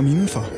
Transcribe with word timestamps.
Kom 0.00 0.06
indenfor. 0.06 0.52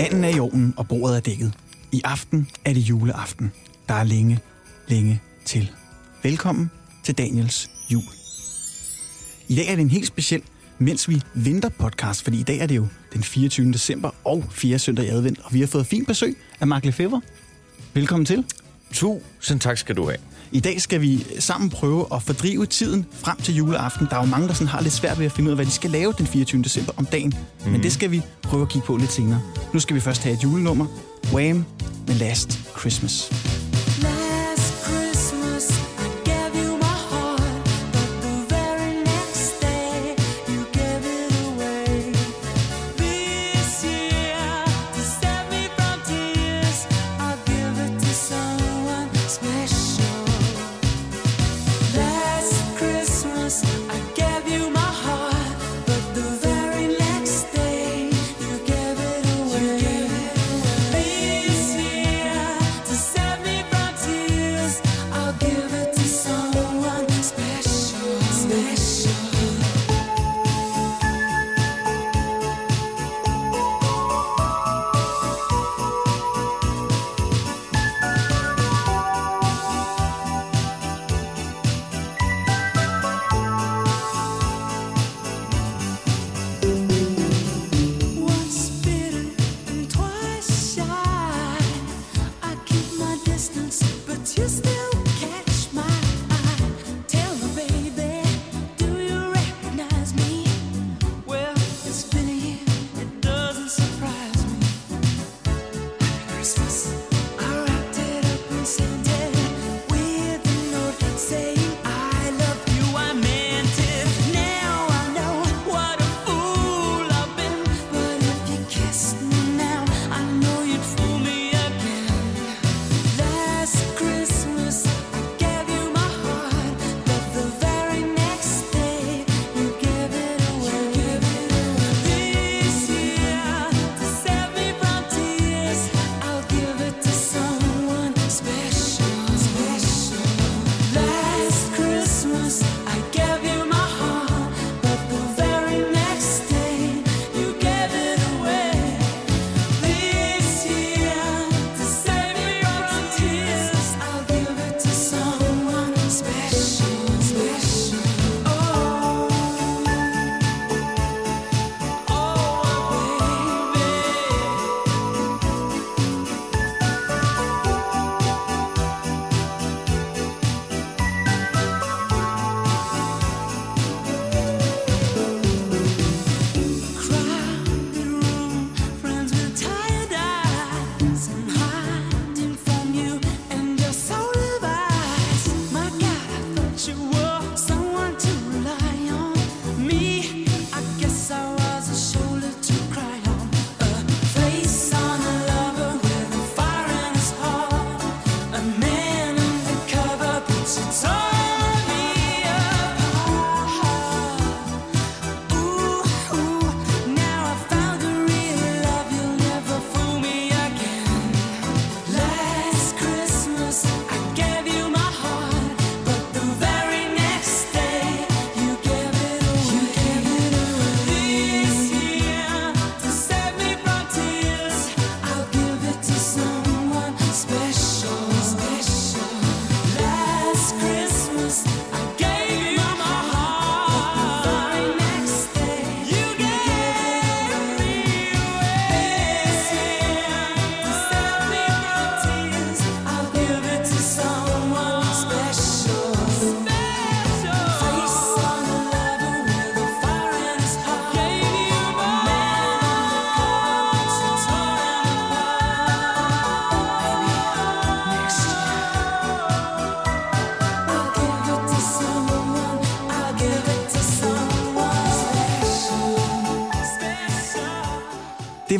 Anden 0.00 0.24
er 0.24 0.28
i 0.28 0.38
ovnen, 0.38 0.74
og 0.76 0.88
bordet 0.88 1.16
er 1.16 1.20
dækket. 1.20 1.52
I 1.92 2.00
aften 2.04 2.48
er 2.64 2.72
det 2.72 2.80
juleaften. 2.80 3.52
Der 3.88 3.94
er 3.94 4.04
længe, 4.04 4.40
længe 4.88 5.20
til. 5.44 5.70
Velkommen 6.22 6.70
til 7.02 7.18
Daniels 7.18 7.70
jul. 7.92 8.02
I 9.48 9.56
dag 9.56 9.66
er 9.68 9.76
det 9.76 9.82
en 9.82 9.90
helt 9.90 10.06
speciel 10.06 10.42
mens 10.78 11.08
vi 11.08 11.22
venter 11.34 11.68
podcast, 11.68 12.24
fordi 12.24 12.40
i 12.40 12.42
dag 12.42 12.58
er 12.58 12.66
det 12.66 12.76
jo 12.76 12.86
den 13.12 13.22
24. 13.22 13.72
december 13.72 14.10
og 14.24 14.44
4. 14.50 14.78
søndag 14.78 15.04
i 15.04 15.08
advent, 15.08 15.38
og 15.44 15.54
vi 15.54 15.60
har 15.60 15.66
fået 15.66 15.86
fint 15.86 16.06
besøg 16.06 16.36
af 16.60 16.66
Mark 16.66 16.84
Lefebvre. 16.84 17.20
Velkommen 17.94 18.26
til. 18.26 18.44
Tusind 18.92 19.60
tak 19.60 19.78
skal 19.78 19.96
du 19.96 20.04
have. 20.04 20.18
I 20.52 20.60
dag 20.60 20.80
skal 20.80 21.00
vi 21.00 21.26
sammen 21.38 21.70
prøve 21.70 22.06
at 22.14 22.22
fordrive 22.22 22.66
tiden 22.66 23.06
frem 23.12 23.36
til 23.36 23.54
juleaften. 23.54 24.06
Der 24.10 24.16
er 24.16 24.20
jo 24.20 24.26
mange, 24.26 24.48
der 24.48 24.54
sådan 24.54 24.66
har 24.66 24.80
lidt 24.80 24.94
svært 24.94 25.18
ved 25.18 25.26
at 25.26 25.32
finde 25.32 25.48
ud 25.48 25.50
af, 25.50 25.56
hvad 25.56 25.66
de 25.66 25.70
skal 25.70 25.90
lave 25.90 26.14
den 26.18 26.26
24. 26.26 26.62
december 26.62 26.92
om 26.96 27.06
dagen. 27.06 27.34
Mm. 27.64 27.72
Men 27.72 27.82
det 27.82 27.92
skal 27.92 28.10
vi 28.10 28.22
prøve 28.42 28.62
at 28.62 28.68
kigge 28.68 28.86
på 28.86 28.96
lidt 28.96 29.12
senere. 29.12 29.40
Nu 29.72 29.80
skal 29.80 29.96
vi 29.96 30.00
først 30.00 30.22
have 30.22 30.36
et 30.36 30.42
julenummer. 30.42 30.86
Wham! 31.32 31.64
med 32.06 32.14
Last 32.14 32.60
Christmas. 32.78 33.61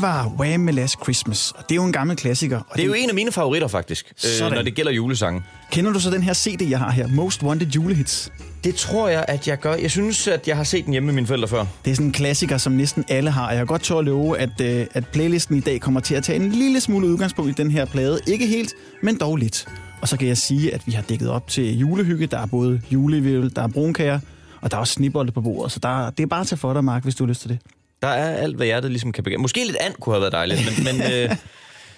Det 0.03 0.09
var 0.09 0.33
Wham! 0.39 0.61
med 0.61 0.73
Last 0.73 1.03
Christmas, 1.03 1.53
og 1.57 1.65
det 1.69 1.73
er 1.73 1.77
jo 1.77 1.85
en 1.85 1.93
gammel 1.93 2.17
klassiker. 2.17 2.57
Og 2.57 2.77
Det 2.77 2.83
er 2.83 2.87
jo 2.87 2.93
en 2.93 3.09
af 3.09 3.15
mine 3.15 3.33
favoritter, 3.33 3.69
faktisk, 3.69 4.13
øh, 4.43 4.51
når 4.51 4.63
det 4.63 4.75
gælder 4.75 4.93
julesange. 4.93 5.43
Kender 5.73 5.93
du 5.93 6.01
så 6.01 6.11
den 6.11 6.23
her 6.23 6.35
CD, 6.35 6.71
jeg 6.71 6.79
har 6.79 6.91
her? 6.91 7.07
Most 7.07 7.43
Wanted 7.43 7.67
Julehits. 7.67 8.33
Det 8.65 8.75
tror 8.75 9.09
jeg, 9.09 9.25
at 9.29 9.49
jeg 9.49 9.59
gør. 9.59 9.75
Jeg 9.75 9.91
synes, 9.91 10.29
at 10.29 10.49
jeg 10.49 10.57
har 10.57 10.65
set 10.65 10.85
den 10.85 10.93
hjemme 10.93 11.07
med 11.07 11.15
mine 11.15 11.27
forældre 11.27 11.49
før. 11.49 11.65
Det 11.85 11.91
er 11.91 11.95
sådan 11.95 12.07
en 12.07 12.13
klassiker, 12.13 12.59
som 12.59 12.73
næsten 12.73 13.05
alle 13.09 13.31
har. 13.31 13.51
Jeg 13.51 13.59
har 13.59 13.65
godt 13.65 13.83
tør 13.83 13.99
at 13.99 14.05
love, 14.05 14.39
at, 14.39 14.61
øh, 14.61 14.87
at 14.95 15.07
playlisten 15.07 15.57
i 15.57 15.61
dag 15.61 15.81
kommer 15.81 16.01
til 16.01 16.15
at 16.15 16.25
tage 16.25 16.37
en 16.37 16.53
lille 16.53 16.81
smule 16.81 17.07
udgangspunkt 17.09 17.51
i 17.51 17.63
den 17.63 17.71
her 17.71 17.85
plade. 17.85 18.21
Ikke 18.27 18.47
helt, 18.47 18.75
men 19.03 19.19
dog 19.19 19.37
lidt. 19.37 19.69
Og 20.01 20.09
så 20.09 20.17
kan 20.17 20.29
jeg 20.29 20.37
sige, 20.37 20.75
at 20.75 20.87
vi 20.87 20.93
har 20.93 21.03
dækket 21.03 21.31
op 21.31 21.49
til 21.49 21.79
julehygge. 21.79 22.27
Der 22.27 22.39
er 22.39 22.47
både 22.47 22.81
julevævel, 22.91 23.57
der 23.57 23.63
er 23.63 23.69
brunkager, 23.69 24.21
og 24.61 24.71
der 24.71 24.77
er 24.77 24.81
også 24.81 24.93
snibbolde 24.93 25.33
på 25.33 25.41
bordet. 25.41 25.73
Så 25.73 25.79
der, 25.83 26.11
det 26.11 26.23
er 26.23 26.27
bare 26.27 26.45
til 26.45 26.57
for 26.59 26.73
dig, 26.73 26.85
Mark, 26.85 27.03
hvis 27.03 27.15
du 27.15 27.25
har 27.25 27.29
lyst 27.29 27.41
til 27.41 27.51
det. 27.51 27.59
Der 28.03 28.09
er 28.09 28.37
alt, 28.37 28.57
hvad 28.57 28.67
hjertet 28.67 28.91
ligesom 28.91 29.13
kan 29.13 29.25
begære. 29.25 29.39
Måske 29.41 29.65
lidt 29.65 29.77
and 29.81 29.95
kunne 30.01 30.15
have 30.15 30.21
været 30.21 30.33
dejligt, 30.33 30.61
men, 30.85 30.85
men 30.99 31.03
øh, 31.13 31.37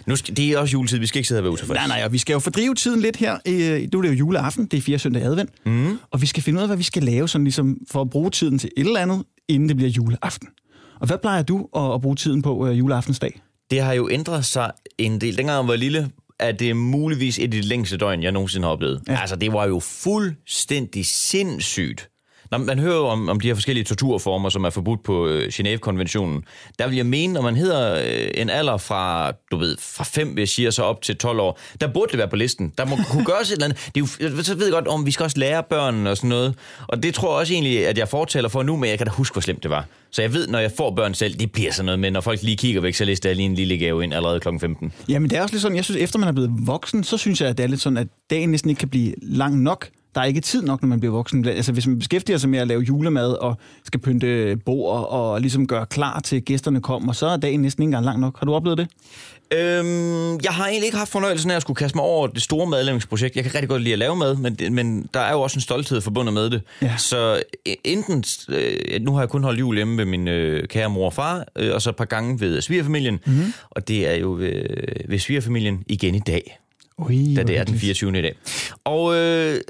nu 0.07 0.17
skal, 0.17 0.37
det 0.37 0.51
er 0.51 0.59
også 0.59 0.73
juletid. 0.73 0.99
Vi 0.99 1.07
skal 1.07 1.19
ikke 1.19 1.29
sidde 1.29 1.39
og 1.39 1.45
være 1.45 1.53
utilfredse. 1.53 1.79
Nej, 1.79 1.99
nej, 1.99 2.05
og 2.05 2.13
vi 2.13 2.19
skal 2.19 2.33
jo 2.33 2.39
fordrive 2.39 2.75
tiden 2.75 3.01
lidt 3.01 3.17
her. 3.17 3.39
Øh, 3.49 3.89
Nu 3.93 3.99
er 3.99 4.03
det 4.03 4.09
jo 4.09 4.15
juleaften, 4.15 4.67
det 4.67 4.77
er 4.77 4.81
fire 4.83 4.99
søndag 4.99 5.23
advent. 5.23 5.51
Mm. 5.67 5.99
Og 6.11 6.23
vi 6.23 6.27
skal 6.27 6.43
finde 6.43 6.57
ud 6.59 6.63
af, 6.63 6.69
hvad 6.69 6.77
vi 6.77 6.83
skal 6.83 7.03
lave 7.03 7.29
sådan 7.29 7.45
ligesom 7.45 7.77
for 7.91 8.01
at 8.01 8.11
bruge 8.11 8.31
tiden 8.31 8.59
til 8.59 8.71
et 8.77 8.87
eller 8.87 9.01
andet, 9.01 9.23
inden 9.49 9.69
det 9.69 9.77
bliver 9.77 9.91
juleaften. 9.91 10.49
Og 11.01 11.07
hvad 11.07 11.19
plejer 11.19 11.43
du 11.43 11.69
at, 11.77 11.95
at 11.95 12.01
bruge 12.01 12.17
tiden 12.17 12.43
på 12.43 12.69
øh, 12.69 12.79
juleaftensdag? 12.79 13.41
Det 13.71 13.81
har 13.83 13.93
jo 13.93 14.09
ændret 14.11 14.45
sig 14.45 14.71
en 14.99 15.21
del. 15.21 15.37
Dengang 15.37 15.59
jeg 15.63 15.69
var 15.69 15.77
lille, 15.77 16.11
er 16.41 16.53
det 16.53 16.77
muligvis 16.77 17.39
et 17.39 17.43
af 17.43 17.51
de 17.51 17.61
længste 17.61 17.97
døgn, 17.97 18.23
jeg 18.23 18.33
nogensinde 18.33 18.65
har 18.67 18.73
oplevet. 18.73 19.03
Ja. 19.09 19.21
Altså, 19.21 19.37
det 19.37 19.53
var 19.53 19.67
jo 19.67 19.81
fuldstændig 19.81 21.07
sindssygt. 21.07 22.09
Når 22.59 22.65
man 22.65 22.79
hører 22.79 22.97
jo 22.97 23.07
om, 23.07 23.29
om 23.29 23.41
de 23.41 23.49
her 23.49 23.55
forskellige 23.55 23.85
torturformer, 23.85 24.49
som 24.49 24.65
er 24.65 24.71
forbudt 24.71 25.03
på 25.03 25.27
øh, 25.27 25.49
Genève-konventionen, 25.53 26.45
der 26.79 26.87
vil 26.87 26.97
jeg 26.97 27.07
mene, 27.07 27.33
når 27.33 27.43
man 27.43 27.57
hedder 27.57 27.95
øh, 27.95 28.31
en 28.35 28.51
alder 28.51 28.77
fra, 28.77 29.33
du 29.51 29.57
ved, 29.57 29.77
fra 29.81 30.05
5, 30.05 30.39
jeg 30.39 30.49
siger 30.49 30.71
så 30.71 30.83
op 30.83 31.03
til 31.03 31.17
12 31.17 31.41
år, 31.41 31.59
der 31.81 31.87
burde 31.87 32.11
det 32.11 32.19
være 32.19 32.29
på 32.29 32.37
listen. 32.37 32.73
Der 32.79 32.85
må 32.85 32.97
kunne 33.11 33.25
gøres 33.25 33.49
et 33.49 33.53
eller 33.53 33.65
andet. 33.65 33.91
Det 33.95 34.21
er 34.21 34.29
jo, 34.37 34.43
så 34.43 34.55
ved 34.55 34.65
jeg 34.65 34.73
godt, 34.73 34.89
om 34.89 35.07
vi 35.07 35.11
skal 35.11 35.25
også 35.25 35.39
lære 35.39 35.63
børnene 35.63 36.11
og 36.11 36.17
sådan 36.17 36.29
noget. 36.29 36.55
Og 36.87 37.03
det 37.03 37.15
tror 37.15 37.29
jeg 37.33 37.41
også 37.41 37.53
egentlig, 37.53 37.87
at 37.87 37.99
jeg 37.99 38.09
fortæller 38.09 38.49
for 38.49 38.63
nu, 38.63 38.77
men 38.77 38.91
jeg 38.91 38.99
kan 38.99 39.07
da 39.07 39.13
huske, 39.13 39.35
hvor 39.35 39.43
slemt 39.43 39.63
det 39.63 39.71
var. 39.71 39.87
Så 40.11 40.23
jeg 40.23 40.33
ved, 40.33 40.49
når 40.49 40.59
jeg 40.59 40.73
får 40.77 40.95
børn 40.95 41.15
selv, 41.15 41.35
det 41.35 41.53
bliver 41.53 41.73
sådan 41.73 41.87
noget 41.87 41.99
med, 41.99 42.11
når 42.11 42.21
folk 42.21 42.43
lige 42.43 42.57
kigger 42.57 42.81
væk, 42.81 42.95
så 42.95 43.05
lister 43.05 43.29
jeg 43.29 43.37
lige 43.37 43.47
en 43.47 43.55
lille 43.55 43.79
gave 43.79 44.05
ind 44.05 44.15
allerede 44.15 44.41
kl. 44.41 44.49
15. 44.61 44.93
Jamen, 45.09 45.31
det 45.31 45.39
er 45.39 45.43
også 45.43 45.55
lidt 45.55 45.63
sådan, 45.63 45.77
jeg 45.77 45.85
synes, 45.85 46.01
efter 46.01 46.19
man 46.19 46.29
er 46.29 46.33
blevet 46.33 46.51
voksen, 46.53 47.05
så 47.05 47.17
synes 47.17 47.41
jeg, 47.41 47.49
at 47.49 47.59
det 47.59 47.65
er 47.65 47.69
lidt 47.69 47.81
sådan, 47.81 47.97
at 47.97 48.07
dagen 48.31 48.51
næsten 48.51 48.71
ikke 48.71 48.81
kan 48.81 48.89
blive 48.89 49.15
lang 49.23 49.63
nok. 49.63 49.89
Der 50.15 50.21
er 50.21 50.25
ikke 50.25 50.41
tid 50.41 50.63
nok, 50.63 50.83
når 50.83 50.87
man 50.87 51.01
bliver 51.01 51.13
voksen. 51.13 51.49
Altså, 51.49 51.73
hvis 51.73 51.87
man 51.87 51.99
beskæftiger 51.99 52.39
sig 52.39 52.51
med 52.51 52.59
at 52.59 52.69
lave 52.69 52.83
julemad 52.83 53.33
og 53.33 53.57
skal 53.85 54.01
pynte 54.01 54.57
bord 54.57 55.07
og 55.09 55.41
ligesom 55.41 55.67
gøre 55.67 55.87
klar 55.87 56.21
til 56.21 56.43
gæsterne 56.43 56.81
kommer, 56.81 57.13
så 57.13 57.27
er 57.27 57.37
dagen 57.37 57.63
næsten 57.63 57.83
ikke 57.83 57.89
engang 57.89 58.05
lang 58.05 58.21
nok. 58.21 58.39
Har 58.39 58.47
du 58.47 58.55
oplevet 58.55 58.79
det? 58.79 58.89
Øhm, 59.53 60.41
jeg 60.45 60.53
har 60.53 60.67
egentlig 60.67 60.87
ikke 60.87 60.99
haft 60.99 61.11
fornøjelsen 61.11 61.51
af 61.51 61.57
at 61.57 61.63
skulle 61.63 61.77
kaste 61.77 61.99
mig 61.99 62.05
over 62.05 62.27
det 62.27 62.43
store 62.43 62.67
madlavningsprojekt. 62.67 63.37
Jeg 63.37 63.45
kan 63.45 63.55
rigtig 63.55 63.69
godt 63.69 63.83
lide 63.83 63.93
at 63.93 63.99
lave 63.99 64.17
mad, 64.17 64.37
men, 64.37 64.75
men 64.75 65.09
der 65.15 65.21
er 65.21 65.33
jo 65.33 65.41
også 65.41 65.57
en 65.57 65.61
stolthed 65.61 66.01
forbundet 66.01 66.35
med 66.35 66.51
det. 66.51 66.63
Ja. 66.83 66.97
Så 66.97 67.43
øh, 67.69 67.75
enten, 67.85 68.25
øh, 68.49 69.01
nu 69.01 69.13
har 69.13 69.21
jeg 69.21 69.29
kun 69.29 69.45
holdt 69.45 69.61
jul 69.61 69.77
hjemme 69.77 69.99
ved 69.99 70.05
min 70.05 70.29
øh, 70.29 70.69
kære 70.69 70.91
mor 70.91 71.07
og 71.07 71.13
far, 71.13 71.45
øh, 71.57 71.75
og 71.75 71.83
så 71.83 71.91
et 71.91 71.97
par 71.97 72.05
gange 72.05 72.41
ved 72.41 72.61
svigerfamilien, 72.61 73.21
mm-hmm. 73.27 73.53
og 73.71 73.89
det 73.89 74.09
er 74.09 74.15
jo 74.15 74.33
ved, 74.33 74.65
ved 75.09 75.19
svigerfamilien 75.19 75.85
igen 75.87 76.15
i 76.15 76.21
dag. 76.21 76.59
Ui, 76.99 77.35
da 77.35 77.43
det 77.43 77.59
er 77.59 77.65
den 77.65 77.79
24. 77.79 78.19
i 78.19 78.23
dag. 78.23 78.35
Og 78.85 79.15
øh, 79.15 79.61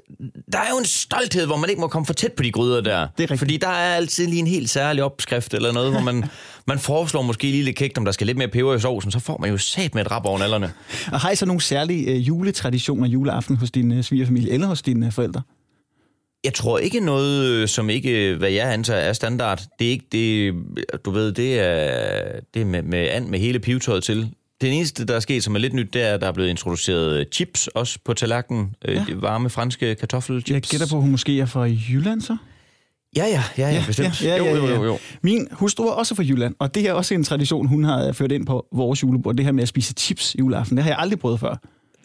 der 0.53 0.59
er 0.59 0.71
jo 0.71 0.79
en 0.79 0.85
stolthed, 0.85 1.47
hvor 1.47 1.57
man 1.57 1.71
ikke 1.71 1.81
må 1.81 1.89
komme 1.89 2.07
for 2.07 2.13
tæt 2.13 2.33
på 2.33 2.43
de 2.43 2.53
gryder 2.53 2.81
der. 2.81 2.99
Det 2.99 3.07
er 3.07 3.07
rigtigt. 3.21 3.39
Fordi 3.39 3.57
der 3.57 3.69
er 3.69 3.97
altid 3.97 4.27
lige 4.27 4.39
en 4.39 4.47
helt 4.47 4.71
særlig 4.71 5.03
opskrift 5.03 5.55
eller 5.55 5.73
noget, 5.73 5.91
hvor 5.91 6.01
man, 6.01 6.25
man 6.69 6.79
foreslår 6.79 7.23
måske 7.23 7.47
lige 7.47 7.63
lidt 7.63 7.77
kægt, 7.77 7.99
om 7.99 8.05
der 8.05 8.13
skal 8.13 8.27
lidt 8.27 8.39
mere 8.39 8.49
peber 8.49 8.75
i 8.75 8.81
sovsen, 8.81 9.11
så 9.11 9.19
får 9.19 9.39
man 9.39 9.51
jo 9.51 9.59
sat 9.59 9.95
med 9.95 10.05
et 10.05 10.11
rap 10.11 10.27
over 10.27 10.39
nallerne. 10.39 10.73
Og 11.13 11.21
har 11.21 11.31
I 11.31 11.37
så 11.37 11.47
nogle 11.47 11.61
særlige 11.61 12.11
øh, 12.11 12.29
juletraditioner 12.29 13.09
juleaften 13.09 13.57
hos 13.57 13.71
din 13.71 13.93
øh, 13.93 14.03
svigerfamilie 14.03 14.53
eller 14.53 14.67
hos 14.67 14.83
dine 14.83 15.07
øh, 15.07 15.13
forældre? 15.13 15.43
Jeg 16.45 16.55
tror 16.55 16.79
ikke 16.79 17.01
noget, 17.01 17.45
øh, 17.45 17.69
som 17.69 17.91
ikke, 17.91 18.31
øh, 18.31 18.39
hvad 18.39 18.51
jeg 18.51 18.73
antager, 18.73 19.01
er 19.01 19.13
standard. 19.13 19.63
Det 19.79 19.87
er 19.87 19.91
ikke 19.91 20.07
det, 20.13 20.55
du 21.05 21.11
ved, 21.11 21.33
det 21.33 21.61
er, 21.61 22.41
det 22.55 22.63
er 22.63 22.67
med, 22.67 22.83
med 22.83 23.09
and 23.09 23.29
med 23.29 23.39
hele 23.39 23.59
pivetøjet 23.59 24.05
til. 24.05 24.31
Det 24.65 24.73
eneste, 24.73 25.05
der 25.05 25.15
er 25.15 25.21
sket, 25.21 25.45
som 25.45 25.55
er 25.55 25.59
lidt 25.59 25.75
nyt, 25.75 25.95
det 25.95 26.03
er, 26.03 26.15
at 26.15 26.21
der 26.21 26.27
er 26.27 26.33
blevet 26.33 26.51
introduceret 26.51 27.21
øh, 27.21 27.27
chips 27.33 27.67
også 27.67 27.99
på 28.05 28.15
tallerkenen. 28.15 28.75
Ja. 28.85 28.93
Ja. 28.93 29.05
De 29.09 29.23
varme 29.23 29.51
franske 29.51 29.95
kartoffelchips. 29.95 30.51
Jeg 30.51 30.63
gætter 30.63 30.87
på, 30.91 30.97
at 30.97 31.03
hun 31.03 31.11
måske 31.11 31.41
er 31.41 31.47
fra 31.47 31.63
Jylland 31.63 32.21
så? 32.21 32.37
Ja, 33.17 33.25
ja, 33.27 33.43
ja, 33.59 33.75
ja, 33.75 33.85
bestemt. 33.87 34.23
Ja, 34.23 34.37
ja, 34.37 34.45
ja, 34.45 34.51
ja. 34.51 34.61
jo, 34.61 34.75
jo, 34.75 34.85
jo. 34.85 34.99
Min 35.23 35.49
hustru 35.53 35.85
er 35.85 35.93
også 35.93 36.15
fra 36.15 36.23
Jylland, 36.23 36.55
og 36.59 36.75
det 36.75 36.89
er 36.89 36.93
også 36.93 37.15
en 37.15 37.25
tradition, 37.25 37.67
hun 37.67 37.85
har 37.85 38.13
ført 38.13 38.33
ind 38.33 38.47
på 38.47 38.67
vores 38.73 39.03
julebord. 39.03 39.35
Det 39.37 39.45
her 39.45 39.53
med 39.53 39.63
at 39.63 39.69
spise 39.69 39.95
chips 39.99 40.37
juleaften, 40.39 40.77
det 40.77 40.85
har 40.85 40.91
jeg 40.91 40.99
aldrig 40.99 41.19
prøvet 41.19 41.41
før. 41.41 41.57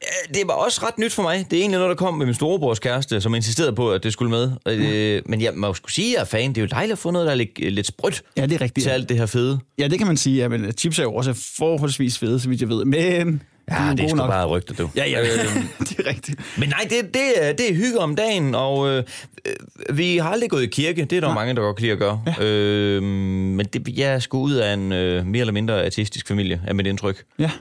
Øh, 0.09 0.33
Det 0.33 0.41
var 0.47 0.53
også 0.53 0.85
ret 0.87 0.97
nyt 0.97 1.13
for 1.13 1.23
mig. 1.23 1.45
Det 1.51 1.57
er 1.57 1.61
egentlig 1.61 1.79
noget, 1.79 1.89
der 1.89 1.95
kom 1.95 2.13
med 2.13 2.25
min 2.25 2.35
storebrors 2.35 2.79
kæreste, 2.79 3.21
som 3.21 3.35
insisterede 3.35 3.73
på, 3.75 3.91
at 3.91 4.03
det 4.03 4.13
skulle 4.13 4.31
med. 4.31 4.51
Øh, 4.67 5.21
men 5.25 5.41
jeg 5.41 5.51
må 5.55 5.67
jo 5.67 5.73
skulle 5.73 5.93
sige, 5.93 6.07
at 6.07 6.13
jeg 6.15 6.21
er 6.21 6.25
fan. 6.25 6.49
Det 6.49 6.57
er 6.57 6.61
jo 6.61 6.67
dejligt 6.71 6.91
at 6.91 6.97
få 6.99 7.11
noget, 7.11 7.25
der 7.25 7.31
er 7.31 7.35
lidt, 7.37 7.59
lidt 7.73 7.87
sprødt 7.87 8.21
Ja, 8.37 8.45
det 8.45 8.53
er 8.53 8.61
rigtigt. 8.61 8.83
til 8.83 8.89
alt 8.91 9.09
det 9.09 9.17
her 9.17 9.25
fede. 9.25 9.59
Ja, 9.77 9.87
det 9.87 9.97
kan 9.97 10.07
man 10.07 10.17
sige. 10.17 10.37
Ja, 10.37 10.47
men 10.47 10.71
chips 10.71 10.99
er 10.99 11.03
jo 11.03 11.13
også 11.13 11.53
forholdsvis 11.57 12.17
fede, 12.17 12.39
så 12.39 12.49
vidt 12.49 12.61
jeg 12.61 12.69
ved. 12.69 12.85
Men 12.85 13.41
Ja, 13.71 13.75
de 13.91 13.97
det 13.97 14.03
er 14.03 14.07
sgu 14.07 14.17
nok. 14.17 14.29
bare 14.29 14.45
rygter, 14.45 14.73
du. 14.75 14.89
Ja, 14.95 15.09
ja, 15.09 15.19
Øh, 15.21 15.27
det 15.89 15.99
er 15.99 16.09
rigtigt. 16.09 16.39
Men 16.57 16.69
nej, 16.69 16.87
det, 16.89 17.13
det, 17.13 17.21
er, 17.49 17.53
det 17.53 17.69
er 17.69 17.73
hygge 17.73 17.99
om 17.99 18.15
dagen, 18.15 18.55
og 18.55 18.89
øh, 18.89 19.03
øh, 19.45 19.97
vi 19.97 20.17
har 20.17 20.29
aldrig 20.29 20.49
gået 20.49 20.63
i 20.63 20.67
kirke. 20.67 21.05
Det 21.05 21.13
er 21.15 21.19
der 21.21 21.27
jo 21.27 21.33
mange, 21.33 21.55
der 21.55 21.61
godt 21.61 21.75
kan 21.75 21.81
lide 21.81 21.93
at 21.93 21.99
gøre. 21.99 22.21
Ja. 22.39 22.43
Øh, 22.45 23.03
men 23.03 23.65
det, 23.65 23.87
jeg 23.97 24.13
er 24.13 24.19
sgu 24.19 24.41
ud 24.41 24.53
af 24.53 24.73
en 24.73 24.91
øh, 24.91 25.25
mere 25.25 25.39
eller 25.39 25.53
mindre 25.53 25.83
ateistisk 25.83 26.27
familie, 26.27 26.61
er 26.67 26.73
mit 26.73 26.87
indtryk. 26.87 27.23
Ja, 27.39 27.51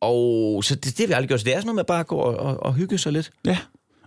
Og 0.00 0.64
så 0.64 0.74
det, 0.74 0.84
det 0.84 0.98
har 0.98 1.06
vi 1.06 1.12
aldrig 1.12 1.28
gjort. 1.28 1.40
Så 1.40 1.44
det 1.44 1.52
er 1.54 1.56
sådan 1.56 1.66
noget 1.66 1.76
med 1.76 1.84
bare 1.84 2.00
at 2.00 2.06
gå 2.06 2.16
og, 2.16 2.36
og, 2.36 2.62
og 2.62 2.74
hygge 2.74 2.98
sig 2.98 3.12
lidt. 3.12 3.30
ja. 3.44 3.58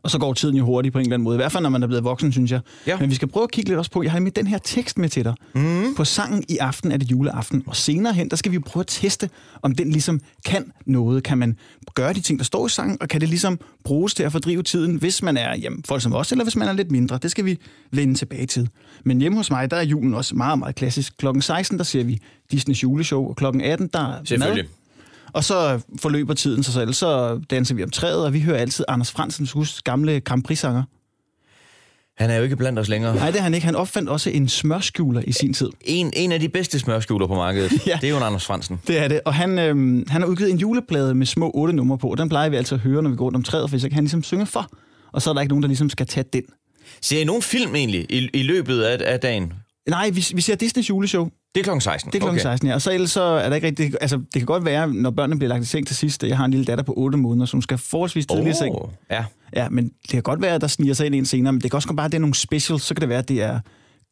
Og 0.03 0.11
så 0.11 0.19
går 0.19 0.33
tiden 0.33 0.55
jo 0.57 0.65
hurtigt 0.65 0.93
på 0.93 0.99
en 0.99 1.05
eller 1.05 1.13
anden 1.15 1.23
måde. 1.23 1.35
I 1.35 1.37
hvert 1.37 1.51
fald, 1.51 1.63
når 1.63 1.69
man 1.69 1.83
er 1.83 1.87
blevet 1.87 2.03
voksen, 2.03 2.31
synes 2.31 2.51
jeg. 2.51 2.59
Ja. 2.87 2.97
Men 2.99 3.09
vi 3.09 3.15
skal 3.15 3.27
prøve 3.27 3.43
at 3.43 3.51
kigge 3.51 3.69
lidt 3.69 3.79
også 3.79 3.91
på, 3.91 4.03
jeg 4.03 4.11
har 4.11 4.19
med 4.19 4.31
den 4.31 4.47
her 4.47 4.57
tekst 4.57 4.97
med 4.97 5.09
til 5.09 5.23
dig. 5.23 5.33
Mm. 5.55 5.95
På 5.95 6.05
sangen 6.05 6.43
i 6.49 6.57
aften 6.57 6.91
er 6.91 6.97
det 6.97 7.11
juleaften. 7.11 7.63
Og 7.67 7.75
senere 7.75 8.13
hen, 8.13 8.29
der 8.29 8.35
skal 8.35 8.51
vi 8.51 8.59
prøve 8.59 8.81
at 8.81 8.87
teste, 8.87 9.29
om 9.61 9.75
den 9.75 9.91
ligesom 9.91 10.19
kan 10.45 10.71
noget. 10.85 11.23
Kan 11.23 11.37
man 11.37 11.57
gøre 11.93 12.13
de 12.13 12.21
ting, 12.21 12.39
der 12.39 12.45
står 12.45 12.65
i 12.65 12.69
sangen, 12.69 12.97
og 13.01 13.07
kan 13.07 13.21
det 13.21 13.29
ligesom 13.29 13.59
bruges 13.83 14.13
til 14.13 14.23
at 14.23 14.31
fordrive 14.31 14.63
tiden, 14.63 14.95
hvis 14.95 15.23
man 15.23 15.37
er 15.37 15.55
jamen, 15.57 15.83
folk 15.87 16.01
som 16.01 16.13
os, 16.13 16.31
eller 16.31 16.45
hvis 16.45 16.55
man 16.55 16.67
er 16.67 16.73
lidt 16.73 16.91
mindre. 16.91 17.19
Det 17.21 17.31
skal 17.31 17.45
vi 17.45 17.57
vende 17.91 18.13
tilbage 18.13 18.45
til. 18.45 18.69
Men 19.03 19.19
hjemme 19.21 19.37
hos 19.37 19.51
mig, 19.51 19.71
der 19.71 19.77
er 19.77 19.83
julen 19.83 20.13
også 20.13 20.35
meget, 20.35 20.59
meget 20.59 20.75
klassisk. 20.75 21.17
Klokken 21.17 21.41
16, 21.41 21.77
der 21.77 21.83
ser 21.83 22.03
vi 22.03 22.19
Disneys 22.51 22.83
juleshow, 22.83 23.29
og 23.29 23.35
klokken 23.35 23.61
18, 23.61 23.89
der 23.93 23.99
er 23.99 24.23
Selvfølgelig. 24.25 24.63
mad. 24.63 24.80
Og 25.33 25.43
så 25.43 25.79
forløber 25.99 26.33
tiden 26.33 26.63
sig 26.63 26.73
selv, 26.73 26.93
så 26.93 27.39
danser 27.49 27.75
vi 27.75 27.83
om 27.83 27.89
træet, 27.89 28.25
og 28.25 28.33
vi 28.33 28.39
hører 28.41 28.57
altid 28.57 28.85
Anders 28.87 29.11
Fransens 29.11 29.51
hus 29.51 29.81
gamle 29.81 30.19
Grand 30.21 30.43
Prix-sanger. 30.43 30.83
Han 32.17 32.29
er 32.29 32.35
jo 32.37 32.43
ikke 32.43 32.55
blandt 32.55 32.79
os 32.79 32.89
længere. 32.89 33.15
Nej, 33.15 33.31
det 33.31 33.39
er 33.39 33.43
han 33.43 33.53
ikke. 33.53 33.65
Han 33.65 33.75
opfandt 33.75 34.09
også 34.09 34.29
en 34.29 34.49
smørskjuler 34.49 35.21
i 35.27 35.31
sin 35.31 35.53
tid. 35.53 35.69
En, 35.81 36.11
en 36.15 36.31
af 36.31 36.39
de 36.39 36.49
bedste 36.49 36.79
smørskjuler 36.79 37.27
på 37.27 37.35
markedet, 37.35 37.71
Ja. 37.87 37.97
det 38.01 38.03
er 38.03 38.09
jo 38.09 38.17
en 38.17 38.23
Anders 38.23 38.45
Fransen. 38.45 38.79
Det 38.87 38.97
er 38.99 39.07
det. 39.07 39.21
Og 39.25 39.33
han, 39.33 39.59
øhm, 39.59 40.05
han 40.09 40.21
har 40.21 40.27
udgivet 40.29 40.51
en 40.51 40.57
juleplade 40.57 41.15
med 41.15 41.25
små 41.25 41.51
otte 41.53 41.73
numre 41.73 41.97
på, 41.97 42.15
den 42.17 42.29
plejer 42.29 42.49
vi 42.49 42.55
altid 42.55 42.75
at 42.75 42.81
høre, 42.81 43.01
når 43.03 43.09
vi 43.09 43.15
går 43.15 43.25
rundt 43.25 43.35
om 43.35 43.43
træet, 43.43 43.69
for 43.69 43.77
så 43.77 43.87
kan 43.89 43.95
han 43.95 44.03
ligesom 44.03 44.23
synge 44.23 44.45
for. 44.45 44.69
Og 45.13 45.21
så 45.21 45.29
er 45.29 45.33
der 45.33 45.41
ikke 45.41 45.51
nogen, 45.51 45.63
der 45.63 45.67
ligesom 45.67 45.89
skal 45.89 46.07
tage 46.07 46.25
den. 46.33 46.43
Ser 47.01 47.21
I 47.21 47.23
nogen 47.23 47.41
film 47.41 47.75
egentlig 47.75 48.05
i, 48.09 48.29
i 48.33 48.43
løbet 48.43 48.81
af, 48.81 49.13
af 49.13 49.19
dagen? 49.19 49.53
Nej, 49.89 50.09
vi, 50.09 50.25
vi 50.35 50.41
ser 50.41 50.55
Disneys 50.55 50.89
juleshow. 50.89 51.29
Det 51.55 51.59
er 51.59 51.63
klokken 51.63 51.81
16. 51.81 52.11
Det 52.11 52.17
er 52.17 52.19
klokken 52.19 52.39
okay. 52.39 52.49
16, 52.49 52.69
ja. 52.69 52.75
Og 52.75 52.81
så 52.81 52.91
ellers 52.91 53.11
så 53.11 53.21
er 53.21 53.49
der 53.49 53.55
ikke 53.55 53.67
rigtig... 53.67 53.93
Altså, 54.01 54.17
det 54.17 54.33
kan 54.33 54.45
godt 54.45 54.65
være, 54.65 54.93
når 54.93 55.09
børnene 55.09 55.39
bliver 55.39 55.49
lagt 55.49 55.63
i 55.63 55.67
seng 55.67 55.87
til 55.87 55.95
sidst. 55.95 56.23
Jeg 56.23 56.37
har 56.37 56.45
en 56.45 56.51
lille 56.51 56.65
datter 56.65 56.83
på 56.83 56.93
8 56.97 57.17
måneder, 57.17 57.45
som 57.45 57.61
skal 57.61 57.77
forholdsvis 57.77 58.25
tidligt 58.25 58.55
i 58.55 58.57
seng. 58.57 58.75
Oh, 58.75 58.89
ja. 59.11 59.25
Ja, 59.55 59.69
men 59.69 59.83
det 60.01 60.09
kan 60.09 60.23
godt 60.23 60.41
være, 60.41 60.55
at 60.55 60.61
der 60.61 60.67
sniger 60.67 60.93
sig 60.93 61.05
ind 61.05 61.15
en 61.15 61.25
senere, 61.25 61.53
men 61.53 61.61
det 61.61 61.71
kan 61.71 61.75
også 61.75 61.93
bare, 61.93 62.05
at 62.05 62.11
det 62.11 62.17
er 62.17 62.21
nogle 62.21 62.35
specials. 62.35 62.83
Så 62.83 62.93
kan 62.93 63.01
det 63.01 63.09
være, 63.09 63.19
at 63.19 63.29
det 63.29 63.41
er 63.41 63.59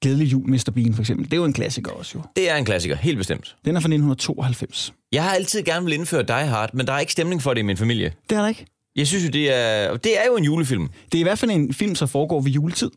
Glædelig 0.01 0.31
Jul, 0.31 0.49
Mr. 0.49 0.71
Bean 0.75 0.93
for 0.93 1.01
eksempel. 1.01 1.25
Det 1.25 1.33
er 1.33 1.37
jo 1.37 1.45
en 1.45 1.53
klassiker 1.53 1.91
også 1.91 2.11
jo. 2.15 2.21
Det 2.35 2.49
er 2.49 2.55
en 2.55 2.65
klassiker, 2.65 2.95
helt 2.95 3.17
bestemt. 3.17 3.55
Den 3.65 3.75
er 3.75 3.79
fra 3.79 3.87
1992. 3.87 4.93
Jeg 5.11 5.23
har 5.23 5.31
altid 5.31 5.63
gerne 5.63 5.85
vil 5.85 5.93
indføre 5.93 6.23
Die 6.23 6.45
Hard, 6.45 6.69
men 6.73 6.87
der 6.87 6.93
er 6.93 6.99
ikke 6.99 7.11
stemning 7.11 7.41
for 7.41 7.53
det 7.53 7.59
i 7.59 7.63
min 7.63 7.77
familie. 7.77 8.13
Det 8.29 8.37
er 8.37 8.41
der 8.41 8.47
ikke. 8.47 8.65
Jeg 8.95 9.07
synes 9.07 9.25
jo, 9.25 9.29
det 9.29 9.57
er, 9.57 9.97
det 9.97 10.19
er 10.19 10.25
jo 10.27 10.35
en 10.35 10.43
julefilm. 10.43 10.87
Det 11.11 11.17
er 11.17 11.19
i 11.19 11.23
hvert 11.23 11.39
fald 11.39 11.51
en 11.51 11.73
film, 11.73 11.95
som 11.95 12.07
foregår 12.07 12.41
ved 12.41 12.51
juletid. 12.51 12.91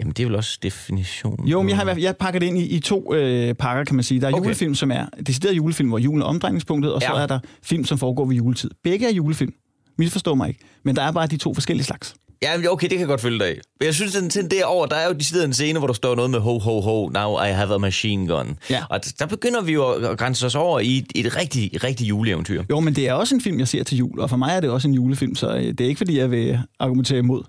Jamen, 0.00 0.12
det 0.12 0.22
er 0.22 0.26
vel 0.26 0.36
også 0.36 0.58
definitionen. 0.62 1.48
Jo, 1.48 1.62
men 1.62 1.68
jeg 1.68 1.76
har, 1.78 1.94
jeg 1.98 2.16
pakker 2.16 2.40
det 2.40 2.46
ind 2.46 2.58
i, 2.58 2.66
i 2.66 2.80
to 2.80 3.14
øh, 3.14 3.54
pakker, 3.54 3.84
kan 3.84 3.96
man 3.96 4.02
sige. 4.04 4.20
Der 4.20 4.26
er 4.28 4.32
Okay. 4.32 4.44
julefilm, 4.44 4.74
som 4.74 4.90
er 4.90 5.06
decideret 5.26 5.56
julefilm, 5.56 5.88
hvor 5.88 5.98
julen 5.98 6.22
er 6.22 6.26
omdrejningspunktet, 6.26 6.92
og 6.92 7.00
så 7.02 7.08
Ja. 7.16 7.22
er 7.22 7.26
der 7.26 7.38
film, 7.62 7.84
som 7.84 7.98
foregår 7.98 8.24
ved 8.24 8.36
juletid. 8.36 8.70
Begge 8.84 9.06
er 9.06 9.12
julefilm. 9.12 9.52
Misforstår 9.98 10.34
mig 10.34 10.48
ikke. 10.48 10.60
Men 10.84 10.96
der 10.96 11.02
er 11.02 11.12
bare 11.12 11.26
de 11.26 11.36
to 11.36 11.54
forskellige 11.54 11.84
slags. 11.84 12.14
Ja, 12.42 12.56
men 12.56 12.68
okay, 12.68 12.82
det 12.84 12.90
kan 12.90 12.98
jeg 13.00 13.08
godt 13.08 13.20
følge 13.20 13.38
dig 13.38 13.46
af. 13.46 13.58
Men 13.80 13.86
jeg 13.86 13.94
synes, 13.94 14.12
den 14.14 14.30
til 14.30 14.50
derover, 14.50 14.86
der 14.86 14.96
er 14.96 15.06
jo 15.08 15.12
decideret 15.14 15.44
en 15.44 15.52
scene, 15.52 15.78
hvor 15.78 15.86
der 15.86 15.94
står 15.94 16.14
noget 16.14 16.30
med 16.30 16.38
ho, 16.38 16.58
ho, 16.58 16.80
ho, 16.80 17.08
now 17.08 17.36
I 17.44 17.48
have 17.52 17.74
a 17.74 17.78
machine 17.78 18.26
gun. 18.28 18.56
Ja. 18.70 18.82
Og 18.90 19.00
der 19.18 19.26
begynder 19.26 19.62
vi 19.62 19.72
jo 19.72 19.88
at 19.90 20.18
grænse 20.18 20.46
os 20.46 20.54
over 20.54 20.80
i 20.80 20.98
et, 20.98 21.06
et 21.26 21.36
rigtig, 21.36 21.84
rigtig 21.84 22.08
juleeventyr. 22.08 22.64
Jo, 22.70 22.80
men 22.80 22.94
det 22.96 23.08
er 23.08 23.12
også 23.12 23.34
en 23.34 23.40
film, 23.40 23.58
jeg 23.58 23.68
ser 23.68 23.82
til 23.82 23.98
jul, 23.98 24.20
og 24.20 24.30
for 24.30 24.36
mig 24.36 24.56
er 24.56 24.60
det 24.60 24.70
også 24.70 24.88
en 24.88 24.94
julefilm, 24.94 25.34
så 25.34 25.56
øh, 25.56 25.62
det 25.64 25.80
er 25.80 25.88
ikke, 25.88 25.98
fordi 25.98 26.18
jeg 26.18 26.30
vil 26.30 26.58
argumentere 26.78 27.18
imod. 27.18 27.42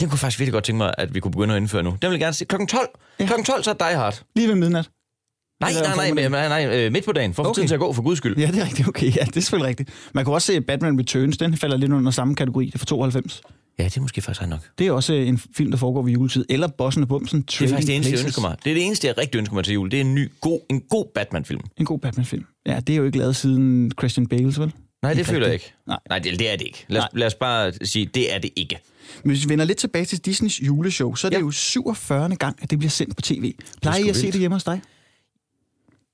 Den 0.00 0.08
kunne 0.08 0.18
faktisk 0.18 0.40
virkelig 0.40 0.52
godt 0.52 0.64
tænke 0.64 0.76
mig, 0.76 0.94
at 0.98 1.14
vi 1.14 1.20
kunne 1.20 1.32
begynde 1.32 1.54
at 1.54 1.60
indføre 1.60 1.82
nu. 1.82 1.90
Den 1.90 1.98
vil 2.02 2.10
jeg 2.10 2.20
gerne 2.20 2.32
se. 2.34 2.44
Klokken 2.44 2.66
12. 2.68 2.88
Ja. 3.20 3.26
Klokken 3.26 3.44
12, 3.44 3.62
så 3.62 3.70
er 3.70 3.74
Die 3.88 3.96
Hard. 3.96 4.22
Lige 4.36 4.48
ved 4.48 4.54
midnat. 4.54 4.90
Nej, 5.60 5.72
nej, 5.72 5.96
nej, 5.96 6.28
nej, 6.28 6.48
nej, 6.48 6.48
nej, 6.66 6.84
øh, 6.86 6.92
midt 6.92 7.04
på 7.04 7.12
dagen. 7.12 7.34
For 7.34 7.42
Okay. 7.44 7.54
tiden 7.54 7.68
til 7.68 7.74
at 7.74 7.80
gå, 7.80 7.92
for 7.92 8.02
guds 8.02 8.18
skyld. 8.18 8.38
Ja, 8.38 8.46
det 8.46 8.58
er 8.58 8.64
rigtigt. 8.64 8.88
Okay, 8.88 9.06
ja, 9.16 9.24
det 9.24 9.36
er 9.36 9.40
selvfølgelig 9.40 9.68
rigtigt. 9.68 9.90
Man 10.14 10.24
kan 10.24 10.34
også 10.34 10.46
se 10.52 10.60
Batman 10.60 10.98
Returns. 10.98 11.36
Den 11.36 11.56
falder 11.56 11.76
lidt 11.76 11.92
under 11.92 12.10
samme 12.10 12.34
kategori. 12.34 12.66
Det 12.66 12.74
er 12.74 12.78
fra 12.78 12.86
92. 12.86 13.42
Ja, 13.78 13.84
det 13.84 13.96
er 13.96 14.00
måske 14.00 14.22
faktisk 14.22 14.48
nok. 14.48 14.60
Det 14.78 14.86
er 14.86 14.92
også 14.92 15.14
øh, 15.14 15.28
en 15.28 15.38
film, 15.56 15.70
der 15.70 15.78
foregår 15.78 16.02
ved 16.02 16.12
juletid. 16.12 16.44
Eller 16.48 16.68
Bossen 16.78 17.02
og 17.02 17.08
Bumsen. 17.08 17.42
Det 17.42 17.60
er 17.60 17.68
faktisk 17.68 17.86
det 17.86 17.94
eneste, 17.96 18.12
jeg 18.12 18.24
ønsker 18.24 18.42
mig. 18.42 18.56
Det 18.64 18.70
er 18.70 18.74
det 18.74 18.86
eneste, 18.86 19.06
jeg 19.06 19.18
rigtig 19.18 19.38
ønsker 19.38 19.54
mig 19.54 19.64
til 19.64 19.74
jul. 19.74 19.90
Det 19.90 19.96
er 19.96 20.00
en 20.00 20.14
ny, 20.14 20.30
god, 20.40 20.60
en 20.70 20.80
god 20.80 21.04
Batman-film. 21.14 21.60
En 21.76 21.86
god 21.86 21.98
Batman-film. 21.98 22.44
Ja, 22.66 22.80
det 22.80 22.92
er 22.92 22.96
jo 22.96 23.04
ikke 23.04 23.18
lavet 23.18 23.36
siden 23.36 23.92
Christian 23.98 24.26
Bales, 24.26 24.60
vel? 24.60 24.72
Nej, 25.06 25.14
det 25.14 25.26
føler 25.26 25.46
jeg 25.46 25.54
ikke. 25.54 25.72
Nej. 25.86 25.98
Nej, 26.08 26.18
det, 26.18 26.38
det 26.38 26.52
er 26.52 26.56
det 26.56 26.66
ikke. 26.66 26.84
Lad 26.88 27.00
os, 27.02 27.08
lad 27.12 27.26
os 27.26 27.34
bare 27.34 27.72
sige, 27.82 28.06
det 28.06 28.34
er 28.34 28.38
det 28.38 28.50
ikke. 28.56 28.78
Men 29.24 29.30
hvis 29.30 29.44
vi 29.44 29.48
vender 29.48 29.64
lidt 29.64 29.78
tilbage 29.78 30.04
til 30.04 30.18
Disneys 30.18 30.60
juleshow, 30.62 31.14
så 31.14 31.26
er 31.26 31.30
det 31.30 31.36
Ja. 31.36 31.40
jo 31.40 31.50
47. 31.50 32.36
gang, 32.36 32.56
at 32.62 32.70
det 32.70 32.78
bliver 32.78 32.90
sendt 32.90 33.16
på 33.16 33.22
tv. 33.22 33.54
Plejer 33.82 34.04
I 34.04 34.08
at 34.08 34.16
se 34.16 34.26
det 34.32 34.40
hjemme 34.40 34.54
hos 34.54 34.64
dig? 34.64 34.80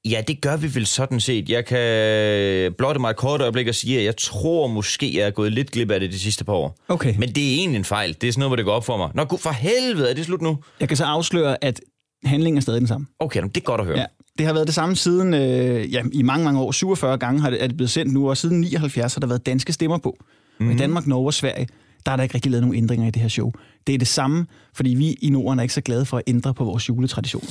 Ja, 0.05 0.23
det 0.29 0.41
gør 0.41 0.57
vi 0.57 0.75
vel 0.75 0.87
sådan 0.87 1.21
set. 1.21 1.49
Jeg 1.49 1.65
kan 1.65 2.73
blotte 2.79 3.01
mig 3.01 3.11
et 3.11 3.17
kort 3.17 3.41
øjeblik 3.41 3.69
og 3.69 3.75
sige, 3.75 3.99
at 3.99 4.05
jeg 4.05 4.17
tror 4.17 4.67
måske, 4.67 5.17
jeg 5.19 5.27
er 5.27 5.31
gået 5.31 5.53
lidt 5.53 5.71
glip 5.71 5.91
af 5.91 6.01
det 6.01 6.13
de 6.13 6.19
sidste 6.19 6.45
par 6.45 6.53
år. 6.53 6.77
Okay. 6.89 7.15
Men 7.19 7.29
det 7.35 7.51
er 7.51 7.55
egentlig 7.59 7.79
en 7.79 7.85
fejl. 7.85 8.17
Det 8.21 8.29
er 8.29 8.33
sådan 8.33 8.41
noget, 8.41 8.49
hvor 8.51 8.57
det 8.57 8.65
går 8.65 8.73
op 8.73 8.85
for 8.85 8.97
mig. 8.97 9.11
Nå, 9.15 9.37
for 9.37 9.51
helvede, 9.51 10.11
er 10.11 10.15
det 10.15 10.25
slut 10.25 10.43
nu? 10.43 10.59
Jeg 10.81 10.89
kan 10.89 10.97
så 10.97 11.05
afsløre, 11.05 11.65
at 11.65 11.81
handlingen 12.25 12.57
er 12.59 12.63
stadig 12.63 12.81
den 12.81 12.89
samme. 12.89 13.07
Okay, 13.21 13.43
det 13.43 13.57
er 13.57 13.61
godt 13.61 13.81
at 13.81 13.87
høre. 13.87 13.99
Ja. 13.99 14.05
Det 14.39 14.47
har 14.47 14.53
været 14.53 14.67
det 14.67 14.75
samme 14.75 14.97
siden 14.97 15.35
øh, 15.35 15.93
ja, 15.93 16.03
i 16.13 16.23
mange, 16.23 16.45
mange 16.45 16.61
år. 16.61 16.73
47 16.73 17.19
gange 17.19 17.41
har 17.41 17.51
det, 17.51 17.63
er 17.63 17.67
det 17.67 17.77
blevet 17.77 17.91
sendt 17.91 18.13
nu, 18.13 18.29
og 18.29 18.37
siden 18.37 18.61
79 18.61 19.15
har 19.15 19.21
der 19.21 19.27
været 19.27 19.47
danske 19.47 19.73
stemmer 19.73 19.99
på. 19.99 20.17
Mm. 20.61 20.67
Og 20.69 20.75
i 20.75 20.77
Danmark, 20.77 21.07
Norge 21.07 21.27
og 21.27 21.35
Sverige, 21.35 21.69
der 22.07 22.13
er 22.13 22.17
der 22.17 22.23
ikke 22.23 22.35
rigtig 22.35 22.51
lavet 22.51 22.63
nogen 22.63 22.77
ændringer 22.77 23.07
i 23.07 23.11
det 23.11 23.23
her 23.23 23.29
show. 23.29 23.53
Det 23.87 23.95
er 23.95 23.99
det 23.99 24.09
samme, 24.09 24.47
fordi 24.75 24.91
vi 24.91 25.13
i 25.13 25.31
Norden 25.31 25.59
er 25.59 25.63
ikke 25.63 25.75
så 25.75 25.81
glade 25.81 26.05
for 26.05 26.17
at 26.17 26.23
ændre 26.27 26.55
på 26.55 26.65
vores 26.65 26.89
juletradition. 26.89 27.45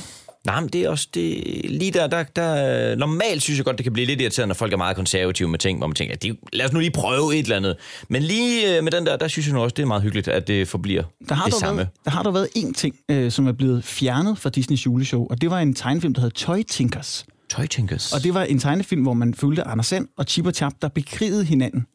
Nej, 0.46 0.60
men 0.60 0.68
det 0.68 0.80
er 0.82 0.88
også 0.88 1.08
det, 1.14 1.42
lige 1.70 1.90
der, 1.90 2.06
der, 2.06 2.22
der, 2.22 2.94
normalt 2.96 3.42
synes 3.42 3.58
jeg 3.58 3.64
godt, 3.64 3.78
det 3.78 3.84
kan 3.84 3.92
blive 3.92 4.06
lidt 4.06 4.20
irriterende, 4.20 4.48
når 4.48 4.54
folk 4.54 4.72
er 4.72 4.76
meget 4.76 4.96
konservative 4.96 5.48
med 5.48 5.58
ting, 5.58 5.78
hvor 5.78 5.86
man 5.86 5.94
tænker, 5.94 6.16
de, 6.16 6.36
lad 6.52 6.66
os 6.66 6.72
nu 6.72 6.78
lige 6.78 6.90
prøve 6.90 7.34
et 7.34 7.42
eller 7.42 7.56
andet. 7.56 7.76
Men 8.08 8.22
lige 8.22 8.76
øh, 8.76 8.84
med 8.84 8.92
den 8.92 9.06
der, 9.06 9.16
der 9.16 9.28
synes 9.28 9.46
jeg 9.46 9.54
nu 9.54 9.62
også, 9.62 9.74
det 9.74 9.82
er 9.82 9.86
meget 9.86 10.02
hyggeligt, 10.02 10.28
at 10.28 10.46
det 10.48 10.68
forbliver 10.68 11.02
Der 11.28 11.34
har, 11.34 11.44
det 11.44 11.54
samme. 11.54 11.76
været, 11.76 11.88
der 12.04 12.10
har 12.10 12.22
der 12.22 12.30
været 12.30 12.48
én 12.56 12.72
ting, 12.72 12.94
øh, 13.08 13.30
som 13.30 13.46
er 13.46 13.52
blevet 13.52 13.84
fjernet 13.84 14.38
fra 14.38 14.50
Disneys 14.50 14.86
juleshow, 14.86 15.26
og 15.30 15.40
det 15.40 15.50
var 15.50 15.58
en 15.58 15.74
tegnefilm, 15.74 16.14
der 16.14 16.20
hed 16.20 16.30
Toy 16.30 16.62
Tinkers. 16.70 17.26
Toy 17.50 17.64
Tinkers. 17.66 18.12
Og 18.12 18.24
det 18.24 18.34
var 18.34 18.42
en 18.42 18.58
tegnefilm, 18.58 19.02
hvor 19.02 19.12
man 19.14 19.34
følte 19.34 19.62
Anders 19.62 19.86
Sand 19.86 20.08
og 20.16 20.24
Chip 20.24 20.46
og 20.46 20.52
Chap, 20.52 20.72
der 20.82 20.88
bekrigede 20.88 21.44
hinanden. 21.44 21.86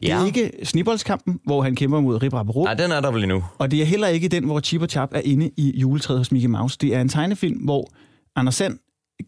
Det 0.00 0.08
ja. 0.08 0.20
er 0.20 0.26
ikke 0.26 0.50
Snibboldskampen, 0.64 1.40
hvor 1.44 1.62
han 1.62 1.74
kæmper 1.76 2.00
mod 2.00 2.22
Rip 2.22 2.34
Rap 2.34 2.46
Nej, 2.56 2.74
den 2.74 2.92
er 2.92 3.00
der 3.00 3.10
vel 3.10 3.22
endnu. 3.22 3.44
og 3.58 3.70
det 3.70 3.80
er 3.82 3.84
heller 3.84 4.08
ikke 4.08 4.28
den, 4.28 4.44
hvor 4.44 4.60
Chip 4.60 4.82
og 4.82 4.88
Chap 4.88 5.08
er 5.14 5.20
inde 5.24 5.50
i 5.56 5.78
juletræet 5.80 6.18
hos 6.20 6.32
Mickey 6.32 6.48
Mouse. 6.48 6.78
Det 6.80 6.94
er 6.94 7.00
en 7.00 7.08
tegnefilm, 7.08 7.58
hvor 7.58 7.88
Anders 8.36 8.54
Sand 8.54 8.78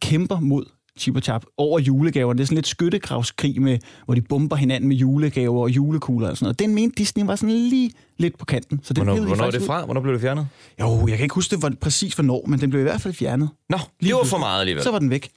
kæmper 0.01 0.41
mod 0.41 0.65
Chip 0.99 1.17
og 1.17 1.23
Chap 1.23 1.45
over 1.57 1.79
julegaver. 1.79 2.33
Det 2.33 2.41
er 2.41 2.45
sådan 2.45 2.55
lidt 2.55 2.67
skyttegravskrig, 2.67 3.63
med, 3.63 3.79
hvor 4.05 4.15
de 4.15 4.21
bomber 4.21 4.57
hinanden 4.57 4.89
med 4.89 4.97
julegaver 4.97 5.63
og 5.63 5.71
julekugler 5.71 6.31
og 6.31 6.37
sådan 6.37 6.45
noget. 6.45 6.59
Den 6.59 6.75
mente 6.75 6.95
Disney 6.99 7.25
var 7.27 7.37
sådan 7.37 7.55
lige 7.55 7.93
lidt 8.19 8.39
på 8.39 8.45
kanten. 8.45 8.81
Så 8.83 8.95
den 8.95 9.05
Hvornår, 9.05 9.27
hvornår 9.27 9.45
er 9.45 9.51
det 9.51 9.61
ud. 9.61 9.67
fra? 9.67 9.85
Hvornår 9.85 10.01
blev 10.01 10.13
det 10.13 10.21
fjernet? 10.21 10.49
Jo, 10.81 11.07
jeg 11.09 11.17
kan 11.17 11.25
ikke 11.25 11.35
huske 11.35 11.55
det 11.57 11.63
var 11.63 11.73
præcis 11.81 12.15
hvornår, 12.15 12.45
men 12.47 12.61
den 12.61 12.71
blev 12.71 12.81
i 12.81 12.83
hvert 12.83 13.01
fald 13.01 13.15
fjernet. 13.15 13.49
Nå, 13.71 13.79
det 14.03 14.15
var 14.15 14.25
for 14.25 14.39
meget 14.39 14.61
alligevel. 14.61 14.83
Så 14.85 14.91
var 14.91 14.99
den 14.99 15.11
væk. 15.11 15.31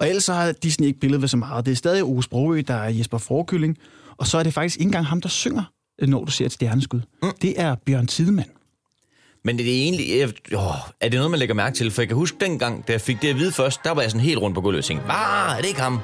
Og 0.00 0.08
ellers 0.08 0.24
så 0.24 0.32
har 0.32 0.52
Disney 0.52 0.86
ikke 0.86 1.00
billedet 1.00 1.20
ved 1.22 1.28
så 1.28 1.36
meget. 1.36 1.66
Det 1.66 1.72
er 1.72 1.76
stadig 1.76 2.04
Ove 2.04 2.22
Sprogø, 2.22 2.62
der 2.68 2.74
er 2.74 2.88
Jesper 2.88 3.18
Forkylling. 3.18 3.78
Og 4.18 4.26
så 4.26 4.38
er 4.38 4.42
det 4.42 4.54
faktisk 4.54 4.76
ikke 4.76 4.88
engang 4.88 5.06
ham, 5.06 5.20
der 5.20 5.28
synger, 5.28 5.62
når 6.02 6.24
du 6.24 6.30
ser 6.30 6.46
et 6.46 6.52
stjerneskud. 6.52 7.00
Mm. 7.22 7.30
Det 7.42 7.60
er 7.60 7.74
Bjørn 7.86 8.06
Tidemand. 8.06 8.48
Men 9.44 9.58
det 9.58 9.66
er 9.78 9.82
egentlig... 9.82 10.06
Jeg, 10.50 10.60
er 11.00 11.08
det 11.08 11.12
noget, 11.14 11.30
man 11.30 11.38
lægger 11.38 11.54
mærke 11.54 11.76
til? 11.76 11.90
For 11.90 12.02
jeg 12.02 12.08
kan 12.08 12.16
huske 12.16 12.36
dengang, 12.40 12.86
da 12.88 12.92
jeg 12.92 13.00
fik 13.00 13.22
det 13.22 13.28
at 13.28 13.36
vide 13.36 13.52
først, 13.52 13.84
der 13.84 13.90
var 13.94 14.02
jeg 14.02 14.10
sådan 14.10 14.24
helt 14.24 14.38
rundt 14.38 14.54
på 14.54 14.60
gulvet 14.60 14.78
og 14.78 14.84
tænkte, 14.84 15.06
ah, 15.10 15.56
er 15.56 15.60
det 15.60 15.68
ikke 15.68 15.80
ham? 15.80 16.00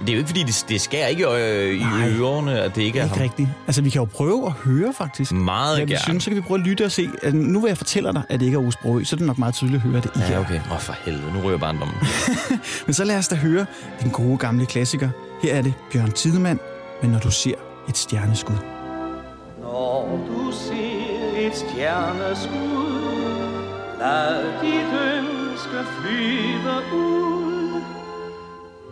Det 0.00 0.08
er 0.08 0.12
jo 0.12 0.18
ikke, 0.18 0.28
fordi 0.28 0.42
det, 0.42 0.64
det 0.68 0.80
skærer 0.80 1.06
ikke 1.06 1.26
øh, 1.28 1.74
i 1.74 1.78
Nej. 1.78 2.08
ørerne, 2.10 2.60
at 2.60 2.76
det 2.76 2.82
ikke 2.82 2.98
er 2.98 3.04
Ikke 3.04 3.14
ham. 3.16 3.22
rigtigt. 3.22 3.48
Altså, 3.66 3.82
vi 3.82 3.90
kan 3.90 3.98
jo 4.00 4.04
prøve 4.04 4.46
at 4.46 4.52
høre, 4.52 4.92
faktisk. 4.98 5.32
Meget 5.32 5.76
Hvad 5.78 5.86
vi 5.86 5.92
gerne. 5.92 6.02
synes, 6.02 6.24
så 6.24 6.30
kan 6.30 6.36
vi 6.36 6.40
prøve 6.40 6.60
at 6.60 6.66
lytte 6.66 6.84
og 6.84 6.92
se. 6.92 7.08
Altså, 7.22 7.36
Nu 7.36 7.60
vil 7.60 7.68
jeg 7.68 7.76
fortælle 7.78 8.12
dig, 8.12 8.22
at 8.28 8.40
det 8.40 8.46
ikke 8.46 8.56
er 8.56 8.60
Ove 8.60 8.72
Sprogø, 8.72 9.04
så 9.04 9.16
er 9.16 9.18
det 9.18 9.26
nok 9.26 9.38
meget 9.38 9.54
tydeligt 9.54 9.76
at 9.82 9.88
høre, 9.88 9.96
at 9.98 10.02
det 10.04 10.10
ikke 10.16 10.28
Ja, 10.32 10.40
okay. 10.40 10.60
Åh, 10.72 10.78
for 10.80 10.96
helvede. 11.04 11.32
Nu 11.32 11.40
ryger 11.40 11.58
barndommen. 11.58 11.96
Men 12.86 12.94
så 12.94 13.04
lad 13.04 13.18
os 13.18 13.28
da 13.28 13.34
høre 13.36 13.66
den 14.02 14.10
gode 14.10 14.38
gamle 14.38 14.66
klassiker. 14.66 15.08
Her 15.42 15.54
er 15.54 15.62
det 15.62 15.74
Bjørn 15.92 16.12
Tidemand, 16.12 16.58
men 17.02 17.10
når 17.10 17.18
du 17.18 17.30
ser 17.30 17.54
et 17.88 17.96
stjerneskud. 17.96 18.56
Når 19.60 20.20
du 20.28 20.52
ser 20.52 21.46
et 21.46 21.56
stjerneskud, 21.56 23.04
lad 23.98 24.44
dit 24.62 24.90
ønske 25.16 25.78
flyve 25.98 26.76
ud. 26.94 27.82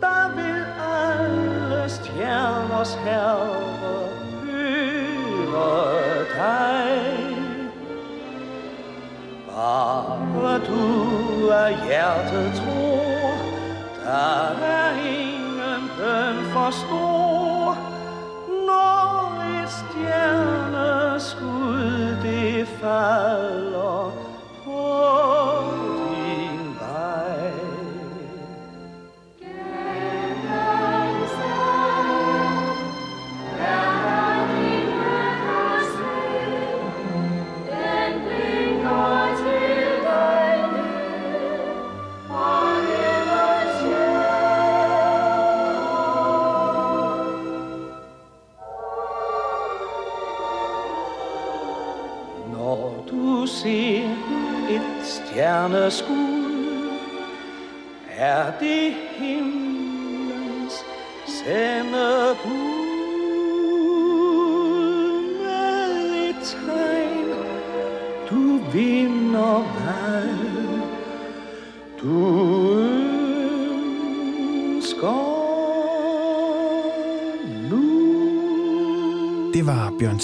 Der 0.01 0.35
vil 0.35 0.65
alle 0.79 1.89
stjerners 1.89 2.93
herre 2.93 3.63
høre 4.43 6.19
dig. 6.37 7.33
Bare 9.47 10.59
du 10.67 11.47
er 11.47 11.85
hjertet 11.85 12.53
tror, 12.55 12.72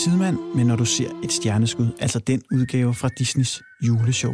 Tidemand, 0.03 0.37
men 0.55 0.67
når 0.67 0.75
du 0.75 0.85
ser 0.85 1.09
et 1.23 1.31
stjerneskud, 1.31 1.87
altså 1.99 2.19
den 2.19 2.41
udgave 2.51 2.93
fra 2.93 3.09
Disneys 3.17 3.61
juleshow. 3.81 4.33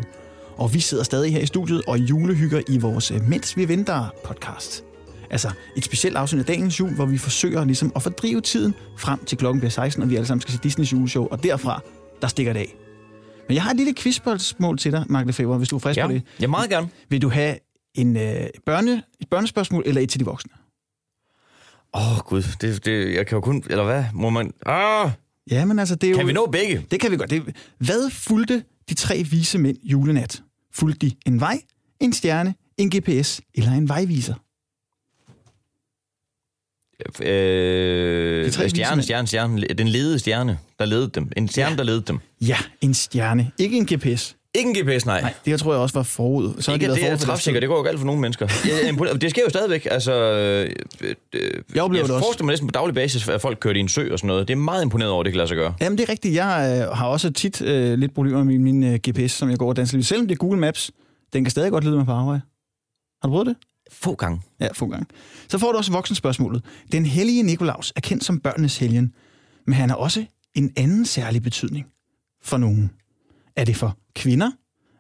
Og 0.58 0.74
vi 0.74 0.80
sidder 0.80 1.04
stadig 1.04 1.34
her 1.34 1.40
i 1.40 1.46
studiet 1.46 1.82
og 1.88 2.00
julehygger 2.00 2.62
i 2.70 2.78
vores 2.78 3.12
øh, 3.12 3.22
Mens 3.30 3.58
vi 3.58 3.68
venter 3.68 4.10
podcast. 4.26 4.84
Altså 5.30 5.52
et 5.78 5.86
specielt 5.86 6.18
afsnit 6.18 6.40
af 6.40 6.46
dagens 6.46 6.80
jul, 6.80 6.96
hvor 6.96 7.06
vi 7.06 7.18
forsøger 7.18 7.66
ligesom 7.66 7.92
at 7.96 8.02
fordrive 8.02 8.42
tiden 8.42 8.74
frem 8.98 9.26
til 9.26 9.38
klokken 9.38 9.60
bliver 9.60 9.70
16, 9.70 10.04
og 10.04 10.10
vi 10.10 10.16
alle 10.16 10.28
sammen 10.28 10.42
skal 10.42 10.54
se 10.54 10.60
Disneys 10.64 10.94
juleshow, 10.94 11.28
og 11.28 11.44
derfra, 11.44 11.82
der 12.22 12.28
stikker 12.28 12.54
det 12.54 12.60
af. 12.60 12.76
Men 13.48 13.56
jeg 13.56 13.64
har 13.64 13.72
et 13.72 13.78
lille 13.78 13.94
quizspørgsmål 13.94 14.78
til 14.78 14.92
dig, 14.92 15.06
Mark 15.10 15.26
Lefebvre, 15.26 15.58
hvis 15.58 15.70
du 15.70 15.76
er 15.76 15.80
frisk 15.80 15.98
ja, 15.98 16.08
på 16.08 16.14
det. 16.14 16.24
ja, 16.42 16.48
meget 16.48 16.70
gerne. 16.70 16.90
Vil 17.10 17.22
du 17.22 17.30
have 17.30 17.56
en 17.96 18.18
øh, 18.18 18.48
børne, 18.66 19.04
et 19.20 19.30
børnespørgsmål 19.30 19.84
eller 19.86 20.02
et 20.02 20.10
til 20.10 20.20
de 20.20 20.26
voksne? 20.26 20.52
Åh, 21.94 22.12
oh, 22.12 22.18
gud. 22.18 22.44
Det, 22.62 22.86
det, 22.86 23.14
jeg 23.14 23.28
kan 23.28 23.36
jo 23.36 23.42
kun... 23.42 23.64
Eller 23.70 23.84
hvad? 23.84 24.04
Må 24.14 24.30
man... 24.30 24.52
Ah, 24.66 25.12
Ja, 25.52 25.66
men 25.66 25.80
altså, 25.80 25.96
det 25.96 26.08
er 26.08 26.12
jo... 26.12 26.18
kan 26.18 26.28
vi 26.28 26.34
nå 26.34 26.46
begge? 26.46 26.86
Det 26.92 27.00
kan 27.00 27.12
vi 27.12 27.18
godt. 27.18 27.30
Det, 27.30 27.56
hvad 27.78 28.10
fulgte 28.10 28.64
de 28.90 28.94
tre 28.94 29.24
vise 29.24 29.58
mænd 29.58 29.78
julenat? 29.84 30.44
Fulgte 30.74 31.08
de 31.08 31.16
en 31.26 31.40
vej, 31.40 31.62
en 32.00 32.14
stjerne, 32.14 32.56
en 32.78 32.90
GPS 32.90 33.42
eller 33.56 33.72
en 33.72 33.90
vejviser? 33.90 34.34
Øh, 37.22 38.46
De 38.46 38.52
tre 38.52 38.70
stjerne, 38.70 39.04
stjerne, 39.04 39.28
stjerne. 39.28 39.62
Den 39.62 39.88
ledede 39.88 40.20
stjerne, 40.20 40.60
der 40.80 40.86
ledede 40.86 41.10
dem. 41.16 41.32
En 41.38 41.48
stjerne, 41.48 41.72
Ja. 41.72 41.78
der 41.78 41.84
ledede 41.84 42.02
dem. 42.08 42.20
Ja, 42.42 42.58
en 42.82 42.94
stjerne. 42.94 43.52
Ikke 43.60 43.78
en 43.78 43.86
GPS. 43.86 44.36
Ikke 44.56 44.70
en 44.70 44.76
GPS, 44.76 45.06
nej. 45.06 45.22
Nej, 45.22 45.34
det 45.46 45.60
tror 45.60 45.74
jeg 45.74 45.82
også 45.82 45.96
var 45.96 46.04
forud. 46.04 46.54
Så 46.60 46.74
Ikke, 46.74 46.86
de 46.86 46.92
at 46.92 46.98
været 47.02 47.12
det 47.12 47.22
er 47.22 47.26
træfsikker. 47.26 47.60
Det 47.60 47.70
går 47.70 47.78
jo 47.78 47.84
galt 47.84 47.98
for 48.00 48.06
nogle 48.06 48.22
mennesker. 48.22 48.48
Jeg. 48.66 49.22
Det 49.22 49.30
sker 49.32 49.42
jo 49.44 49.50
stadigvæk. 49.50 49.88
Altså, 49.92 50.14
øh, 50.14 50.70
øh, 51.02 51.16
Jeg 51.76 51.84
oplever 51.84 52.04
jeg 52.04 52.08
det 52.08 52.16
også. 52.16 52.44
mig 52.44 52.52
næsten 52.52 52.68
på 52.68 52.72
daglig 52.72 52.96
basis, 52.96 53.28
at 53.28 53.42
folk 53.42 53.60
kører 53.60 53.74
i 53.74 53.80
en 53.80 53.90
sø 53.90 54.12
og 54.12 54.20
sådan 54.20 54.28
noget. 54.28 54.48
Det 54.48 54.54
er 54.54 54.58
meget 54.58 54.84
imponeret 54.84 55.12
over, 55.12 55.22
at 55.22 55.26
det 55.26 55.34
kan 55.34 55.38
lade 55.38 55.48
sig 55.48 55.58
gøre. 55.58 55.74
Jamen, 55.82 55.98
det 55.98 56.04
er 56.04 56.10
rigtigt. 56.12 56.36
Jeg 56.36 56.82
øh, 56.92 56.98
har 56.98 57.08
også 57.08 57.32
tit 57.32 57.62
øh, 57.62 57.98
lidt 58.00 58.14
problemer 58.14 58.44
med 58.44 58.58
min, 58.58 58.64
min 58.64 58.84
øh, 58.84 59.00
GPS, 59.10 59.32
som 59.32 59.50
jeg 59.50 59.58
går 59.58 59.70
og 59.70 59.76
danser 59.76 59.98
lidt. 59.98 60.08
Selvom 60.08 60.28
det 60.28 60.36
er 60.36 60.40
Google 60.40 60.60
Maps, 60.60 60.92
den 61.34 61.44
kan 61.44 61.52
stadig 61.52 61.72
godt 61.72 61.84
lede 61.84 61.96
mig 61.96 62.06
på 62.06 62.12
arbejde. 62.12 62.42
Har 63.22 63.30
du 63.30 63.32
prøvet 63.34 63.48
det? 63.48 63.56
Få 63.92 64.16
gange. 64.16 64.42
Ja, 64.62 64.68
få 64.74 64.88
gange. 64.88 65.06
Så 65.48 65.58
får 65.58 65.72
du 65.72 65.78
også 65.78 65.92
voksenspørgsmålet. 65.92 66.64
Den 66.92 67.06
hellige 67.06 67.44
Nikolaus 67.44 67.94
er 67.96 68.02
kendt 68.02 68.24
som 68.24 68.40
børnenes 68.40 68.78
helgen, 68.78 69.14
men 69.68 69.74
han 69.74 69.90
har 69.90 69.98
også 69.98 70.26
en 70.56 70.72
anden 70.78 71.06
særlig 71.06 71.44
betydning 71.44 71.86
for 72.44 72.58
nogen. 72.58 72.92
Er 73.56 73.66
det 73.66 73.76
for 73.76 73.98
kvinder, 74.16 74.52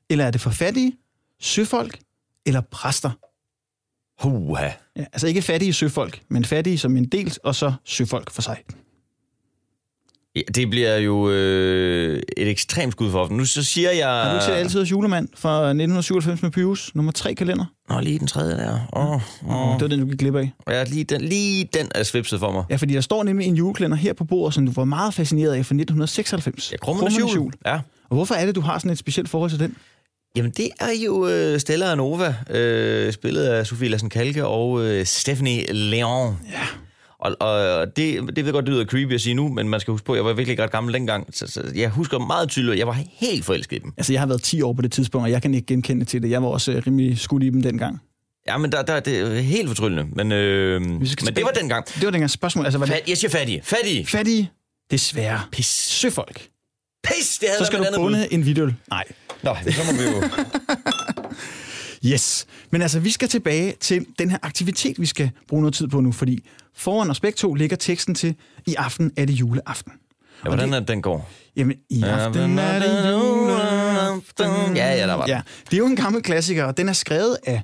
eller 0.10 0.26
er 0.26 0.32
det 0.32 0.42
for 0.42 0.50
fattige, 0.50 0.94
søfolk 1.40 2.00
eller 2.46 2.62
præster? 2.62 3.12
Huha. 4.24 4.70
Ja, 4.96 5.06
altså 5.14 5.28
ikke 5.28 5.42
fattige 5.42 5.74
søfolk, 5.74 6.22
men 6.30 6.46
fattige 6.46 6.78
som 6.78 6.98
en 6.98 7.06
del, 7.06 7.38
og 7.44 7.56
så 7.56 7.74
søfolk 7.84 8.32
for 8.32 8.42
sig. 8.42 8.58
Ja, 10.36 10.42
det 10.56 10.70
bliver 10.70 10.98
jo 10.98 11.30
øh, 11.30 12.22
et 12.38 12.50
ekstremt 12.50 12.92
skud 12.92 13.12
for 13.12 13.20
ofte. 13.20 13.36
Nu 13.36 13.46
så 13.46 13.64
siger 13.64 13.92
jeg... 13.92 14.08
Har 14.08 14.30
du 14.30 14.36
ikke 14.36 14.46
set 14.46 14.54
Altid 14.54 14.84
julemand 14.84 15.30
fra 15.36 15.60
1997 15.60 16.42
med 16.42 16.52
Pius? 16.52 16.96
Nummer 16.96 17.12
3 17.12 17.36
kalender. 17.36 17.66
Nå, 17.90 18.00
lige 18.00 18.20
den 18.20 18.28
tredje 18.28 18.58
der. 18.58 18.80
Åh, 18.94 19.12
oh, 19.12 19.22
oh. 19.48 19.74
Det 19.74 19.82
var 19.82 19.88
den, 19.88 20.00
du 20.00 20.06
gik 20.06 20.20
glip 20.20 20.36
af. 20.36 20.52
Ja, 20.68 20.84
lige 20.84 21.04
den, 21.04 21.22
lige 21.22 21.70
den 21.74 21.88
er 21.96 22.04
svipset 22.04 22.40
for 22.40 22.52
mig. 22.52 22.64
Ja, 22.70 22.76
fordi 22.76 22.94
der 22.94 23.02
står 23.02 23.24
nemlig 23.24 23.48
en 23.48 23.56
julekalender 23.56 23.98
her 23.98 24.14
på 24.14 24.24
bordet, 24.24 24.54
som 24.54 24.66
du 24.66 24.72
var 24.72 24.86
meget 24.86 25.14
fascineret 25.14 25.50
af 25.52 25.66
fra 25.66 25.76
1996. 25.76 26.72
Ja, 26.72 26.78
Krummernes 26.78 27.36
jul. 27.36 27.54
Ja. 27.66 27.80
Og 28.10 28.16
hvorfor 28.16 28.36
er 28.36 28.46
det, 28.46 28.56
du 28.56 28.62
har 28.62 28.80
sådan 28.80 28.92
et 28.92 28.98
specielt 28.98 29.30
forhold 29.30 29.50
til 29.50 29.60
den? 29.60 29.76
Jamen, 30.36 30.52
det 30.52 30.70
er 30.80 30.92
jo 31.06 31.28
øh, 31.28 31.60
Stella 31.60 31.92
og 31.92 31.98
Nova, 31.98 32.36
øh, 32.50 33.14
spillet 33.14 33.44
af 33.44 33.68
Sofie 33.68 33.90
Lassen 33.90 34.10
Kalke 34.10 34.46
og 34.46 34.82
øh, 34.86 35.06
Stephanie 35.06 35.74
Leon. 35.74 36.38
Ja. 36.52 36.68
Og, 37.20 37.36
og 37.40 37.88
det, 37.88 38.22
det 38.28 38.36
ved 38.38 38.44
jeg 38.46 38.54
godt, 38.54 38.66
det 38.66 38.74
lyder 38.74 38.86
creepy 38.86 39.14
at 39.14 39.22
sige 39.22 39.34
nu, 39.34 39.48
men 39.48 39.70
man 39.70 39.80
skal 39.80 39.92
huske 39.92 40.06
på, 40.06 40.16
jeg 40.16 40.26
var 40.26 40.34
virkelig 40.34 40.60
ret 40.60 40.72
gammel 40.72 40.94
dengang. 40.94 41.28
Så, 41.36 41.48
så 41.48 41.72
jeg 41.76 41.90
husker 41.90 42.20
meget 42.20 42.50
tydeligt, 42.50 42.74
at 42.74 42.80
jeg 42.80 42.88
var 42.88 42.98
helt 43.14 43.46
forelsket 43.46 43.76
i 43.76 43.80
dem. 43.80 43.94
Altså, 43.98 44.14
jeg 44.14 44.22
har 44.22 44.28
været 44.28 44.42
10 44.42 44.62
år 44.62 44.74
på 44.74 44.82
det 44.82 44.92
tidspunkt, 44.92 45.26
og 45.26 45.32
jeg 45.32 45.42
kan 45.42 45.54
ikke 45.54 45.66
genkende 45.66 46.06
til 46.06 46.24
det. 46.24 46.30
Jeg 46.30 46.44
var 46.44 46.48
også 46.48 46.72
øh, 46.72 46.84
rimelig 46.88 47.20
skudt 47.20 47.44
i 47.44 47.50
dem 47.50 47.62
dengang. 47.62 48.02
Ja, 48.48 48.58
men 48.58 48.72
der, 48.72 48.82
der, 48.82 49.00
det 49.00 49.20
er 49.20 49.42
helt 49.42 49.68
fortryllende. 49.68 50.06
Men, 50.16 50.32
øh, 50.32 50.82
men 50.82 51.02
det 51.02 51.44
var 51.44 51.52
dengang. 51.60 51.86
Det 51.86 52.06
var 52.06 52.12
dengang 52.12 52.30
spørgsmål. 52.30 52.66
Altså, 52.66 52.78
var 52.78 52.86
det 52.86 52.96
Fat, 52.96 53.10
jeg 53.10 53.18
siger 53.18 53.32
fattige. 53.32 53.62
Fattige. 53.64 54.06
fattige? 54.06 54.52
Desværre. 54.92 55.42
Pis. 55.52 55.66
Søfolk. 55.66 56.48
Pis, 57.06 57.38
det 57.40 57.50
havde 57.50 57.60
Så 57.60 57.66
skal 57.66 57.80
du 57.80 57.86
bunde 57.96 58.34
en 58.34 58.46
video. 58.46 58.72
Nej. 58.90 59.04
Nå, 59.44 59.56
så 59.72 59.82
må 59.86 59.98
vi 59.98 60.04
jo... 60.04 60.24
Yes. 62.06 62.46
Men 62.72 62.82
altså, 62.82 63.00
vi 63.00 63.12
skal 63.12 63.30
tilbage 63.30 63.74
til 63.80 64.06
den 64.20 64.32
her 64.32 64.38
aktivitet, 64.42 65.02
vi 65.02 65.06
skal 65.06 65.32
bruge 65.48 65.62
noget 65.62 65.74
tid 65.74 65.88
på 65.88 66.02
nu, 66.02 66.12
fordi 66.12 66.46
foran 66.76 67.10
os 67.10 67.20
begge 67.20 67.36
to 67.36 67.54
ligger 67.54 67.78
teksten 67.78 68.16
til, 68.16 68.36
i 68.68 68.76
aften 68.76 69.12
er 69.18 69.26
det 69.26 69.34
juleaften. 69.34 69.92
Ja, 70.44 70.50
hvordan 70.50 70.74
er 70.74 70.80
det, 70.80 70.88
den 70.88 71.02
går? 71.02 71.32
Jamen, 71.56 71.78
i 71.90 72.04
aften 72.04 72.60
er 72.60 72.80
det 72.80 73.12
juleaften. 73.12 74.76
Ja, 74.76 74.94
ja, 74.94 75.08
der 75.08 75.14
var. 75.14 75.26
Ja, 75.28 75.42
det 75.66 75.74
er 75.74 75.78
jo 75.78 75.86
en 75.86 75.96
gammel 75.96 76.22
klassiker, 76.22 76.64
og 76.64 76.78
den 76.78 76.90
er 76.90 76.94
skrevet 76.94 77.38
af 77.46 77.62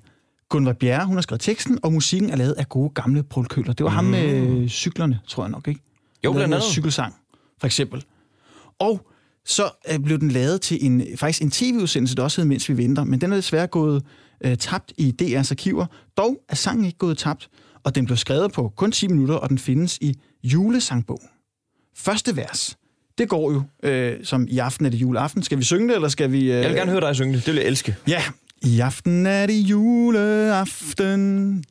Gunvar 0.49 0.73
Bjerre. 0.73 1.05
Hun 1.05 1.17
har 1.17 1.21
skrevet 1.21 1.41
teksten, 1.41 1.79
og 1.83 1.93
musikken 1.93 2.29
er 2.29 2.35
lavet 2.35 2.53
af 2.53 2.69
gode 2.69 2.89
gamle 2.89 3.23
Paul 3.23 3.45
Køller. 3.45 3.73
Det 3.73 3.83
var 3.83 3.89
mm. 3.89 3.95
ham 3.95 4.05
med 4.05 4.69
cyklerne, 4.69 5.19
tror 5.27 5.43
jeg 5.43 5.51
nok, 5.51 5.67
ikke? 5.67 5.81
Jo, 6.25 6.31
blandt 6.31 6.49
noget 6.49 6.61
andet. 6.61 6.73
Cykelsang, 6.73 7.15
for 7.59 7.67
eksempel. 7.67 8.03
Og 8.79 9.10
så 9.45 9.69
øh, 9.91 9.99
blev 9.99 10.19
den 10.19 10.31
lavet 10.31 10.61
til 10.61 10.85
en, 10.85 11.03
faktisk 11.15 11.41
en 11.41 11.51
tv-udsendelse, 11.51 12.15
der 12.15 12.23
også 12.23 12.41
hed 12.41 12.47
Mens 12.47 12.69
vi 12.69 12.77
venter, 12.77 13.03
men 13.03 13.21
den 13.21 13.31
er 13.31 13.35
desværre 13.35 13.67
gået 13.67 14.03
øh, 14.43 14.57
tabt 14.57 14.93
i 14.97 15.15
DR's 15.21 15.51
arkiver. 15.51 15.85
Dog 16.17 16.37
er 16.49 16.55
sangen 16.55 16.85
ikke 16.85 16.97
gået 16.97 17.17
tabt, 17.17 17.49
og 17.83 17.95
den 17.95 18.05
blev 18.05 18.17
skrevet 18.17 18.51
på 18.51 18.73
kun 18.75 18.91
10 18.91 19.07
minutter, 19.07 19.35
og 19.35 19.49
den 19.49 19.57
findes 19.57 19.97
i 20.01 20.15
julesangbogen. 20.43 21.27
Første 21.97 22.35
vers, 22.35 22.77
det 23.17 23.29
går 23.29 23.51
jo 23.51 23.63
øh, 23.83 24.17
som 24.23 24.47
i 24.49 24.57
aften 24.57 24.85
er 24.85 24.89
det 24.89 24.97
juleaften. 24.97 25.43
Skal 25.43 25.57
vi 25.57 25.63
synge 25.63 25.87
det, 25.87 25.95
eller 25.95 26.07
skal 26.07 26.31
vi... 26.31 26.41
Øh... 26.41 26.47
Jeg 26.47 26.69
vil 26.69 26.75
gerne 26.75 26.91
høre 26.91 27.01
dig 27.01 27.15
synge 27.15 27.33
det. 27.33 27.45
Det 27.45 27.53
vil 27.53 27.59
jeg 27.59 27.67
elske. 27.67 27.95
Ja, 28.07 28.23
i 28.61 28.79
aften 28.79 29.25
er 29.25 29.45
det 29.45 29.53
juleaften, 29.53 31.17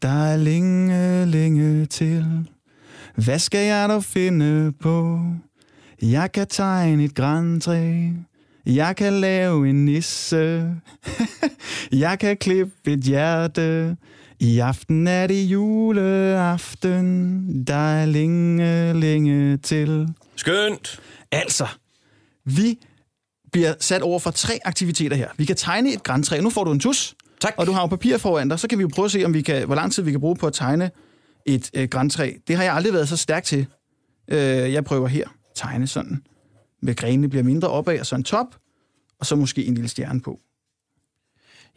der 0.02 0.24
er 0.24 0.36
længe, 0.36 1.26
længe 1.26 1.86
til. 1.86 2.26
Hvad 3.14 3.38
skal 3.38 3.66
jeg 3.66 3.88
dog 3.88 4.04
finde 4.04 4.72
på? 4.72 5.20
Jeg 6.02 6.32
kan 6.32 6.46
tegne 6.46 7.04
et 7.04 7.14
græntræ. 7.14 8.08
Jeg 8.66 8.96
kan 8.96 9.12
lave 9.12 9.68
en 9.70 9.84
nisse. 9.84 10.74
jeg 11.92 12.18
kan 12.18 12.36
klippe 12.36 12.72
et 12.86 13.00
hjerte. 13.00 13.96
I 14.38 14.58
aften 14.58 15.06
er 15.06 15.26
det 15.26 15.42
juleaften, 15.42 17.06
der 17.66 17.74
er 17.74 18.06
længe, 18.06 18.92
længe 18.92 19.56
til. 19.56 20.08
Skønt. 20.36 21.00
Altså, 21.32 21.66
vi 22.44 22.78
bliver 23.52 23.74
sat 23.80 24.02
over 24.02 24.18
for 24.18 24.30
tre 24.30 24.58
aktiviteter 24.64 25.16
her. 25.16 25.28
Vi 25.36 25.44
kan 25.44 25.56
tegne 25.56 25.92
et 25.92 26.02
græntræ. 26.02 26.40
Nu 26.40 26.50
får 26.50 26.64
du 26.64 26.72
en 26.72 26.80
tus. 26.80 27.14
Tak. 27.40 27.54
Og 27.56 27.66
du 27.66 27.72
har 27.72 27.80
jo 27.80 27.86
papir 27.86 28.18
foran 28.18 28.48
dig. 28.48 28.58
Så 28.58 28.68
kan 28.68 28.78
vi 28.78 28.82
jo 28.82 28.90
prøve 28.94 29.04
at 29.06 29.10
se, 29.10 29.24
om 29.24 29.34
vi 29.34 29.42
kan, 29.42 29.66
hvor 29.66 29.74
lang 29.74 29.92
tid 29.92 30.02
vi 30.02 30.10
kan 30.10 30.20
bruge 30.20 30.36
på 30.36 30.46
at 30.46 30.52
tegne 30.52 30.90
et 31.46 31.70
øh, 31.74 31.88
græntræ. 31.88 32.32
Det 32.48 32.56
har 32.56 32.62
jeg 32.62 32.74
aldrig 32.74 32.92
været 32.92 33.08
så 33.08 33.16
stærk 33.16 33.44
til. 33.44 33.66
Øh, 34.28 34.72
jeg 34.72 34.84
prøver 34.84 35.08
her. 35.08 35.28
Tegne 35.60 35.86
sådan. 35.86 36.22
Med 36.82 36.96
grenene 36.96 37.28
bliver 37.28 37.42
mindre 37.42 37.68
opad, 37.68 38.00
og 38.00 38.06
så 38.06 38.16
en 38.16 38.24
top. 38.24 38.46
Og 39.20 39.26
så 39.26 39.36
måske 39.36 39.64
en 39.64 39.74
lille 39.74 39.88
stjerne 39.88 40.20
på. 40.20 40.40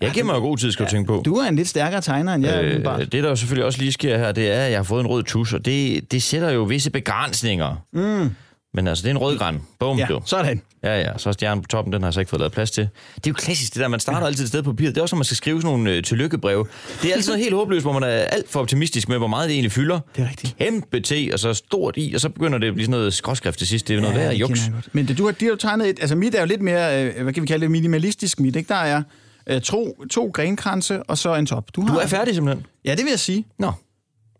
Jeg 0.02 0.12
giver 0.12 0.26
mig 0.26 0.34
jo 0.34 0.40
god 0.40 0.58
tid, 0.58 0.72
skal 0.72 0.86
du 0.86 0.92
tænke 0.92 1.08
på. 1.08 1.22
Du 1.26 1.36
er 1.36 1.48
en 1.48 1.56
lidt 1.56 1.68
stærkere 1.68 2.02
tegner, 2.02 2.34
end 2.34 2.46
jeg 2.46 2.64
øh, 2.64 3.00
Øh, 3.00 3.00
det, 3.00 3.12
der 3.12 3.30
jo 3.30 3.36
selvfølgelig 3.36 3.66
også 3.66 3.80
lige 3.80 3.92
sker 3.92 4.18
her, 4.18 4.32
det 4.32 4.52
er, 4.52 4.66
at 4.66 4.72
jeg 4.72 4.80
har 4.80 4.84
fået 4.84 5.02
en 5.02 5.08
rød 5.08 5.24
tus, 5.24 5.54
og 5.54 5.66
det, 5.66 6.12
det 6.12 6.24
sætter 6.24 6.50
jo 6.50 6.64
visse 6.64 6.92
begrænsninger. 6.92 7.86
Mm. 7.94 8.30
Men 8.76 8.88
altså, 8.88 9.02
det 9.02 9.08
er 9.08 9.12
en 9.12 9.18
rød 9.18 9.38
græn. 9.38 9.62
Bum, 9.80 9.98
Ja, 9.98 10.08
jo. 10.10 10.22
sådan. 10.26 10.62
Ja, 10.84 11.00
ja. 11.02 11.18
Så 11.18 11.30
er 11.30 11.34
stjernen 11.34 11.62
på 11.62 11.68
toppen, 11.68 11.94
den 11.94 12.02
har 12.02 12.08
jeg 12.08 12.14
så 12.14 12.20
ikke 12.20 12.30
fået 12.30 12.40
lavet 12.40 12.54
plads 12.54 12.72
til. 12.72 12.84
Det 13.16 13.28
er 13.28 13.30
jo 13.30 13.34
klassisk, 13.34 13.74
det 13.74 13.80
der, 13.82 13.88
man 13.88 14.00
starter 14.00 14.28
altid 14.28 14.44
et 14.44 14.48
sted 14.50 14.64
på 14.64 14.72
papiret. 14.74 14.96
Det 14.96 15.00
er 15.00 15.02
også, 15.02 15.16
når 15.16 15.18
man 15.18 15.26
skal 15.26 15.38
skrive 15.38 15.62
sådan 15.62 15.72
nogle 15.78 15.92
øh, 15.92 16.04
tillykkebrev. 16.04 16.68
Det 17.02 17.10
er 17.10 17.14
altid 17.16 17.32
noget 17.32 17.44
helt 17.44 17.56
håbløst, 17.56 17.84
hvor 17.84 17.94
man 17.94 18.04
er 18.04 18.08
alt 18.08 18.50
for 18.52 18.60
optimistisk 18.60 19.10
med, 19.10 19.18
hvor 19.18 19.28
meget 19.28 19.48
det 19.50 19.54
egentlig 19.54 19.72
fylder. 19.72 20.00
Det 20.16 20.24
er 20.24 20.30
rigtigt. 20.30 20.56
Kæmpe 20.58 21.00
T, 21.00 21.12
og 21.34 21.40
så 21.40 21.54
stort 21.54 21.94
I, 21.98 22.14
og 22.16 22.22
så 22.22 22.30
begynder 22.30 22.58
det 22.58 22.68
at 22.68 22.74
blive 22.74 22.86
sådan 22.86 22.92
noget 23.00 23.14
skråskrift 23.14 23.58
til 23.58 23.68
sidst. 23.68 23.88
Det 23.88 23.96
er 23.98 24.02
noget 24.02 24.16
værd 24.16 24.32
det 24.32 24.40
juks. 24.40 24.62
Men 24.92 25.08
det, 25.08 25.18
du 25.18 25.26
har, 25.26 25.32
de 25.32 25.46
har 25.46 25.56
tegnet 25.56 25.90
et, 25.90 25.98
altså 26.02 26.16
mit 26.16 26.36
er 26.36 26.40
jo 26.40 26.46
lidt 26.46 26.62
mere, 26.62 27.04
øh, 27.06 27.24
hvad 27.24 27.34
kan 27.34 27.44
vi 27.44 27.48
kalde 27.48 27.64
det, 27.64 27.72
minimalistisk 27.72 28.40
mit, 28.40 28.56
ikke? 28.56 28.68
Der 28.68 28.76
er 28.76 29.04
øh, 29.48 29.62
to, 29.62 30.04
to 30.12 30.32
grenkranse 30.34 31.04
og 31.04 31.18
så 31.18 31.36
en 31.36 31.46
top. 31.46 31.76
Du 31.76 31.82
har, 31.82 32.00
er 32.00 32.08
færdig 32.08 32.34
simpelthen. 32.36 32.66
Ja, 32.86 32.92
det 32.96 33.04
vil 33.04 33.10
jeg 33.10 33.20
sige. 33.20 33.46
Nå. 33.60 33.72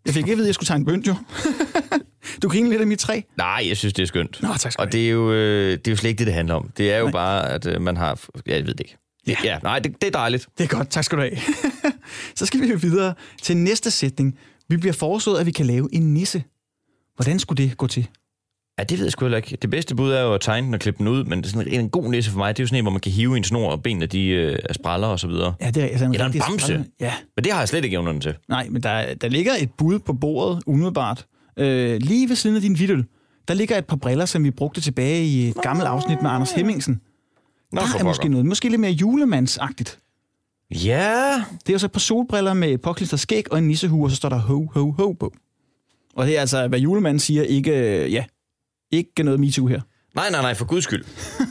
Jeg 0.06 0.14
fik 0.14 0.20
ikke 0.20 0.32
at 0.32 0.36
vide, 0.36 0.46
at 0.46 0.48
jeg 0.48 0.54
skulle 0.54 0.66
tegne 0.66 0.84
bønt, 0.84 1.06
jo. 1.06 1.14
du 2.42 2.48
griner 2.48 2.70
lidt 2.70 2.80
af 2.80 2.86
mit 2.86 2.98
træ. 2.98 3.20
Nej, 3.36 3.64
jeg 3.68 3.76
synes, 3.76 3.92
det 3.94 4.02
er 4.02 4.06
skønt. 4.06 4.42
Nå, 4.42 4.48
tak 4.58 4.72
skal 4.72 4.82
Og 4.82 4.92
det 4.92 5.06
er, 5.06 5.10
jo, 5.10 5.32
øh, 5.32 5.70
det 5.72 5.88
er 5.88 5.92
jo 5.92 5.96
slet 5.96 6.10
ikke 6.10 6.18
det, 6.18 6.26
det 6.26 6.34
handler 6.34 6.54
om. 6.54 6.70
Det 6.76 6.92
er 6.92 6.98
jo 6.98 7.04
Nej. 7.04 7.12
bare, 7.12 7.50
at 7.50 7.66
øh, 7.66 7.80
man 7.82 7.96
har... 7.96 8.20
Ja, 8.46 8.54
jeg 8.54 8.66
ved 8.66 8.74
det 8.74 8.80
ikke. 8.80 8.96
Ja. 9.26 9.36
ja 9.44 9.58
nej, 9.62 9.78
det, 9.78 10.00
det 10.00 10.06
er 10.06 10.10
dejligt. 10.10 10.48
Det 10.58 10.64
er 10.64 10.68
godt, 10.68 10.90
tak 10.90 11.04
skal 11.04 11.18
du 11.18 11.22
have. 11.22 11.36
så 12.36 12.46
skal 12.46 12.60
vi 12.60 12.66
jo 12.66 12.78
videre 12.82 13.14
til 13.42 13.56
næste 13.56 13.90
sætning. 13.90 14.38
Vi 14.68 14.76
bliver 14.76 14.92
foreslået, 14.92 15.40
at 15.40 15.46
vi 15.46 15.50
kan 15.50 15.66
lave 15.66 15.88
en 15.92 16.14
nisse. 16.14 16.44
Hvordan 17.16 17.38
skulle 17.38 17.64
det 17.64 17.76
gå 17.76 17.86
til? 17.86 18.08
Ja, 18.78 18.84
det 18.84 18.98
ved 18.98 19.04
jeg 19.04 19.12
sgu 19.12 19.24
heller 19.24 19.36
ikke. 19.36 19.56
Det 19.62 19.70
bedste 19.70 19.94
bud 19.94 20.10
er 20.12 20.20
jo 20.22 20.34
at 20.34 20.40
tegne 20.40 20.66
den 20.66 20.74
og 20.74 20.80
klippe 20.80 20.98
den 20.98 21.08
ud, 21.08 21.24
men 21.24 21.38
det 21.38 21.46
er 21.46 21.50
sådan 21.50 21.72
en, 21.72 21.80
en 21.80 21.90
god 21.90 22.10
nisse 22.10 22.30
for 22.30 22.38
mig. 22.38 22.56
Det 22.56 22.62
er 22.62 22.64
jo 22.64 22.66
sådan 22.68 22.78
en, 22.78 22.84
hvor 22.84 22.90
man 22.90 23.00
kan 23.00 23.12
hive 23.12 23.36
en 23.36 23.44
snor, 23.44 23.70
og 23.70 23.82
benene 23.82 24.06
de 24.06 24.26
øh, 24.28 24.58
er 24.68 24.72
spræller 24.72 25.06
og 25.08 25.20
så 25.20 25.26
videre. 25.26 25.54
Ja, 25.60 25.70
det 25.70 25.82
er 25.82 25.86
altså 25.88 26.04
en 26.04 26.12
Eller 26.12 26.26
en 26.26 26.32
bamse. 26.32 26.58
sprællende- 26.66 26.90
Ja, 27.00 27.12
Men 27.36 27.44
det 27.44 27.52
har 27.52 27.60
jeg 27.60 27.68
slet 27.68 27.84
ikke 27.84 27.94
evnerne 27.96 28.20
til. 28.20 28.34
nej, 28.48 28.68
men 28.70 28.82
der, 28.82 29.14
der 29.14 29.28
ligger 29.28 29.52
et 29.60 29.70
bud 29.78 29.98
på 29.98 30.12
bordet 30.12 30.62
umiddelbart. 30.66 31.26
Øh, 31.58 31.96
lige 32.00 32.28
ved 32.28 32.36
siden 32.36 32.56
af 32.56 32.62
din 32.62 32.78
vidøl, 32.78 33.04
der 33.48 33.54
ligger 33.54 33.78
et 33.78 33.84
par 33.86 33.96
briller, 33.96 34.24
som 34.24 34.44
vi 34.44 34.50
brugte 34.50 34.80
tilbage 34.80 35.24
i 35.24 35.48
et 35.48 35.54
gammelt 35.62 35.88
afsnit 35.88 36.22
med 36.22 36.30
Anders 36.30 36.52
Hemmingsen. 36.52 37.00
Nå, 37.72 37.80
Der 37.80 37.98
er 38.00 38.04
måske 38.04 38.28
noget, 38.28 38.46
måske 38.46 38.68
lidt 38.68 38.80
mere 38.80 38.90
julemandsagtigt. 38.92 39.98
Ja, 40.84 41.34
Det 41.34 41.68
er 41.68 41.72
jo 41.72 41.78
så 41.78 41.86
et 41.86 41.92
par 41.92 42.00
solbriller 42.00 42.54
med 42.54 42.78
påklistret 42.78 43.20
skæg 43.20 43.52
og 43.52 43.58
en 43.58 43.64
nissehue, 43.68 44.06
og 44.06 44.10
så 44.10 44.16
står 44.16 44.28
der 44.28 44.38
ho, 44.38 44.66
ho, 44.74 44.90
ho 44.90 45.12
på. 45.12 45.32
Og 46.16 46.26
det 46.26 46.36
er 46.36 46.40
altså, 46.40 46.68
hvad 46.68 46.78
julemanden 46.78 47.18
siger, 47.20 47.42
ikke, 47.42 47.70
øh, 48.04 48.12
ja, 48.12 48.24
ikke 48.96 49.22
noget 49.22 49.40
MeToo 49.40 49.66
her. 49.66 49.80
nej, 50.14 50.30
nej, 50.30 50.42
nej, 50.42 50.54
for 50.54 50.64
guds 50.64 50.84
skyld. 50.84 51.04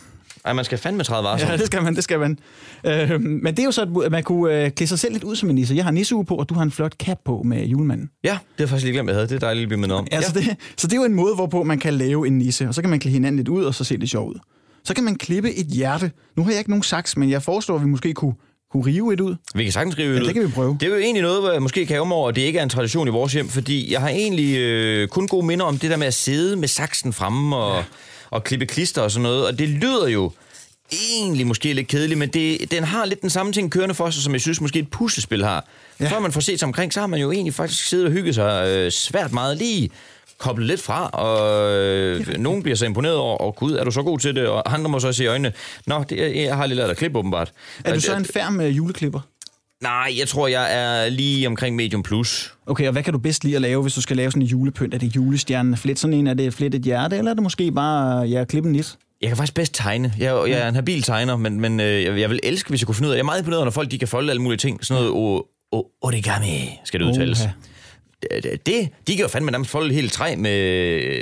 Ej, 0.45 0.53
man 0.53 0.65
skal 0.65 0.77
fandme 0.77 1.03
træde 1.03 1.23
varsom. 1.23 1.49
Ja, 1.49 1.57
det 1.57 1.65
skal 1.65 1.83
man, 1.83 1.95
det 1.95 2.03
skal 2.03 2.19
man. 2.19 2.39
Øh, 2.85 3.21
men 3.21 3.45
det 3.45 3.59
er 3.59 3.63
jo 3.63 3.71
så, 3.71 4.01
at 4.05 4.11
man 4.11 4.23
kunne 4.23 4.63
øh, 4.65 4.71
klæde 4.71 4.87
sig 4.87 4.99
selv 4.99 5.13
lidt 5.13 5.23
ud 5.23 5.35
som 5.35 5.49
en 5.49 5.55
nisse. 5.55 5.75
Jeg 5.75 5.83
har 5.83 5.91
nissehue 5.91 6.25
på, 6.25 6.35
og 6.35 6.49
du 6.49 6.53
har 6.53 6.63
en 6.63 6.71
flot 6.71 6.93
cap 6.93 7.17
på 7.25 7.43
med 7.45 7.65
julemanden. 7.65 8.09
Ja, 8.23 8.29
det 8.29 8.37
har 8.39 8.39
jeg 8.59 8.69
faktisk 8.69 8.83
lige 8.83 8.93
glemt, 8.93 9.07
jeg 9.09 9.15
havde. 9.15 9.27
Det 9.27 9.35
er 9.35 9.39
dejligt 9.39 9.63
at 9.63 9.69
blive 9.69 9.79
mindet 9.79 9.97
om. 9.97 10.07
Altså 10.11 10.31
ja. 10.35 10.39
det, 10.39 10.57
så 10.77 10.87
det 10.87 10.93
er 10.93 10.97
jo 10.97 11.05
en 11.05 11.13
måde, 11.13 11.35
hvorpå 11.35 11.63
man 11.63 11.79
kan 11.79 11.93
lave 11.93 12.27
en 12.27 12.37
nisse, 12.37 12.67
og 12.67 12.73
så 12.73 12.81
kan 12.81 12.89
man 12.89 12.99
klæde 12.99 13.13
hinanden 13.13 13.37
lidt 13.37 13.47
ud, 13.47 13.63
og 13.63 13.75
så 13.75 13.83
se 13.83 13.97
det 13.97 14.09
sjovt 14.09 14.29
ud. 14.29 14.39
Så 14.83 14.93
kan 14.93 15.03
man 15.03 15.15
klippe 15.15 15.53
et 15.53 15.65
hjerte. 15.67 16.11
Nu 16.37 16.43
har 16.43 16.51
jeg 16.51 16.59
ikke 16.59 16.69
nogen 16.69 16.83
saks, 16.83 17.17
men 17.17 17.29
jeg 17.29 17.43
foreslår, 17.43 17.75
at 17.75 17.81
vi 17.81 17.87
måske 17.87 18.13
kunne, 18.13 18.33
kunne 18.73 18.85
rive 18.85 19.13
et 19.13 19.19
ud. 19.19 19.35
Vi 19.55 19.63
kan 19.63 19.73
sagtens 19.73 19.93
skrive 19.93 20.15
Ja, 20.15 20.21
ud. 20.21 20.25
det 20.25 20.33
kan 20.33 20.43
vi 20.43 20.51
prøve. 20.51 20.77
Det 20.79 20.85
er 20.85 20.91
jo 20.91 20.97
egentlig 20.97 21.21
noget, 21.23 21.41
hvor 21.41 21.51
jeg 21.51 21.61
måske 21.61 21.85
kan 21.85 21.95
ærge 21.95 22.13
over, 22.13 22.29
at 22.29 22.35
det 22.35 22.41
ikke 22.41 22.59
er 22.59 22.63
en 22.63 22.69
tradition 22.69 23.07
i 23.07 23.11
vores 23.11 23.33
hjem, 23.33 23.49
fordi 23.49 23.91
jeg 23.93 24.01
har 24.01 24.09
egentlig 24.09 24.57
øh, 24.57 25.07
kun 25.07 25.27
gode 25.27 25.45
minder 25.45 25.65
om 25.65 25.77
det 25.79 25.89
der 25.91 25.97
med 25.97 26.07
at 26.07 26.13
sidde 26.13 26.55
med 26.55 26.67
saksen 26.67 27.13
fremme 27.13 27.55
og, 27.55 27.77
ja. 27.77 27.83
og 28.29 28.43
klippe 28.43 28.65
klister 28.65 29.01
og 29.01 29.11
sådan 29.11 29.23
noget, 29.23 29.47
og 29.47 29.59
det 29.59 29.69
lyder 29.69 30.07
jo 30.07 30.31
egentlig 30.91 31.47
måske 31.47 31.73
lidt 31.73 31.87
kedeligt, 31.87 32.17
men 32.19 32.29
det, 32.29 32.71
den 32.71 32.83
har 32.83 33.05
lidt 33.05 33.21
den 33.21 33.29
samme 33.29 33.51
ting 33.53 33.71
kørende 33.71 33.95
for 33.95 34.09
sig, 34.09 34.23
som 34.23 34.33
jeg 34.33 34.41
synes 34.41 34.61
måske 34.61 34.79
et 34.79 34.89
puslespil 34.91 35.43
har. 35.43 35.65
Ja. 35.99 36.07
Før 36.09 36.19
man 36.19 36.31
får 36.31 36.41
set 36.41 36.59
sig 36.59 36.65
omkring, 36.67 36.93
så 36.93 36.99
har 36.99 37.07
man 37.07 37.19
jo 37.19 37.31
egentlig 37.31 37.53
faktisk 37.53 37.85
siddet 37.85 38.05
og 38.05 38.11
hygget 38.11 38.35
sig 38.35 38.67
øh, 38.67 38.91
svært 38.91 39.31
meget 39.31 39.57
lige 39.57 39.89
koblet 40.37 40.67
lidt 40.67 40.81
fra, 40.81 41.09
og 41.09 41.71
øh, 41.71 42.37
nogen 42.37 42.63
bliver 42.63 42.75
så 42.75 42.85
imponeret 42.85 43.15
over, 43.15 43.37
og 43.37 43.55
gud, 43.55 43.71
er 43.73 43.83
du 43.83 43.91
så 43.91 44.01
god 44.01 44.19
til 44.19 44.35
det, 44.35 44.47
og 44.47 44.73
andre 44.73 44.89
må 44.89 44.99
så 44.99 45.13
se 45.13 45.23
i 45.23 45.27
øjnene, 45.27 45.53
nå, 45.87 46.03
det, 46.09 46.35
jeg 46.35 46.55
har 46.55 46.65
lige 46.65 46.75
lavet 46.75 46.89
dig 46.89 46.97
klippe 46.97 47.19
åbenbart. 47.19 47.51
Er 47.85 47.93
du 47.93 47.99
så 47.99 48.15
en 48.15 48.25
færm 48.25 48.61
øh, 48.61 48.77
juleklipper? 48.77 49.19
Nej, 49.83 50.13
jeg 50.19 50.27
tror, 50.27 50.47
jeg 50.47 50.67
er 50.75 51.09
lige 51.09 51.47
omkring 51.47 51.75
medium 51.75 52.03
plus. 52.03 52.53
Okay, 52.67 52.85
og 52.87 52.91
hvad 52.91 53.03
kan 53.03 53.13
du 53.13 53.19
bedst 53.19 53.43
lide 53.43 53.55
at 53.55 53.61
lave, 53.61 53.81
hvis 53.81 53.93
du 53.93 54.01
skal 54.01 54.17
lave 54.17 54.31
sådan 54.31 54.41
en 54.41 54.47
julepynt? 54.47 54.93
Er 54.93 54.97
det 54.97 55.15
julestjernen 55.15 55.77
flet 55.77 55.99
sådan 55.99 56.13
en? 56.13 56.27
Er 56.27 56.33
det 56.33 56.53
flet 56.53 56.75
et 56.75 56.81
hjerte, 56.81 57.17
eller 57.17 57.31
er 57.31 57.35
det 57.35 57.43
måske 57.43 57.71
bare, 57.71 58.21
ja, 58.21 58.43
klippe 58.43 58.67
en 58.67 58.73
nis? 58.73 58.97
Jeg 59.21 59.29
kan 59.29 59.37
faktisk 59.37 59.55
bedst 59.55 59.73
tegne. 59.73 60.13
Jeg, 60.19 60.35
jeg 60.47 60.59
er 60.59 60.67
en 60.67 60.75
habil 60.75 61.01
tegner, 61.01 61.37
men, 61.37 61.61
men 61.61 61.79
øh, 61.79 62.03
jeg, 62.03 62.19
jeg 62.19 62.29
vil 62.29 62.39
elske, 62.43 62.69
hvis 62.69 62.81
jeg 62.81 62.85
kunne 62.85 62.95
finde 62.95 63.07
ud 63.07 63.13
af 63.13 63.17
Jeg 63.17 63.21
er 63.21 63.25
meget 63.25 63.39
imponeret, 63.39 63.63
når 63.63 63.71
folk 63.71 63.91
de 63.91 63.97
kan 63.97 64.07
folde 64.07 64.29
alle 64.29 64.41
mulige 64.41 64.57
ting. 64.57 64.85
Sådan 64.85 65.03
noget 65.03 65.43
origami, 66.01 66.79
skal 66.85 66.99
det 66.99 67.05
udtales. 67.05 67.41
Oha. 67.41 67.51
Det, 68.65 68.89
de 69.07 69.15
kan 69.15 69.21
jo 69.21 69.27
fandme 69.27 69.51
nærmest 69.51 69.71
folde 69.71 69.93
hele 69.93 70.09
træ 70.09 70.35
med 70.35 70.51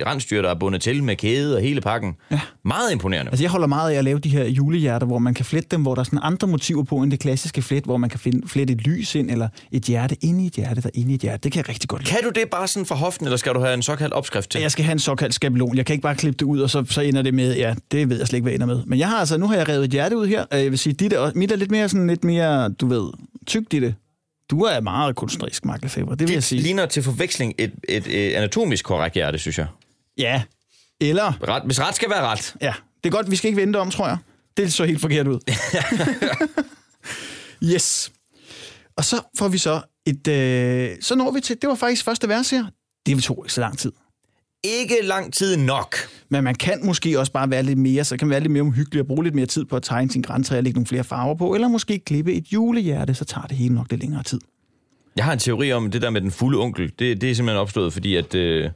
rensdyr, 0.05 0.41
der 0.41 0.49
er 0.49 0.55
bundet 0.55 0.81
til 0.81 1.03
med 1.03 1.15
kæde 1.15 1.55
og 1.55 1.61
hele 1.61 1.81
pakken. 1.81 2.15
Ja. 2.31 2.39
Meget 2.65 2.91
imponerende. 2.91 3.29
Altså, 3.29 3.43
jeg 3.43 3.51
holder 3.51 3.67
meget 3.67 3.91
af 3.93 3.97
at 3.97 4.03
lave 4.03 4.19
de 4.19 4.29
her 4.29 4.45
julehjerter, 4.45 5.07
hvor 5.07 5.19
man 5.19 5.33
kan 5.33 5.45
flette 5.45 5.69
dem, 5.71 5.81
hvor 5.81 5.95
der 5.95 5.99
er 5.99 6.03
sådan 6.03 6.19
andre 6.23 6.47
motiver 6.47 6.83
på 6.83 6.95
end 6.97 7.11
det 7.11 7.19
klassiske 7.19 7.61
flet, 7.61 7.83
hvor 7.83 7.97
man 7.97 8.09
kan 8.09 8.19
flette 8.47 8.73
et 8.73 8.81
lys 8.81 9.15
ind, 9.15 9.31
eller 9.31 9.47
et 9.71 9.83
hjerte 9.83 10.15
ind 10.21 10.41
i 10.41 10.45
et 10.45 10.53
hjerte, 10.53 10.81
der 10.81 10.89
ind 10.93 11.11
i 11.11 11.15
et 11.15 11.21
hjerte. 11.21 11.39
Det 11.43 11.51
kan 11.51 11.59
jeg 11.59 11.69
rigtig 11.69 11.89
godt 11.89 12.01
lide. 12.01 12.09
Kan 12.11 12.23
du 12.23 12.29
det 12.39 12.49
bare 12.51 12.67
sådan 12.67 12.85
for 12.85 12.95
hoften, 12.95 13.25
eller 13.25 13.37
skal 13.37 13.53
du 13.53 13.59
have 13.59 13.73
en 13.73 13.81
såkaldt 13.81 14.13
opskrift 14.13 14.49
til? 14.49 14.61
Jeg 14.61 14.71
skal 14.71 14.85
have 14.85 14.93
en 14.93 14.99
såkaldt 14.99 15.33
skabelon. 15.35 15.77
Jeg 15.77 15.85
kan 15.85 15.93
ikke 15.93 16.03
bare 16.03 16.15
klippe 16.15 16.37
det 16.39 16.45
ud, 16.45 16.59
og 16.59 16.69
så, 16.69 16.83
så 16.89 17.01
ender 17.01 17.21
det 17.21 17.33
med, 17.33 17.55
ja, 17.55 17.75
det 17.91 18.09
ved 18.09 18.17
jeg 18.17 18.27
slet 18.27 18.37
ikke, 18.37 18.43
hvad 18.43 18.53
ender 18.53 18.65
med. 18.67 18.81
Men 18.87 18.99
jeg 18.99 19.07
har 19.09 19.17
altså, 19.17 19.37
nu 19.37 19.47
har 19.47 19.55
jeg 19.55 19.69
revet 19.69 19.83
et 19.85 19.91
hjerte 19.91 20.17
ud 20.17 20.27
her. 20.27 20.45
Øh, 20.53 20.63
Jeg 20.63 20.71
vil 20.71 20.79
sige, 20.79 20.93
dit 20.93 21.13
er, 21.13 21.31
mit 21.35 21.51
er 21.51 21.55
lidt 21.55 21.71
mere 21.71 21.89
sådan, 21.89 22.07
lidt 22.07 22.23
mere, 22.23 22.69
du 22.69 22.87
ved, 22.87 23.03
tykt 23.47 23.73
i 23.73 23.79
det. 23.79 23.95
Du 24.51 24.61
er 24.61 24.79
meget 24.79 25.15
kunstnerisk, 25.15 25.65
Mark 25.65 25.81
Lefebvre, 25.81 26.11
det 26.11 26.19
vil 26.19 26.27
jeg 26.29 26.35
Det 26.35 26.43
sige. 26.43 26.61
ligner 26.61 26.85
til 26.85 27.03
forveksling 27.03 27.53
et, 27.57 27.71
et, 27.89 28.07
et 28.07 28.33
anatomisk 28.33 28.85
korrekt 28.85 29.13
hjerte, 29.15 29.37
synes 29.39 29.57
jeg. 29.57 29.67
Ja. 30.17 30.43
Eller, 31.01 31.33
Ret, 31.47 31.63
hvis 31.65 31.79
ret 31.81 31.95
skal 31.95 32.09
være 32.09 32.21
ret. 32.21 32.55
ja, 32.61 32.73
det 33.03 33.09
er 33.09 33.11
godt, 33.11 33.31
vi 33.31 33.35
skal 33.35 33.47
ikke 33.47 33.61
vente 33.61 33.77
om, 33.77 33.91
tror 33.91 34.07
jeg. 34.07 34.17
Det 34.57 34.73
så 34.73 34.83
helt 34.83 35.01
forkert 35.01 35.27
ud. 35.27 35.39
yes. 37.73 38.11
Og 38.97 39.05
så 39.05 39.21
får 39.37 39.47
vi 39.47 39.57
så 39.57 39.81
et, 40.05 40.27
øh, 40.27 40.97
så 41.01 41.15
når 41.15 41.31
vi 41.31 41.41
til, 41.41 41.57
det 41.61 41.69
var 41.69 41.75
faktisk 41.75 42.05
første 42.05 42.27
vers 42.29 42.49
her. 42.49 42.65
Det 43.05 43.23
tog 43.23 43.43
ikke 43.45 43.53
så 43.53 43.61
lang 43.61 43.77
tid. 43.77 43.91
Ikke 44.63 44.95
lang 45.03 45.33
tid 45.33 45.57
nok. 45.57 45.95
Men 46.29 46.43
man 46.43 46.55
kan 46.55 46.79
måske 46.83 47.19
også 47.19 47.31
bare 47.31 47.49
være 47.49 47.63
lidt 47.63 47.79
mere, 47.79 48.03
så 48.03 48.17
kan 48.17 48.27
man 48.27 48.31
være 48.31 48.39
lidt 48.39 48.51
mere 48.51 48.61
omhyggelig 48.61 49.01
og 49.01 49.07
bruge 49.07 49.23
lidt 49.23 49.35
mere 49.35 49.45
tid 49.45 49.65
på 49.65 49.75
at 49.75 49.83
tegne 49.83 50.11
sin 50.11 50.21
græntræ 50.21 50.57
og 50.57 50.63
lægge 50.63 50.75
nogle 50.75 50.87
flere 50.87 51.03
farver 51.03 51.35
på, 51.35 51.55
eller 51.55 51.67
måske 51.67 51.99
klippe 51.99 52.33
et 52.33 52.47
julehjerte, 52.53 53.13
så 53.13 53.25
tager 53.25 53.47
det 53.47 53.57
hele 53.57 53.75
nok 53.75 53.87
lidt 53.89 54.01
længere 54.01 54.23
tid. 54.23 54.39
Jeg 55.15 55.25
har 55.25 55.33
en 55.33 55.39
teori 55.39 55.71
om 55.71 55.91
det 55.91 56.01
der 56.01 56.09
med 56.09 56.21
den 56.21 56.31
fulde 56.31 56.59
onkel. 56.59 56.91
Det, 56.99 57.21
det 57.21 57.31
er 57.31 57.35
simpelthen 57.35 57.61
opstået, 57.61 57.93
fordi 57.93 58.15
at... 58.15 58.35
Øh, 58.35 58.69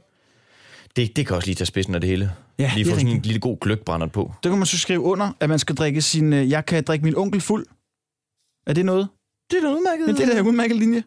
det, 0.96 1.16
det 1.16 1.26
kan 1.26 1.36
også 1.36 1.46
lige 1.46 1.54
tage 1.54 1.66
spidsen 1.66 1.94
af 1.94 2.00
det 2.00 2.10
hele. 2.10 2.32
Ja, 2.58 2.70
lige 2.74 2.84
det 2.84 2.90
er 2.90 2.94
få 2.94 3.00
sådan 3.00 3.16
en 3.16 3.22
lille 3.22 3.40
god 3.40 3.56
gløkbrænder 3.60 4.06
på. 4.06 4.32
Der 4.42 4.50
kan 4.50 4.58
man 4.58 4.66
så 4.66 4.78
skrive 4.78 5.00
under, 5.00 5.32
at 5.40 5.48
man 5.48 5.58
skal 5.58 5.74
drikke 5.74 6.02
sin, 6.02 6.32
øh, 6.32 6.50
jeg 6.50 6.66
kan 6.66 6.84
drikke 6.84 7.04
min 7.04 7.16
onkel 7.16 7.40
fuld. 7.40 7.66
Er 8.66 8.72
det 8.72 8.84
noget? 8.84 9.08
Det 9.50 9.56
er 9.56 9.62
da 9.62 9.68
udmærket. 9.68 10.06
Men 10.06 10.16
det 10.16 10.22
er 10.22 10.32
da 10.32 10.40
en 10.40 10.46
udmærket 10.46 10.76
linje. 10.76 11.02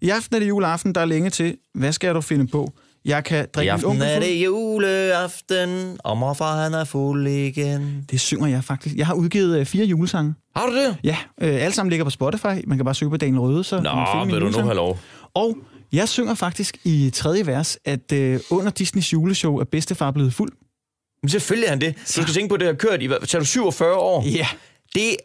I 0.00 0.08
aften 0.10 0.36
er 0.36 0.40
det 0.40 0.48
juleaften, 0.48 0.94
der 0.94 1.00
er 1.00 1.04
længe 1.04 1.30
til. 1.30 1.56
Hvad 1.74 1.92
skal 1.92 2.14
du 2.14 2.20
finde 2.20 2.46
på? 2.46 2.72
Jeg 3.04 3.24
kan 3.24 3.44
I 3.44 3.46
drikke 3.54 3.70
min 3.72 3.74
aften 3.74 3.90
onkel 3.90 4.02
er 4.06 4.20
det 4.20 4.44
juleaften, 4.44 5.96
og 6.04 6.18
morfar 6.18 6.62
han 6.62 6.74
er 6.74 6.84
fuld 6.84 7.26
igen. 7.26 8.06
Det 8.10 8.20
synger 8.20 8.46
jeg 8.46 8.64
faktisk. 8.64 8.94
Jeg 8.96 9.06
har 9.06 9.14
udgivet 9.14 9.58
øh, 9.58 9.66
fire 9.66 9.84
julesange. 9.84 10.34
Har 10.56 10.66
du 10.66 10.76
det? 10.76 10.96
Ja, 11.04 11.16
øh, 11.40 11.54
alle 11.62 11.72
sammen 11.74 11.90
ligger 11.90 12.04
på 12.04 12.10
Spotify. 12.10 12.46
Man 12.66 12.78
kan 12.78 12.84
bare 12.84 12.94
søge 12.94 13.10
på 13.10 13.16
Daniel 13.16 13.38
Røde, 13.40 13.64
så 13.64 13.76
kan 13.76 13.84
man 13.84 14.06
finde 14.12 14.18
Nå, 14.18 14.24
vil 14.24 14.34
du 14.34 14.38
nu 14.38 14.44
julesange. 14.44 14.64
have 14.66 14.76
lov? 14.76 14.98
Og 15.34 15.56
jeg 15.92 16.08
synger 16.08 16.34
faktisk 16.34 16.76
i 16.84 17.10
tredje 17.14 17.46
vers, 17.46 17.78
at 17.84 18.12
øh, 18.12 18.40
under 18.50 18.70
Disneys 18.70 19.12
juleshow 19.12 19.56
er 19.56 19.64
bedstefar 19.64 20.10
blevet 20.10 20.34
fuld. 20.34 20.52
Men 21.22 21.28
selvfølgelig 21.28 21.66
er 21.66 21.70
han 21.70 21.80
det. 21.80 21.94
Du 21.96 22.22
skal 22.22 22.34
tænke 22.34 22.48
på, 22.48 22.54
at 22.54 22.60
det 22.60 22.66
har 22.68 22.74
kørt 22.74 23.02
i, 23.02 23.06
hvad 23.06 23.26
tager 23.26 23.40
du 23.40 23.46
47 23.46 23.94
år? 23.96 24.24
Ja. 24.28 24.46
Det 24.94 25.10
er 25.10 25.16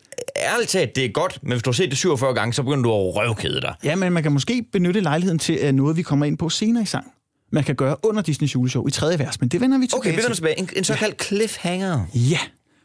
ærligt 0.53 0.69
talt, 0.69 0.95
det 0.95 1.05
er 1.05 1.09
godt, 1.09 1.39
men 1.41 1.51
hvis 1.51 1.63
du 1.63 1.69
har 1.69 1.73
set 1.73 1.89
det 1.89 1.97
47 1.97 2.33
gange, 2.33 2.53
så 2.53 2.63
begynder 2.63 2.83
du 2.83 2.89
at 2.93 3.15
røvkede 3.15 3.61
dig. 3.61 3.73
Ja, 3.83 3.95
men 3.95 4.13
man 4.13 4.23
kan 4.23 4.31
måske 4.31 4.63
benytte 4.71 4.99
lejligheden 4.99 5.39
til 5.39 5.57
øh, 5.61 5.71
noget, 5.71 5.97
vi 5.97 6.01
kommer 6.01 6.25
ind 6.25 6.37
på 6.37 6.49
senere 6.49 6.83
i 6.83 6.85
sang. 6.85 7.11
Man 7.51 7.63
kan 7.63 7.75
gøre 7.75 7.95
under 8.05 8.21
Disneys 8.21 8.55
juleshow 8.55 8.87
i 8.87 8.91
tredje 8.91 9.19
vers, 9.19 9.39
men 9.39 9.49
det 9.49 9.61
vender 9.61 9.77
vi 9.77 9.87
tilbage 9.87 9.99
Okay, 9.99 10.09
vi 10.09 10.15
vender 10.15 10.27
til. 10.29 10.35
tilbage. 10.35 10.59
En, 10.59 10.69
en 10.75 10.83
såkaldt 10.83 11.23
cliffhanger. 11.23 12.05
Ja, 12.13 12.39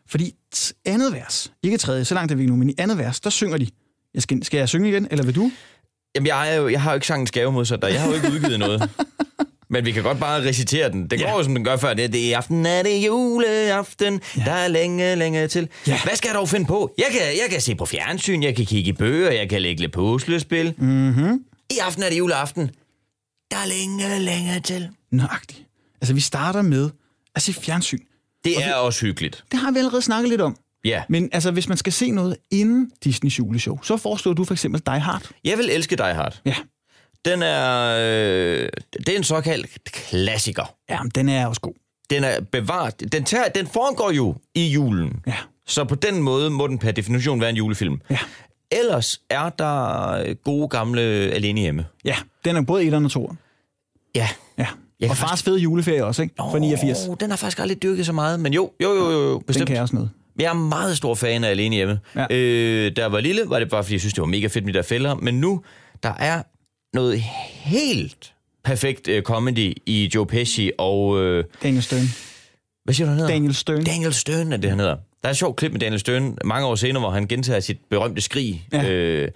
fordi 0.09 0.35
andet 0.87 1.13
vers, 1.13 1.53
ikke 1.63 1.79
tredje, 1.79 2.05
så 2.05 2.15
langt 2.15 2.33
er 2.33 2.37
vi 2.37 2.47
nu, 2.47 2.57
men 2.57 2.71
i 2.71 2.75
andet 2.79 2.99
vers, 2.99 3.21
der 3.21 3.31
synger 3.31 3.59
de. 3.59 3.67
Jeg 4.15 4.23
skal, 4.23 4.45
skal 4.45 4.59
jeg 4.59 4.69
synge 4.69 4.89
igen, 4.89 5.09
eller 5.11 5.25
vil 5.25 5.35
du? 5.35 5.51
Jamen, 6.15 6.27
jeg, 6.27 6.53
er 6.53 6.57
jo, 6.57 6.69
jeg 6.69 6.83
har 6.83 6.91
jo 6.91 6.95
ikke 6.95 7.07
sangens 7.07 7.31
gave 7.31 7.53
modsat 7.53 7.83
dig. 7.83 7.91
Jeg 7.93 8.01
har 8.01 8.09
jo 8.09 8.15
ikke 8.15 8.31
udgivet 8.33 8.59
noget. 8.59 8.91
Men 9.71 9.85
vi 9.85 9.93
kan 9.93 10.03
godt 10.03 10.21
bare 10.21 10.43
recitere 10.49 10.91
den. 10.91 11.03
Det 11.11 11.19
går 11.21 11.27
Ja. 11.29 11.37
jo, 11.37 11.43
som 11.43 11.55
den 11.55 11.65
gør 11.65 11.77
før. 11.77 11.95
Det, 11.95 12.13
det 12.13 12.33
er 12.33 12.37
aften, 12.37 12.67
er 12.67 12.83
det 12.83 13.07
juleaften. 13.07 14.21
Ja. 14.37 14.45
Der 14.45 14.53
er 14.53 14.69
længe, 14.69 15.15
længe 15.17 15.49
til. 15.49 15.69
Ja. 15.87 16.01
Hvad 16.05 16.17
skal 16.17 16.29
jeg 16.29 16.35
dog 16.35 16.49
finde 16.49 16.67
på? 16.67 16.95
Jeg 16.99 17.07
kan, 17.11 17.21
jeg 17.21 17.47
kan 17.51 17.61
se 17.61 17.75
på 17.75 17.87
fjernsyn, 17.87 18.43
jeg 18.43 18.57
kan 18.57 18.67
kigge 18.67 18.89
i 18.89 18.93
bøger, 18.93 19.31
jeg 19.31 19.49
kan 19.49 19.63
lægge 19.63 19.81
lidt 19.81 19.93
puslespil. 19.93 20.75
Mhm. 20.79 21.41
I 21.71 21.79
aften 21.79 22.03
er 22.03 22.09
det 22.09 22.19
juleaften. 22.19 22.71
Der 23.55 23.61
er 23.61 23.67
længe, 23.67 24.19
længe 24.19 24.61
til. 24.61 24.89
Nøjagtigt. 25.11 25.63
Altså, 26.01 26.15
vi 26.15 26.21
starter 26.21 26.63
med 26.63 26.91
at 27.35 27.43
se 27.43 27.53
fjernsyn. 27.53 27.99
Det 28.45 28.65
er 28.65 28.75
også 28.75 29.01
hyggeligt. 29.01 29.45
Det 29.53 29.61
har 29.61 29.71
vi 29.71 29.79
allerede 29.79 30.03
snakket 30.03 30.29
lidt 30.29 30.41
om. 30.41 30.57
Ja. 30.85 31.03
Men 31.09 31.29
altså, 31.33 31.51
hvis 31.51 31.69
man 31.69 31.77
skal 31.77 31.93
se 31.93 32.11
noget 32.11 32.37
inden 32.51 32.91
Disneys 33.05 33.39
juleshow, 33.39 33.79
så 33.83 33.97
foreslår 33.97 34.33
du 34.33 34.45
for 34.45 34.55
eksempel 34.55 34.83
Die 34.87 34.99
Hard. 34.99 35.23
Jeg 35.45 35.59
vil 35.59 35.71
elske 35.71 35.97
Die 35.97 36.15
Hard. 36.15 36.41
Ja. 36.45 36.55
Den 37.25 37.43
er, 37.43 37.97
øh, 38.01 38.69
det 38.93 39.09
er 39.09 39.17
en 39.17 39.25
såkaldt 39.25 39.85
klassiker. 39.85 40.75
Ja, 40.91 41.03
men 41.03 41.11
den 41.15 41.29
er 41.29 41.47
også 41.47 41.61
god. 41.61 41.75
Den 42.11 42.25
er 42.25 42.41
bevaret. 42.41 43.13
Den, 43.13 43.25
tager, 43.25 43.49
den 43.49 43.67
foregår 43.67 44.11
jo 44.11 44.35
i 44.55 44.67
julen. 44.67 45.23
Ja. 45.27 45.37
Så 45.67 45.85
på 45.85 45.95
den 45.95 46.23
måde 46.23 46.51
må 46.51 46.67
den 46.67 46.79
per 46.79 46.93
definition 46.93 47.41
være 47.41 47.51
en 47.51 47.57
julefilm. 47.57 48.01
Ja. 48.11 48.19
Ellers 48.71 49.21
er 49.31 49.49
der 49.49 50.35
gode 50.35 50.69
gamle 50.69 51.01
Alene 51.03 51.61
Hjemme. 51.61 51.87
Ja, 52.05 52.17
den 52.45 52.57
er 52.57 52.63
både 52.63 52.85
1 52.85 52.95
og 52.95 53.11
2. 53.11 53.33
Ja. 54.15 54.29
Ja. 54.59 54.67
Jeg 55.01 55.11
Og 55.11 55.17
fars 55.17 55.43
fede 55.43 55.59
juleferie 55.59 56.05
også, 56.05 56.23
ikke? 56.23 56.35
For 56.39 56.59
89. 56.59 57.07
Oh, 57.09 57.17
den 57.21 57.31
har 57.31 57.37
faktisk 57.37 57.59
aldrig 57.59 57.83
dyrket 57.83 58.07
så 58.07 58.13
meget, 58.13 58.41
men 58.41 58.53
jo, 58.55 58.71
jo, 58.83 58.93
jo, 58.93 59.11
jo, 59.11 59.21
jo 59.21 59.35
Den 59.35 59.43
bestemt. 59.47 59.67
kan 59.67 59.75
jeg 59.75 59.83
også 59.83 59.95
noget. 59.95 60.11
Jeg 60.39 60.47
er 60.51 60.53
meget 60.55 60.97
stor 60.97 61.15
fan 61.15 61.45
af 61.45 61.51
Alene 61.51 61.77
Hjemme. 61.77 62.01
Ja. 62.17 62.27
Øh, 62.31 62.97
da 62.97 63.03
jeg 63.03 63.13
var 63.13 63.21
lille, 63.21 63.43
var 63.47 63.59
det 63.59 63.71
bare 63.71 63.83
fordi, 63.85 63.95
jeg 63.95 64.01
synes, 64.01 64.15
det 64.15 64.21
var 64.21 64.27
mega 64.27 64.47
fedt 64.47 64.65
med 64.65 64.73
de 64.73 64.77
der 64.77 64.83
fælder. 64.85 65.15
Men 65.15 65.41
nu, 65.41 65.63
der 66.03 66.13
er 66.19 66.43
noget 66.97 67.21
helt 67.21 68.33
perfekt 68.65 69.09
øh, 69.09 69.23
comedy 69.23 69.75
i 69.87 70.11
Joe 70.15 70.27
Pesci 70.27 70.71
og... 70.79 71.21
Øh, 71.23 71.45
Daniel 71.63 71.83
Stern. 71.83 72.05
hvad 72.85 72.95
siger 72.95 73.07
du, 73.07 73.11
han 73.11 73.19
hedder? 73.19 73.33
Daniel 73.33 73.55
Stern. 73.55 73.85
Daniel 73.85 74.15
Stern 74.15 74.53
er 74.53 74.57
det, 74.57 74.71
han 74.71 74.79
hedder. 74.79 74.95
Der 74.95 75.29
er 75.29 75.31
et 75.31 75.37
sjovt 75.37 75.57
klip 75.57 75.73
med 75.73 75.81
Daniel 75.81 76.01
Stern 76.01 76.39
mange 76.45 76.67
år 76.67 76.75
senere, 76.75 77.01
hvor 77.01 77.11
han 77.11 77.27
gentager 77.27 77.61
sit 77.61 77.79
berømte 77.91 78.21
skrig. 78.23 78.69
Ja. 78.73 78.91
Øh, 78.91 79.29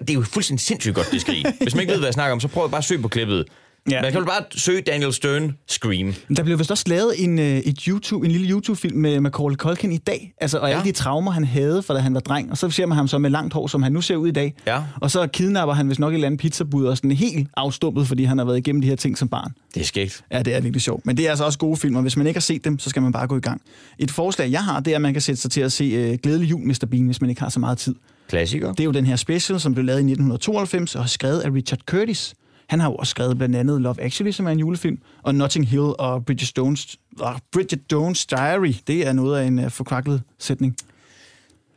det 0.00 0.10
er 0.10 0.14
jo 0.14 0.22
fuldstændig 0.22 0.60
sindssygt 0.66 0.94
godt, 0.94 1.10
det 1.10 1.20
skrig. 1.20 1.44
Hvis 1.62 1.74
man 1.74 1.80
ikke 1.80 1.92
ved, 1.92 1.98
hvad 1.98 2.06
jeg 2.06 2.14
snakker 2.14 2.32
om, 2.32 2.40
så 2.40 2.48
prøv 2.48 2.70
bare 2.70 2.78
at 2.78 2.84
søge 2.84 3.02
på 3.02 3.08
klippet. 3.08 3.44
Ja. 3.90 4.02
Man 4.02 4.12
kan 4.12 4.20
jo 4.20 4.26
bare 4.26 4.44
søge 4.50 4.80
Daniel 4.80 5.12
Stern 5.12 5.56
Scream. 5.68 6.14
Der 6.36 6.42
blev 6.42 6.58
vist 6.58 6.70
også 6.70 6.84
lavet 6.86 7.24
en, 7.24 7.38
øh, 7.38 7.58
et 7.58 7.80
YouTube, 7.80 8.26
en 8.26 8.32
lille 8.32 8.50
YouTube-film 8.50 8.98
med 8.98 9.20
Macaulay 9.20 9.56
Culkin 9.56 9.92
i 9.92 9.96
dag. 9.96 10.32
Altså, 10.40 10.58
og 10.58 10.68
ja. 10.68 10.74
alle 10.74 10.84
de 10.84 10.92
traumer, 10.92 11.30
han 11.30 11.44
havde, 11.44 11.82
fra 11.82 11.94
da 11.94 12.00
han 12.00 12.14
var 12.14 12.20
dreng. 12.20 12.50
Og 12.50 12.58
så 12.58 12.70
ser 12.70 12.86
man 12.86 12.96
ham 12.96 13.08
så 13.08 13.18
med 13.18 13.30
langt 13.30 13.54
hår, 13.54 13.66
som 13.66 13.82
han 13.82 13.92
nu 13.92 14.00
ser 14.00 14.16
ud 14.16 14.28
i 14.28 14.30
dag. 14.30 14.54
Ja. 14.66 14.82
Og 15.00 15.10
så 15.10 15.26
kidnapper 15.26 15.74
han 15.74 15.88
vist 15.88 16.00
nok 16.00 16.12
et 16.12 16.14
eller 16.14 16.26
andet 16.26 16.40
pizzabud, 16.40 16.84
og 16.84 16.96
sådan 16.96 17.10
helt 17.10 17.48
afstumpet, 17.56 18.06
fordi 18.06 18.24
han 18.24 18.38
har 18.38 18.44
været 18.44 18.58
igennem 18.58 18.82
de 18.82 18.88
her 18.88 18.96
ting 18.96 19.18
som 19.18 19.28
barn. 19.28 19.52
Det 19.74 19.80
er 19.80 19.84
skægt. 19.84 20.24
Ja, 20.32 20.42
det 20.42 20.54
er 20.54 20.60
virkelig 20.60 20.82
sjovt. 20.82 21.06
Men 21.06 21.16
det 21.16 21.26
er 21.26 21.30
altså 21.30 21.44
også 21.44 21.58
gode 21.58 21.76
film, 21.76 21.96
og 21.96 22.02
hvis 22.02 22.16
man 22.16 22.26
ikke 22.26 22.38
har 22.38 22.42
set 22.42 22.64
dem, 22.64 22.78
så 22.78 22.90
skal 22.90 23.02
man 23.02 23.12
bare 23.12 23.26
gå 23.26 23.36
i 23.36 23.40
gang. 23.40 23.62
Et 23.98 24.10
forslag, 24.10 24.50
jeg 24.50 24.64
har, 24.64 24.80
det 24.80 24.90
er, 24.90 24.96
at 24.96 25.02
man 25.02 25.12
kan 25.12 25.22
sætte 25.22 25.40
sig 25.40 25.50
til 25.50 25.60
at 25.60 25.72
se 25.72 26.12
uh, 26.12 26.18
Glædelig 26.22 26.50
Jul, 26.50 26.66
Mr. 26.66 26.86
Bean, 26.90 27.06
hvis 27.06 27.20
man 27.20 27.30
ikke 27.30 27.42
har 27.42 27.48
så 27.48 27.60
meget 27.60 27.78
tid. 27.78 27.94
Klassiker. 28.28 28.72
Det 28.72 28.80
er 28.80 28.84
jo 28.84 28.90
den 28.90 29.06
her 29.06 29.16
special, 29.16 29.60
som 29.60 29.74
blev 29.74 29.84
lavet 29.84 29.98
i 29.98 30.06
1992 30.12 30.96
og 30.96 31.08
skrevet 31.08 31.40
af 31.40 31.50
Richard 31.50 31.80
Curtis. 31.86 32.34
Han 32.72 32.80
har 32.80 32.88
jo 32.90 32.94
også 32.94 33.10
skrevet 33.10 33.38
blandt 33.38 33.56
andet 33.56 33.80
Love 33.80 34.00
Actually, 34.00 34.32
som 34.32 34.46
er 34.46 34.50
en 34.50 34.58
julefilm, 34.58 34.98
og 35.22 35.34
Notting 35.34 35.68
Hill 35.68 35.82
og 35.98 36.24
Bridget 36.24 36.58
Jones, 36.58 36.96
uh, 37.20 37.38
Bridget 37.52 37.80
Jones' 37.92 38.26
Diary. 38.30 38.72
Det 38.86 39.06
er 39.06 39.12
noget 39.12 39.40
af 39.40 39.44
en 39.44 39.58
uh, 39.58 39.70
forkvaklet 39.70 40.22
sætning. 40.38 40.76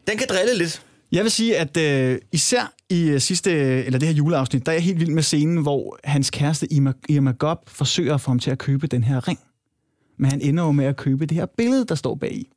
Den 0.07 0.17
kan 0.17 0.27
drille 0.29 0.57
lidt. 0.57 0.81
Jeg 1.11 1.23
vil 1.23 1.31
sige, 1.31 1.57
at 1.57 1.77
øh, 1.77 2.19
især 2.31 2.73
i 2.89 3.09
øh, 3.09 3.21
sidste, 3.21 3.51
eller 3.85 3.99
det 3.99 4.07
her 4.07 4.15
juleafsnit, 4.15 4.65
der 4.65 4.71
er 4.71 4.75
jeg 4.75 4.83
helt 4.83 4.99
vild 4.99 5.09
med 5.09 5.23
scenen, 5.23 5.57
hvor 5.57 5.97
hans 6.03 6.29
kæreste 6.29 6.73
Irma, 6.73 6.93
Irma 7.09 7.31
Gob 7.31 7.69
forsøger 7.69 8.13
at 8.13 8.21
få 8.21 8.31
ham 8.31 8.39
til 8.39 8.51
at 8.51 8.57
købe 8.57 8.87
den 8.87 9.03
her 9.03 9.27
ring. 9.27 9.39
Men 10.17 10.31
han 10.31 10.41
ender 10.41 10.63
jo 10.63 10.71
med 10.71 10.85
at 10.85 10.95
købe 10.95 11.25
det 11.25 11.37
her 11.37 11.45
billede, 11.57 11.85
der 11.85 11.95
står 11.95 12.15
bag 12.15 12.33
i. 12.33 12.49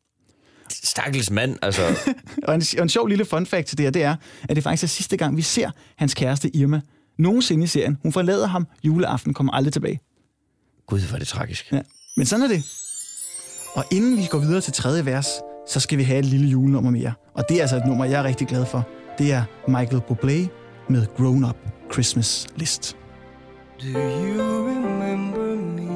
Stakkels 0.71 1.31
mand, 1.31 1.57
altså. 1.63 1.83
Og 2.49 2.55
en, 2.55 2.63
og 2.79 2.83
en 2.83 2.89
sjov 2.89 3.07
lille 3.07 3.25
fun 3.25 3.47
fact 3.47 3.67
til 3.67 3.79
det 3.79 3.87
her, 3.87 3.91
det 3.91 4.03
er, 4.03 4.17
at 4.49 4.57
det 4.57 4.65
faktisk 4.65 4.83
er 4.83 4.89
sidste 4.89 5.17
gang, 5.17 5.37
vi 5.37 5.43
ser 5.43 5.71
hans 5.97 6.15
kæreste 6.15 6.57
Irma 6.57 6.81
nogensinde 7.19 7.65
i 7.65 7.67
serien. 7.67 7.99
Hun 8.03 8.13
forlader 8.13 8.47
ham, 8.47 8.67
juleaften 8.85 9.35
kommer 9.35 9.53
aldrig 9.53 9.73
tilbage. 9.73 10.01
Gud, 10.87 11.01
hvor 11.01 11.15
er 11.15 11.19
det 11.19 11.29
tragisk. 11.29 11.73
Ja. 11.73 11.81
Men 12.17 12.27
sådan 12.27 12.45
er 12.45 12.49
det. 12.49 12.65
Og 13.75 13.85
inden 13.93 14.17
vi 14.17 14.27
går 14.31 14.39
videre 14.39 14.61
til 14.61 14.73
tredje 14.73 15.07
vers, 15.07 15.29
så 15.67 15.81
skal 15.81 15.99
vi 15.99 16.03
have 16.03 16.19
et 16.19 16.25
lille 16.25 16.49
julenummer 16.49 16.91
mere. 16.91 17.13
Og 17.35 17.45
det 17.49 17.57
er 17.57 17.61
altså 17.61 17.77
et 17.77 17.87
nummer, 17.87 18.05
jeg 18.05 18.21
er 18.21 18.25
rigtig 18.25 18.47
glad 18.47 18.67
for. 18.67 18.89
Det 19.19 19.33
er 19.33 19.45
Michael 19.69 20.03
Bublé 20.11 20.49
med 20.89 21.07
Grown 21.17 21.45
Up 21.45 21.57
Christmas 21.93 22.47
List. 22.57 22.97
Do 23.81 23.87
you 23.87 24.69
remember 24.69 25.55
me? 25.57 25.89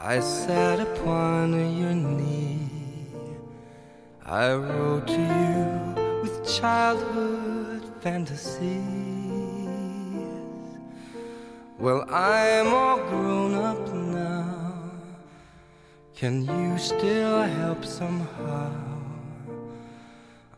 I 0.00 0.20
sat 0.20 0.80
upon 0.80 1.54
your 1.54 1.92
knee. 1.92 2.58
I 4.26 4.54
wrote 4.54 5.06
to 5.06 5.20
you 5.20 6.22
with 6.22 6.48
childhood 6.48 7.80
fantasies. 8.02 9.05
Well, 11.78 12.06
I'm 12.08 12.72
all 12.72 12.96
grown 12.96 13.54
up 13.54 13.92
now. 13.92 14.90
Can 16.14 16.46
you 16.46 16.78
still 16.78 17.42
help 17.42 17.84
somehow? 17.84 18.72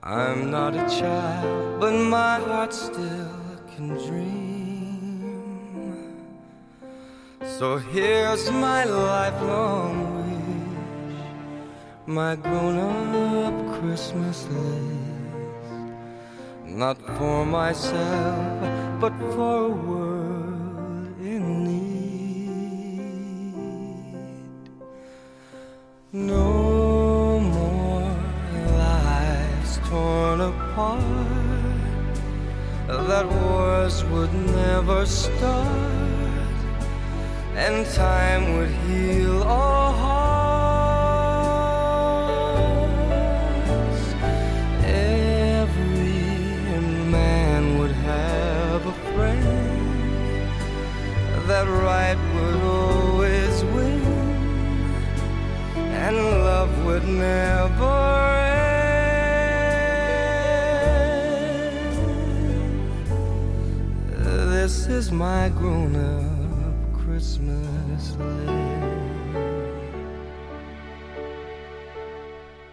I'm 0.01 0.53
not 0.53 0.77
a 0.77 0.89
child, 0.89 1.81
but 1.81 1.93
my 1.93 2.39
heart 2.39 2.73
still 2.73 3.35
can 3.75 3.89
dream. 4.07 4.47
So 7.43 7.79
here's 7.79 8.49
my 8.53 8.85
lifelong 8.85 9.95
wish, 10.19 11.19
my 12.07 12.37
grown 12.37 12.79
up 12.79 13.81
Christmas 13.81 14.47
list. 14.47 15.75
Not 16.65 16.97
for 17.19 17.45
myself, 17.45 19.01
but 19.01 19.13
for 19.35 19.67
a 19.67 19.69
world 19.69 20.08
No 26.11 27.39
more 27.39 28.17
lives 28.79 29.79
torn 29.91 30.41
apart. 30.41 30.97
That 32.87 33.29
wars 33.29 34.03
would 34.05 34.33
never 34.33 35.05
start. 35.05 35.69
And 37.55 37.85
time 37.93 38.57
would 38.57 38.71
heal 38.71 39.43
all 39.43 39.93
hearts. 39.93 40.15
Every 44.87 46.23
man 47.11 47.79
would 47.79 47.93
have 47.93 48.87
a 48.87 48.93
friend. 49.13 49.45
That 51.47 51.69
right 51.69 52.17
would 52.35 52.57
love 56.69 56.85
would 56.85 57.09
never 57.09 57.85
end. 58.45 58.89
This 64.53 64.87
is 64.87 65.11
my 65.11 65.49
grown 65.51 65.97
up 65.97 66.93
Christmas. 66.93 68.17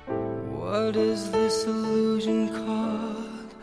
What 0.07 0.95
is 0.95 1.31
this 1.31 1.65
illusion 1.65 2.49
called? 2.49 3.53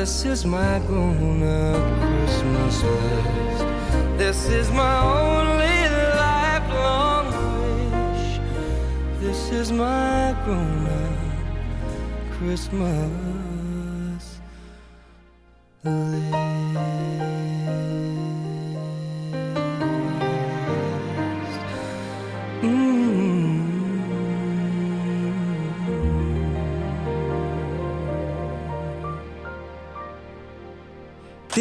This 0.04 0.26
is 0.26 0.44
my 0.44 0.80
grown 0.80 1.42
up 1.42 1.82
Christmas 2.02 2.82
list. 2.82 4.18
This 4.18 4.48
is 4.50 4.70
my 4.70 4.96
only 5.00 5.78
lifelong 6.20 7.26
wish. 8.12 8.38
This 9.18 9.50
is 9.50 9.72
my 9.72 10.36
grown 10.44 10.86
up 10.88 12.32
Christmas 12.36 13.33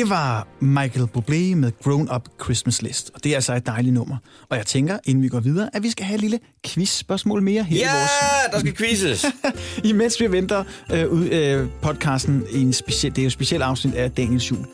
Det 0.04 0.10
var 0.10 0.48
Michael 0.60 1.08
Bublé 1.18 1.56
med 1.56 1.72
Grown 1.84 2.10
Up 2.16 2.30
Christmas 2.44 2.82
List. 2.82 3.12
Og 3.14 3.24
det 3.24 3.32
er 3.32 3.36
altså 3.36 3.54
et 3.56 3.66
dejligt 3.66 3.94
nummer. 3.94 4.18
Og 4.50 4.58
jeg 4.58 4.66
tænker, 4.66 4.98
inden 5.06 5.24
vi 5.24 5.28
går 5.28 5.40
videre, 5.40 5.70
at 5.74 5.84
vi 5.84 5.90
skal 5.90 6.06
have 6.06 6.16
et 6.16 6.22
lille 6.22 6.40
quiz-spørgsmål 6.68 7.42
mere 7.42 7.64
her 7.64 7.78
i 7.78 7.80
Ja, 7.80 7.98
vores 7.98 8.10
der 8.52 8.60
skal 8.60 8.76
quizzes. 8.76 9.26
Imens 9.90 10.22
vi 10.22 10.32
venter 10.32 10.64
øh, 10.92 11.10
ud, 11.10 11.30
øh, 11.30 11.68
podcasten 11.82 12.44
i 12.52 12.62
en 12.62 12.74
speciel, 12.74 13.12
det 13.16 13.22
er 13.22 13.24
jo 13.24 13.28
et 13.28 13.32
specielt 13.32 13.64
afsnit 13.64 13.94
af 13.94 14.12
Daniels 14.12 14.52
jul. 14.52 14.66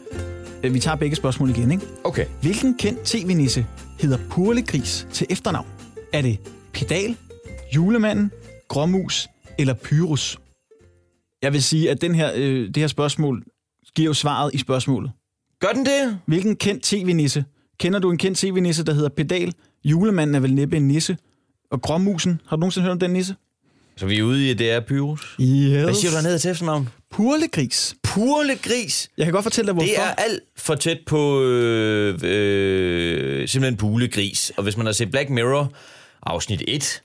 Øh, 0.63 0.73
vi 0.73 0.79
tager 0.79 0.95
begge 0.95 1.15
spørgsmål 1.15 1.49
igen, 1.49 1.71
ikke? 1.71 1.85
Okay. 2.03 2.25
Hvilken 2.41 2.77
kendt 2.77 2.99
tv-nisse 3.03 3.65
hedder 3.99 4.17
Purlegris 4.29 5.07
til 5.13 5.27
efternavn? 5.29 5.67
Er 6.13 6.21
det 6.21 6.39
Pedal, 6.73 7.17
Julemanden, 7.75 8.31
Gråmus 8.67 9.27
eller 9.57 9.73
Pyrus? 9.73 10.39
Jeg 11.41 11.53
vil 11.53 11.63
sige, 11.63 11.91
at 11.91 12.01
den 12.01 12.15
her, 12.15 12.31
øh, 12.35 12.67
det 12.67 12.77
her 12.77 12.87
spørgsmål 12.87 13.43
giver 13.95 14.07
jo 14.07 14.13
svaret 14.13 14.53
i 14.53 14.57
spørgsmålet. 14.57 15.11
Gør 15.59 15.67
den 15.67 15.85
det? 15.85 16.19
Hvilken 16.25 16.55
kendt 16.55 16.83
tv-nisse? 16.83 17.45
Kender 17.79 17.99
du 17.99 18.11
en 18.11 18.17
kendt 18.17 18.37
tv-nisse, 18.37 18.83
der 18.85 18.93
hedder 18.93 19.09
Pedal? 19.09 19.53
Julemanden 19.83 20.35
er 20.35 20.39
vel 20.39 20.53
næppe 20.53 20.77
en 20.77 20.87
nisse. 20.87 21.17
Og 21.71 21.81
Gråmusen, 21.81 22.41
har 22.47 22.55
du 22.55 22.59
nogensinde 22.59 22.83
hørt 22.83 22.91
om 22.91 22.99
den 22.99 23.11
nisse? 23.11 23.35
Så 23.97 24.05
vi 24.05 24.17
er 24.19 24.23
ude 24.23 24.49
i, 24.49 24.53
det 24.53 24.71
er 24.71 24.79
Pyrus. 24.79 25.35
Yes. 25.41 25.83
Hvad 25.83 25.93
siger 25.93 26.11
du 26.11 26.15
dernede 26.15 26.39
til 26.39 26.51
efternavn? 26.51 26.89
Purlegris. 27.11 27.95
Purle 28.03 28.55
gris. 28.55 29.09
Jeg 29.17 29.25
kan 29.25 29.33
godt 29.33 29.43
fortælle 29.43 29.67
dig, 29.67 29.73
hvorfor. 29.73 29.87
Det 29.87 29.99
er 29.99 30.13
alt 30.17 30.39
for 30.57 30.75
tæt 30.75 30.97
på 31.05 31.43
øh, 31.43 32.19
øh, 32.23 33.47
simpelthen 33.47 33.77
pulegris. 33.77 34.51
Og 34.57 34.63
hvis 34.63 34.77
man 34.77 34.85
har 34.85 34.93
set 34.93 35.11
Black 35.11 35.29
Mirror 35.29 35.71
afsnit 36.23 36.63
1, 36.67 37.01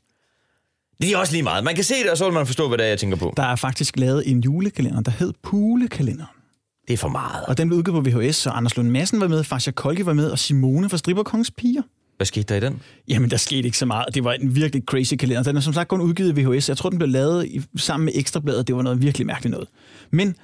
det 1.03 1.13
er 1.13 1.17
også 1.17 1.33
lige 1.33 1.43
meget. 1.43 1.65
Man 1.65 1.75
kan 1.75 1.85
se 1.85 1.95
det, 1.95 2.11
og 2.11 2.19
så 2.19 2.25
vil 2.25 2.35
man 2.35 2.47
forstå, 2.47 2.69
hvad 2.69 2.79
det 2.79 2.85
er, 2.85 2.89
jeg 2.89 2.99
tænker 2.99 3.17
på. 3.17 3.35
Der 3.37 3.43
er 3.43 3.57
faktisk 3.57 3.97
lavet 3.97 4.31
en 4.31 4.41
julekalender, 4.41 5.01
der 5.01 5.11
hed 5.11 5.33
Pulekalenderen. 5.43 6.44
Det 6.89 6.95
er 6.95 6.99
for 6.99 7.09
meget. 7.09 7.45
Og 7.45 7.59
den 7.59 7.69
blev 7.69 7.79
udgivet 7.79 8.05
på 8.05 8.11
VHS, 8.11 8.47
og 8.47 8.57
Anders 8.57 8.77
Lund 8.77 8.91
Madsen 8.91 9.21
var 9.21 9.29
med, 9.29 9.45
Fasha 9.45 9.71
Kolke 9.71 10.07
var 10.07 10.13
med, 10.13 10.31
og 10.31 10.39
Simone 10.39 10.89
fra 10.89 10.97
Stripper 10.97 11.23
Kongens 11.23 11.51
Piger. 11.51 11.83
Hvad 12.17 12.27
skete 12.27 12.43
der 12.43 12.55
i 12.55 12.61
den? 12.61 12.81
Jamen, 13.09 13.31
der 13.31 13.37
skete 13.37 13.63
ikke 13.63 13.79
så 13.79 13.87
meget. 13.87 14.15
Det 14.15 14.25
var 14.25 14.33
en 14.33 14.57
virkelig 14.57 14.83
crazy 14.87 15.15
kalender. 15.15 15.43
Den 15.43 15.57
er 15.57 15.61
som 15.61 15.73
sagt 15.73 15.89
kun 15.89 16.01
udgivet 16.01 16.39
i 16.39 16.43
VHS. 16.43 16.69
Jeg 16.69 16.77
tror, 16.77 16.91
den 16.91 16.99
blev 16.99 17.09
lavet 17.09 17.47
i, 17.47 17.63
sammen 17.77 18.05
med 18.05 18.13
Ekstrabladet. 18.17 18.67
Det 18.67 18.77
var 18.77 18.83
noget 18.83 19.03
virkelig 19.03 19.27
mærkeligt 19.27 19.51
noget. 19.51 19.69
Men 20.11 20.37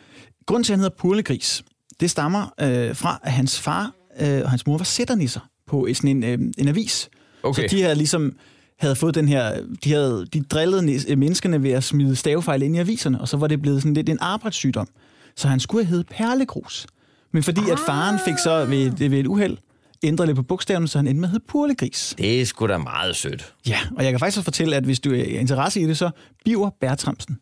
grunden 0.46 0.64
til, 0.64 0.72
at 0.72 0.79
han 0.79 0.81
hedder 0.81 0.96
Purlegris, 0.98 1.62
det 2.00 2.11
stammer 2.11 2.53
øh, 2.61 2.96
fra, 2.96 3.20
at 3.22 3.33
hans 3.33 3.61
far 3.61 3.92
øh, 4.20 4.40
og 4.44 4.50
hans 4.50 4.66
mor 4.66 4.79
var 4.79 4.85
sætternisser 4.85 5.40
på 5.66 5.88
sådan 5.94 6.11
en, 6.11 6.24
øh, 6.24 6.38
en 6.59 6.68
avis. 6.68 7.09
Okay. 7.42 7.68
Så 7.68 7.76
de 7.76 7.83
havde 7.83 7.94
ligesom 7.94 8.33
havde 8.79 8.96
fået 8.96 9.14
den 9.14 9.29
her, 9.29 9.55
de 9.85 9.92
havde 9.92 10.26
de 10.33 10.42
drillede 10.42 11.16
menneskerne 11.16 11.62
ved 11.62 11.70
at 11.70 11.85
smide 11.85 12.16
stavefejl 12.16 12.62
ind 12.62 12.76
i 12.76 12.79
aviserne, 12.79 13.20
og 13.20 13.29
så 13.29 13.37
var 13.37 13.46
det 13.46 13.62
blevet 13.62 13.83
sådan 13.83 13.94
lidt 13.94 14.09
en 14.09 14.18
arbejdssygdom. 14.20 14.88
Så 15.37 15.49
han 15.49 15.61
skulle 15.61 15.85
have 15.85 15.90
heddet 15.90 16.07
Perlegrus. 16.09 16.87
Men 17.33 17.43
fordi 17.43 17.61
at 17.73 17.79
faren 17.87 18.19
fik 18.25 18.35
så 18.45 18.64
ved, 18.64 18.90
ved 19.09 19.19
et 19.19 19.27
uheld 19.27 19.57
ændret 20.03 20.29
lidt 20.29 20.37
på 20.37 20.43
bogstaverne, 20.43 20.88
så 20.88 20.99
han 20.99 21.07
endte 21.07 21.21
med 21.21 21.29
at 21.29 21.31
hedde 21.33 21.45
Purlegris. 21.49 22.14
Det 22.19 22.40
er 22.40 22.45
sgu 22.47 22.66
da 22.66 22.79
meget 22.79 23.16
sødt. 23.16 23.55
Ja, 23.69 23.79
og 23.97 24.05
jeg 24.05 24.12
kan 24.12 24.19
faktisk 24.21 24.38
også 24.38 24.45
fortælle, 24.45 24.77
at 24.77 24.85
hvis 24.85 25.01
du 25.01 25.12
er 25.12 25.25
interesse 25.25 25.81
i 25.81 25.85
det, 25.87 25.99
så 25.99 26.11
Biver 26.45 26.71
Bertramsen. 26.81 27.38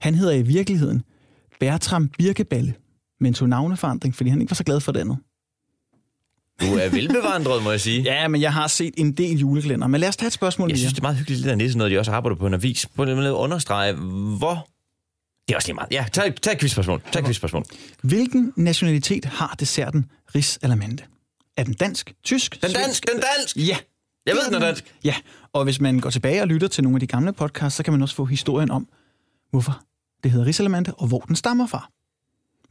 Han 0.00 0.14
hedder 0.14 0.32
i 0.32 0.42
virkeligheden 0.42 1.02
Bertram 1.60 2.08
Birkeballe, 2.08 2.74
men 3.20 3.34
tog 3.34 3.48
navneforandring, 3.48 4.14
fordi 4.14 4.30
han 4.30 4.40
ikke 4.40 4.50
var 4.50 4.54
så 4.54 4.64
glad 4.64 4.80
for 4.80 4.92
det 4.92 5.00
andet. 5.00 5.18
Du 6.60 6.66
er 6.66 6.88
velbevandret, 6.88 7.62
må 7.62 7.70
jeg 7.70 7.80
sige. 7.80 8.02
Ja, 8.12 8.28
men 8.28 8.40
jeg 8.40 8.52
har 8.52 8.66
set 8.66 8.94
en 8.96 9.12
del 9.12 9.38
julekalender. 9.38 9.86
Men 9.86 10.00
lad 10.00 10.08
os 10.08 10.16
tage 10.16 10.26
et 10.26 10.32
spørgsmål 10.32 10.68
Jeg 10.68 10.72
mere. 10.74 10.78
synes, 10.78 10.92
det 10.92 11.00
er 11.00 11.02
meget 11.02 11.16
hyggeligt, 11.16 11.42
det 11.42 11.48
der 11.50 11.56
nisse 11.56 11.78
noget, 11.78 11.90
de 11.90 11.98
også 11.98 12.12
arbejder 12.12 12.36
på 12.36 12.46
en 12.46 12.54
avis. 12.54 12.86
På 12.86 13.04
med 13.04 13.26
at 13.26 13.30
understrege, 13.32 13.92
hvor... 14.38 14.68
Det 15.50 15.54
er 15.54 15.58
også 15.58 15.68
lige 15.68 15.74
meget. 15.74 15.92
Ja, 15.92 16.04
tag, 16.12 16.34
tag 16.34 16.52
et 16.52 16.58
quizspørgsmål. 16.58 17.02
Tag 17.12 17.20
et 17.20 17.26
quizspørgsmål. 17.26 17.64
Hvilken 18.02 18.52
nationalitet 18.56 19.24
har 19.24 19.54
desserten 19.60 20.10
ris 20.34 20.58
alamande? 20.62 21.02
Er 21.56 21.64
den 21.64 21.74
dansk, 21.74 22.12
tysk? 22.24 22.62
Den 22.62 22.72
dansk, 22.72 23.06
den 23.12 23.20
dansk! 23.20 23.56
Ja. 23.56 23.76
Jeg 24.26 24.34
ved, 24.34 24.46
den 24.46 24.54
er 24.54 24.58
dansk. 24.58 24.94
Ja, 25.04 25.14
og 25.52 25.64
hvis 25.64 25.80
man 25.80 26.00
går 26.00 26.10
tilbage 26.10 26.42
og 26.42 26.48
lytter 26.48 26.68
til 26.68 26.84
nogle 26.84 26.96
af 26.96 27.00
de 27.00 27.06
gamle 27.06 27.32
podcasts, 27.32 27.76
så 27.76 27.82
kan 27.82 27.92
man 27.92 28.02
også 28.02 28.14
få 28.14 28.24
historien 28.24 28.70
om, 28.70 28.88
hvorfor 29.50 29.82
det 30.22 30.30
hedder 30.30 30.46
Risalamande, 30.46 30.94
og 30.94 31.06
hvor 31.06 31.20
den 31.20 31.36
stammer 31.36 31.66
fra. 31.66 31.90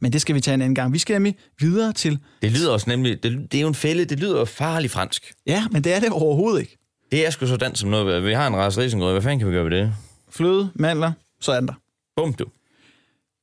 Men 0.00 0.12
det 0.12 0.20
skal 0.20 0.34
vi 0.34 0.40
tage 0.40 0.54
en 0.54 0.62
anden 0.62 0.74
gang. 0.74 0.92
Vi 0.92 0.98
skal 0.98 1.14
nemlig 1.14 1.36
videre 1.60 1.92
til... 1.92 2.18
Det 2.42 2.52
lyder 2.52 2.72
også 2.72 2.90
nemlig, 2.90 3.22
det, 3.22 3.52
det 3.52 3.58
er 3.58 3.62
jo 3.62 3.68
en 3.68 3.74
fælde, 3.74 4.04
det 4.04 4.20
lyder 4.20 4.44
farligt 4.44 4.92
fransk. 4.92 5.32
Ja, 5.46 5.64
men 5.70 5.84
det 5.84 5.92
er 5.92 6.00
det 6.00 6.10
overhovedet 6.10 6.60
ikke. 6.60 6.78
Det 7.12 7.26
er 7.26 7.30
sgu 7.30 7.46
så 7.46 7.56
dansk 7.56 7.80
som 7.80 7.90
noget. 7.90 8.24
Vi 8.24 8.32
har 8.32 8.46
en 8.46 8.56
race 8.56 8.80
risengrød, 8.80 9.12
hvad 9.12 9.22
fanden 9.22 9.38
kan 9.38 9.48
vi 9.48 9.52
gøre 9.52 9.64
ved 9.64 9.70
det? 9.70 9.94
Fløde, 10.30 10.70
mandler, 10.74 11.12
så 11.40 11.52
er 11.52 11.60
den 11.60 11.68
der. 11.68 11.74
Bum 12.16 12.34
du. 12.34 12.46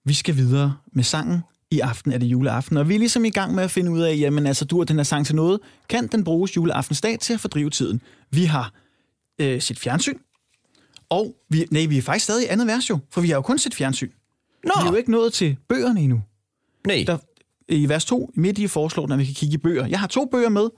Vi 0.07 0.13
skal 0.13 0.35
videre 0.35 0.75
med 0.91 1.03
sangen. 1.03 1.39
I 1.71 1.79
aften 1.79 2.11
er 2.11 2.17
det 2.17 2.25
juleaften, 2.25 2.77
og 2.77 2.89
vi 2.89 2.95
er 2.95 2.99
ligesom 2.99 3.25
i 3.25 3.29
gang 3.29 3.55
med 3.55 3.63
at 3.63 3.71
finde 3.71 3.91
ud 3.91 4.01
af, 4.01 4.15
jamen 4.19 4.47
altså, 4.47 4.65
du 4.65 4.77
har 4.77 4.83
den 4.83 4.95
her 4.95 5.03
sang 5.03 5.25
til 5.25 5.35
noget. 5.35 5.59
Kan 5.89 6.07
den 6.07 6.23
bruges 6.23 6.55
juleaftensdag 6.55 7.19
til 7.19 7.33
at 7.33 7.39
fordrive 7.39 7.69
tiden? 7.69 8.01
Vi 8.31 8.43
har 8.45 8.73
øh, 9.41 9.61
set 9.61 9.79
fjernsyn, 9.79 10.17
og 11.09 11.35
vi, 11.49 11.65
nej, 11.71 11.85
vi 11.85 11.97
er 11.97 12.01
faktisk 12.01 12.23
stadig 12.23 12.43
i 12.45 12.47
andet 12.47 12.67
vers 12.67 12.89
jo, 12.89 12.99
for 13.11 13.21
vi 13.21 13.27
har 13.27 13.35
jo 13.35 13.41
kun 13.41 13.57
set 13.57 13.73
fjernsyn. 13.73 14.09
Nå, 14.63 14.71
Vi 14.81 14.87
er 14.87 14.91
jo 14.91 14.95
ikke 14.97 15.11
nået 15.11 15.33
til 15.33 15.57
bøgerne 15.69 15.99
endnu. 16.01 16.21
nej. 16.87 17.03
Der, 17.07 17.17
I 17.69 17.89
vers 17.89 18.05
2, 18.05 18.31
midt 18.35 18.57
i 18.57 18.67
foreslår, 18.67 19.11
at 19.13 19.19
vi 19.19 19.25
kan 19.25 19.33
kigge 19.33 19.53
i 19.53 19.57
bøger. 19.57 19.85
Jeg 19.87 19.99
har 19.99 20.07
to 20.07 20.25
bøger 20.25 20.49
med, 20.49 20.69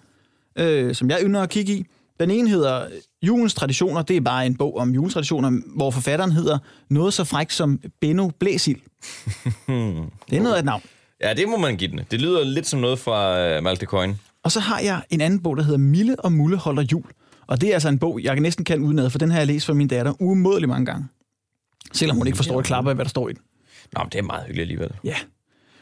øh, 0.55 0.95
som 0.95 1.09
jeg 1.09 1.19
ynder 1.23 1.41
at 1.41 1.49
kigge 1.49 1.73
i. 1.73 1.85
Den 2.19 2.31
ene 2.31 2.49
hedder 2.49 2.87
Julens 3.21 3.53
Traditioner. 3.53 4.01
Det 4.01 4.17
er 4.17 4.21
bare 4.21 4.45
en 4.45 4.55
bog 4.57 4.77
om 4.77 4.93
julens 4.93 5.13
traditioner, 5.13 5.61
hvor 5.75 5.91
forfatteren 5.91 6.31
hedder 6.31 6.57
noget 6.89 7.13
så 7.13 7.23
frækt 7.23 7.53
som 7.53 7.79
Benno 8.01 8.29
Blæsild. 8.39 8.79
det 10.29 10.37
er 10.37 10.41
noget 10.41 10.55
af 10.55 10.59
et 10.59 10.65
navn. 10.65 10.81
Ja, 11.21 11.33
det 11.33 11.49
må 11.49 11.57
man 11.57 11.77
give 11.77 11.91
den. 11.91 11.99
Det 12.11 12.21
lyder 12.21 12.43
lidt 12.43 12.67
som 12.67 12.79
noget 12.79 12.99
fra 12.99 13.57
uh, 13.57 13.63
Malte 13.63 13.85
Coin. 13.85 14.15
Og 14.43 14.51
så 14.51 14.59
har 14.59 14.79
jeg 14.79 15.01
en 15.09 15.21
anden 15.21 15.39
bog, 15.39 15.57
der 15.57 15.63
hedder 15.63 15.77
Mille 15.77 16.19
og 16.19 16.31
Mulle 16.31 16.57
holder 16.57 16.83
jul. 16.91 17.03
Og 17.47 17.61
det 17.61 17.69
er 17.69 17.73
altså 17.73 17.89
en 17.89 17.99
bog, 17.99 18.19
jeg 18.23 18.39
næsten 18.39 18.65
kan 18.65 18.81
udenad, 18.81 19.09
for 19.09 19.19
den 19.19 19.31
har 19.31 19.37
jeg 19.37 19.47
læst 19.47 19.65
for 19.65 19.73
min 19.73 19.87
datter 19.87 20.21
umådelig 20.21 20.69
mange 20.69 20.85
gange. 20.85 21.07
Selvom 21.93 22.17
hun 22.17 22.27
ikke 22.27 22.35
forstår 22.37 22.59
et 22.59 22.65
klapper 22.65 22.91
af, 22.91 22.97
hvad 22.97 23.05
der 23.05 23.09
står 23.09 23.29
i 23.29 23.33
den. 23.33 23.41
Nå, 23.93 24.03
men 24.03 24.11
det 24.11 24.19
er 24.19 24.23
meget 24.23 24.43
hyggeligt 24.43 24.61
alligevel. 24.61 24.91
Ja. 25.03 25.15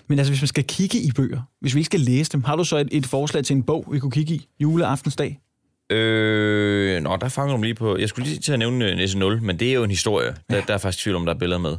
Men 0.08 0.20
altså, 0.20 0.32
hvis 0.32 0.42
man 0.42 0.48
skal 0.48 0.64
kigge 0.64 1.02
i 1.02 1.12
bøger, 1.12 1.42
hvis 1.62 1.76
vi 1.76 1.80
ikke 1.80 1.86
skal 1.86 2.00
læse 2.00 2.32
dem, 2.32 2.44
har 2.44 2.56
du 2.56 2.64
så 2.64 2.78
et, 2.78 2.88
et 2.92 3.06
forslag 3.06 3.44
til 3.44 3.56
en 3.56 3.64
bog, 3.64 3.88
vi 3.92 4.00
kunne 4.00 4.12
kigge 4.12 4.34
i 4.34 4.48
juleaftensdag? 4.60 5.40
Øh, 5.90 7.02
nå, 7.04 7.18
der 7.22 7.30
fanger 7.30 7.52
du 7.54 7.58
mig 7.58 7.66
lige 7.66 7.76
på... 7.76 7.98
Jeg 7.98 8.10
skulle 8.10 8.28
lige 8.30 8.40
til 8.40 8.54
at 8.54 8.60
nævne 8.60 8.90
øh, 8.90 8.96
Næse 8.98 9.18
0, 9.18 9.42
men 9.42 9.60
det 9.60 9.70
er 9.70 9.74
jo 9.74 9.84
en 9.84 9.90
historie. 9.90 10.36
Der, 10.50 10.62
der 10.62 10.74
er 10.74 10.78
faktisk 10.78 11.04
tvivl 11.04 11.16
om, 11.16 11.26
der 11.26 11.34
er 11.34 11.38
billeder 11.38 11.60
med. 11.60 11.78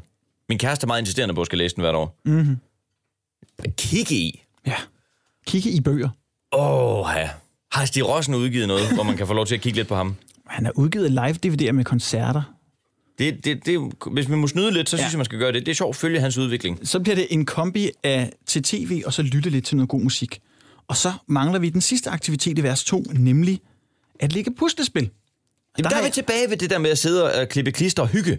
Min 0.48 0.58
kæreste 0.58 0.84
er 0.84 0.86
meget 0.86 1.00
insisterende 1.00 1.34
på, 1.34 1.40
at 1.40 1.42
jeg 1.42 1.46
skal 1.46 1.58
læse 1.58 1.74
den 1.76 1.82
hvert 1.82 1.94
år. 1.94 2.16
Mhm. 2.24 2.56
Kigge 3.78 4.14
i. 4.14 4.42
Ja. 4.66 4.74
Kigge 5.46 5.70
i 5.70 5.80
bøger. 5.80 6.08
Åh, 6.52 7.06
ja. 7.16 7.30
Har 7.72 7.84
Stig 7.84 8.08
Rossen 8.08 8.34
udgivet 8.34 8.68
noget, 8.68 8.94
hvor 8.94 9.02
man 9.02 9.16
kan 9.16 9.26
få 9.26 9.32
lov 9.34 9.46
til 9.46 9.54
at 9.54 9.60
kigge 9.60 9.76
lidt 9.78 9.88
på 9.88 9.94
ham? 9.94 10.14
Han 10.46 10.64
har 10.64 10.72
udgivet 10.76 11.10
live-DVD'er 11.10 11.72
med 11.72 11.84
koncerter. 11.84 12.42
Det, 13.18 13.44
det, 13.44 13.66
det, 13.66 13.92
hvis 14.12 14.28
man 14.28 14.38
må 14.38 14.46
snyde 14.46 14.70
lidt, 14.72 14.88
så 14.88 14.96
Ja. 14.96 15.02
synes 15.02 15.12
jeg, 15.12 15.18
man 15.18 15.24
skal 15.24 15.38
gøre 15.38 15.52
det. 15.52 15.66
Det 15.66 15.72
er 15.72 15.76
sjovt 15.76 15.96
at 15.96 15.96
følge 16.00 16.20
hans 16.20 16.38
udvikling. 16.38 16.88
Så 16.88 17.00
bliver 17.00 17.16
det 17.16 17.26
en 17.30 17.46
kombi 17.46 17.90
af 18.04 18.32
til 18.46 18.62
tv, 18.62 19.02
og 19.06 19.12
så 19.12 19.22
lytte 19.22 19.50
lidt 19.50 19.64
til 19.66 19.76
noget 19.76 19.88
god 19.88 20.00
musik. 20.00 20.40
Og 20.88 20.96
så 20.96 21.12
mangler 21.26 21.58
vi 21.58 21.68
den 21.70 21.80
sidste 21.80 22.10
aktivitet 22.10 22.58
i 22.58 22.62
vers 22.62 22.84
2, 22.84 23.04
nemlig 23.12 23.60
at 24.20 24.32
lægge 24.32 24.54
puslespil. 24.54 25.02
Jamen, 25.02 25.84
der 25.84 25.88
der, 25.90 25.96
er 26.02 26.04
vi 26.04 26.10
tilbage 26.10 26.50
ved 26.50 26.56
det 26.56 26.70
der 26.70 26.78
med 26.78 26.90
at 26.90 26.98
sidde 26.98 27.40
og 27.40 27.48
klippe 27.48 27.72
klister 27.72 28.02
og 28.02 28.08
hygge. 28.08 28.38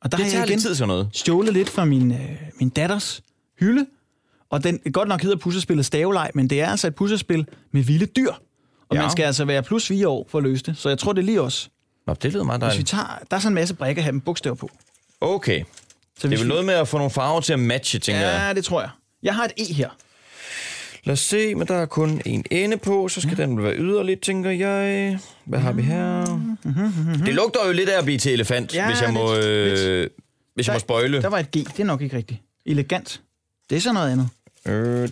Og 0.00 0.12
der 0.12 0.16
det 0.18 0.26
har 0.26 0.38
jeg 0.38 0.48
igen 0.48 0.58
tid 0.60 0.74
sådan 0.74 0.88
noget. 0.88 1.08
stjålet 1.12 1.54
lidt 1.54 1.68
fra 1.68 1.84
min, 1.84 2.12
øh, 2.12 2.30
min 2.60 2.68
datters 2.68 3.22
hylde. 3.60 3.86
Og 4.50 4.64
den 4.64 4.78
godt 4.92 5.08
nok 5.08 5.22
hedder 5.22 5.36
puslespillet 5.36 5.86
Staveleg, 5.86 6.30
men 6.34 6.50
det 6.50 6.60
er 6.60 6.66
altså 6.70 6.86
et 6.86 6.94
puslespil 6.94 7.46
med 7.72 7.82
vilde 7.82 8.06
dyr. 8.06 8.30
Og 8.88 8.96
Ja. 8.96 9.00
man 9.02 9.10
skal 9.10 9.22
altså 9.24 9.44
være 9.44 9.62
plus 9.62 9.86
4 9.86 10.08
år 10.08 10.26
for 10.30 10.38
at 10.38 10.44
løse 10.44 10.62
det. 10.64 10.76
Så 10.78 10.88
jeg 10.88 10.98
tror, 10.98 11.12
det 11.12 11.20
er 11.20 11.26
lige 11.26 11.40
os. 11.40 11.70
Nå, 12.06 12.14
det 12.14 12.32
lyder 12.32 12.44
meget 12.44 12.60
Hvis 12.60 12.66
vi 12.66 12.70
dejligt. 12.70 12.88
tager, 12.88 13.18
der 13.30 13.36
er 13.36 13.40
sådan 13.40 13.52
en 13.52 13.54
masse 13.54 13.74
brækker 13.74 14.02
her 14.02 14.12
med 14.12 14.20
bogstaver 14.20 14.56
på. 14.56 14.70
Okay. 15.20 15.60
Så 15.60 15.64
Det 16.22 16.24
er 16.24 16.28
vel 16.28 16.38
vi- 16.44 16.48
noget 16.48 16.64
med 16.64 16.74
at 16.74 16.88
få 16.88 16.96
nogle 16.98 17.10
farver 17.10 17.40
til 17.40 17.52
at 17.52 17.58
matche, 17.58 17.98
tænker 17.98 18.20
jeg. 18.22 18.40
Ja, 18.48 18.52
det 18.54 18.64
tror 18.64 18.80
jeg. 18.80 18.90
Jeg 19.22 19.34
har 19.34 19.44
et 19.44 19.52
E 19.70 19.72
her. 19.72 19.90
Lad 21.04 21.12
os 21.12 21.20
se, 21.20 21.54
men 21.54 21.66
der 21.66 21.74
er 21.74 21.86
kun 21.86 22.20
en 22.26 22.44
ende 22.50 22.76
på, 22.76 23.08
så 23.08 23.20
skal 23.20 23.36
den 23.36 23.62
være 23.62 23.76
yderligt, 23.76 24.20
tænker 24.22 24.50
jeg. 24.50 25.18
Hvad 25.44 25.58
har 25.58 25.72
vi 25.72 25.82
her? 25.82 26.24
Det 27.26 27.34
lugter 27.34 27.60
jo 27.66 27.72
lidt 27.72 27.88
af 27.88 27.98
at 27.98 28.04
blive 28.04 28.18
til 28.18 28.32
elefant, 28.32 28.74
Ja, 28.74 28.86
hvis 28.90 29.02
jeg 29.02 29.12
må, 29.12 29.34
lidt, 29.34 29.44
øh, 29.44 30.08
hvis 30.54 30.66
jeg 30.66 30.72
må 30.74 30.78
spøjle. 30.78 31.22
Der 31.22 31.28
var 31.28 31.38
et 31.38 31.50
G. 31.50 31.52
Det 31.54 31.80
er 31.80 31.84
nok 31.84 32.02
ikke 32.02 32.16
rigtigt. 32.16 32.40
Elegant. 32.66 33.20
Det 33.70 33.76
er 33.76 33.80
så 33.80 33.92
noget 33.92 34.12
andet. 34.12 34.28
Øh, 34.66 35.08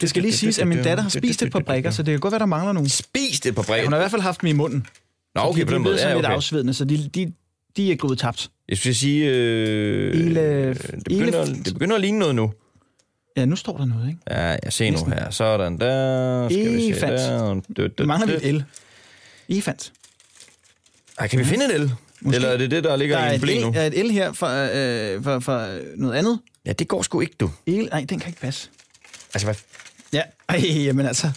Det 0.00 0.08
skal 0.10 0.22
lige 0.22 0.32
siges, 0.32 0.58
at 0.58 0.66
min 0.66 0.82
datter 0.82 1.02
har 1.02 1.10
spist 1.10 1.42
et 1.42 1.52
par 1.52 1.60
brækker, 1.60 1.90
så 1.90 2.02
det 2.02 2.12
kan 2.12 2.20
godt 2.20 2.32
være, 2.32 2.38
der 2.38 2.46
mangler 2.46 2.72
nogle. 2.72 2.88
Spist 2.88 3.46
et 3.46 3.54
par 3.54 3.62
brækker? 3.62 3.84
Hun 3.86 3.92
har 3.92 3.98
i 4.00 4.02
hvert 4.02 4.10
fald 4.10 4.22
haft 4.22 4.40
dem 4.40 4.48
i 4.48 4.52
munden. 4.52 4.86
Nå, 5.34 5.40
okay, 5.40 5.60
de, 5.60 5.66
på 5.66 5.70
de 5.70 5.74
den 5.74 5.82
er 5.82 5.84
måde. 5.84 5.98
sådan 5.98 6.10
Ja, 6.10 6.16
lidt 6.16 6.26
afsvedende, 6.26 6.74
så 6.74 6.84
de, 6.84 7.10
de, 7.14 7.32
de 7.76 7.92
er 7.92 7.96
gået 7.96 8.18
tabt. 8.18 8.50
Jeg 8.68 8.78
skulle 8.78 8.94
sige... 8.94 9.30
Øh, 9.30 10.14
det, 10.14 11.04
begynder, 11.04 11.44
elef- 11.44 11.62
det 11.62 11.72
begynder 11.74 11.94
at 11.94 12.00
ligne 12.00 12.18
noget 12.18 12.34
nu. 12.34 12.52
Ja, 13.36 13.44
nu 13.44 13.56
står 13.56 13.76
der 13.76 13.84
noget, 13.84 14.08
ikke? 14.08 14.20
Ja, 14.30 14.56
jeg 14.64 14.72
ser 14.72 14.90
nu 14.90 15.04
her. 15.04 15.30
Sådan 15.30 15.78
der. 15.78 16.48
Skal 16.48 16.72
vi 16.72 16.94
se 16.94 17.00
der. 17.00 18.04
Mangler 18.04 18.26
vi 18.26 18.48
et 18.48 18.54
L. 18.54 18.64
Elefant. 19.48 19.92
Ej, 21.18 21.28
kan 21.28 21.38
vi 21.38 21.44
finde 21.44 21.64
et 21.64 21.74
el? 21.74 21.92
Måske. 22.20 22.36
Eller 22.36 22.48
er 22.48 22.56
det 22.56 22.70
det, 22.70 22.84
der 22.84 22.90
Der 22.90 22.96
ligger 22.96 23.18
er 23.18 23.32
i 23.32 23.34
en 23.34 23.40
blæ 23.40 23.60
nu? 23.60 23.70
L, 23.70 23.76
er 23.76 23.82
et 23.82 24.06
L 24.06 24.10
her 24.10 24.32
fra, 24.32 24.76
øh, 24.76 25.24
fra, 25.24 25.38
fra 25.38 25.68
noget 25.96 26.14
andet. 26.14 26.40
Ja, 26.66 26.72
det 26.72 26.88
går 26.88 27.02
sgu 27.02 27.20
ikke, 27.20 27.34
du. 27.40 27.50
El, 27.66 27.88
nej, 27.92 28.04
den 28.08 28.18
kan 28.18 28.28
ikke 28.28 28.40
passe. 28.40 28.68
Altså, 29.34 29.46
hvad? 29.46 29.54
Ja, 30.12 30.22
ej, 30.48 30.60
jamen 30.84 31.06
altså. 31.06 31.30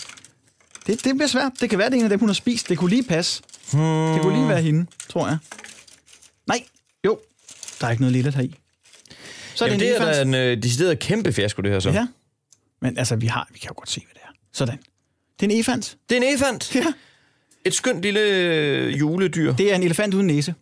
Det, 0.88 1.04
det 1.04 1.16
bliver 1.16 1.28
svært. 1.28 1.52
Det 1.62 1.70
kan 1.70 1.80
være, 1.80 1.90
det 1.90 1.96
er 1.96 2.00
en 2.00 2.04
af 2.04 2.10
dem, 2.10 2.20
hun 2.20 2.30
har 2.30 2.34
spist. 2.34 2.70
Det 2.70 2.78
kunne 2.78 2.90
lige 2.90 3.04
passe. 3.04 3.44
Hmm. 3.74 4.14
Det 4.14 4.22
kunne 4.22 4.38
lige 4.38 4.48
være 4.50 4.62
hende, 4.62 4.86
tror 5.10 5.28
jeg. 5.28 5.38
Nej, 6.48 6.64
jo. 7.06 7.20
Der 7.82 7.88
er 7.88 7.92
ikke 7.92 8.02
noget 8.02 8.14
lille 8.14 8.32
her 8.34 8.42
i. 8.42 8.56
Så 9.56 9.66
er 9.66 9.70
Jamen, 9.70 9.80
det 9.80 9.88
det 10.00 10.02
er 10.02 10.14
da 10.14 10.22
en 10.22 10.34
øh, 10.34 10.64
decideret 10.64 11.00
kæmpe 11.00 11.34
fiasko, 11.34 11.62
det 11.62 11.72
her 11.72 11.80
så. 11.80 11.90
Ja. 11.92 12.08
Men 12.82 12.98
altså, 12.98 13.16
vi, 13.16 13.28
har, 13.28 13.48
vi 13.54 13.60
kan 13.60 13.68
jo 13.70 13.74
godt 13.78 13.90
se, 13.90 14.00
hvad 14.02 14.14
det 14.14 14.22
er. 14.24 14.32
Sådan. 14.54 14.78
Det 15.40 15.46
er 15.46 15.50
en 15.50 15.52
elefant. 15.56 15.98
Det 16.10 16.18
er 16.18 16.22
en 16.22 16.28
elefant. 16.28 16.76
Ja. 16.76 16.86
Et 17.66 17.74
skønt 17.74 18.02
lille 18.02 18.20
øh, 18.22 19.00
juledyr. 19.00 19.54
Det 19.56 19.72
er 19.72 19.76
en 19.76 19.84
elefant 19.84 20.14
uden 20.14 20.28
næse. 20.28 20.54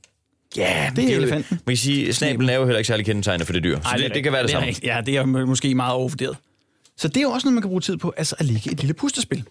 Ja, 0.58 0.92
men 0.96 1.06
det 1.06 1.14
er 1.14 1.18
elefanten. 1.18 1.60
Man 1.66 1.72
kan 1.74 1.78
sige, 1.78 2.14
snablen 2.14 2.50
er 2.50 2.54
jo 2.56 2.66
heller 2.66 2.78
ikke 2.78 2.88
særlig 2.88 3.06
kendetegnet 3.06 3.46
for 3.48 3.54
det 3.54 3.64
dyr. 3.64 3.80
Så 3.82 3.88
Ej, 3.88 3.98
det, 3.98 4.14
det, 4.14 4.24
kan 4.24 4.34
være 4.34 4.44
det, 4.44 4.50
er 4.50 4.52
samme. 4.52 4.68
rigtigt. 4.68 4.86
Ja, 4.86 5.02
det 5.06 5.18
er 5.18 5.26
må- 5.26 5.46
måske 5.46 5.76
meget 5.76 5.94
overvurderet. 5.94 6.38
Så 6.98 7.08
det 7.08 7.18
er 7.18 7.22
jo 7.22 7.30
også 7.30 7.48
noget, 7.48 7.54
man 7.54 7.62
kan 7.62 7.70
bruge 7.70 7.82
tid 7.82 7.98
på, 7.98 8.14
altså 8.18 8.36
at 8.40 8.46
lægge 8.46 8.72
et 8.72 8.80
lille 8.80 8.94
puslespil. 8.94 9.44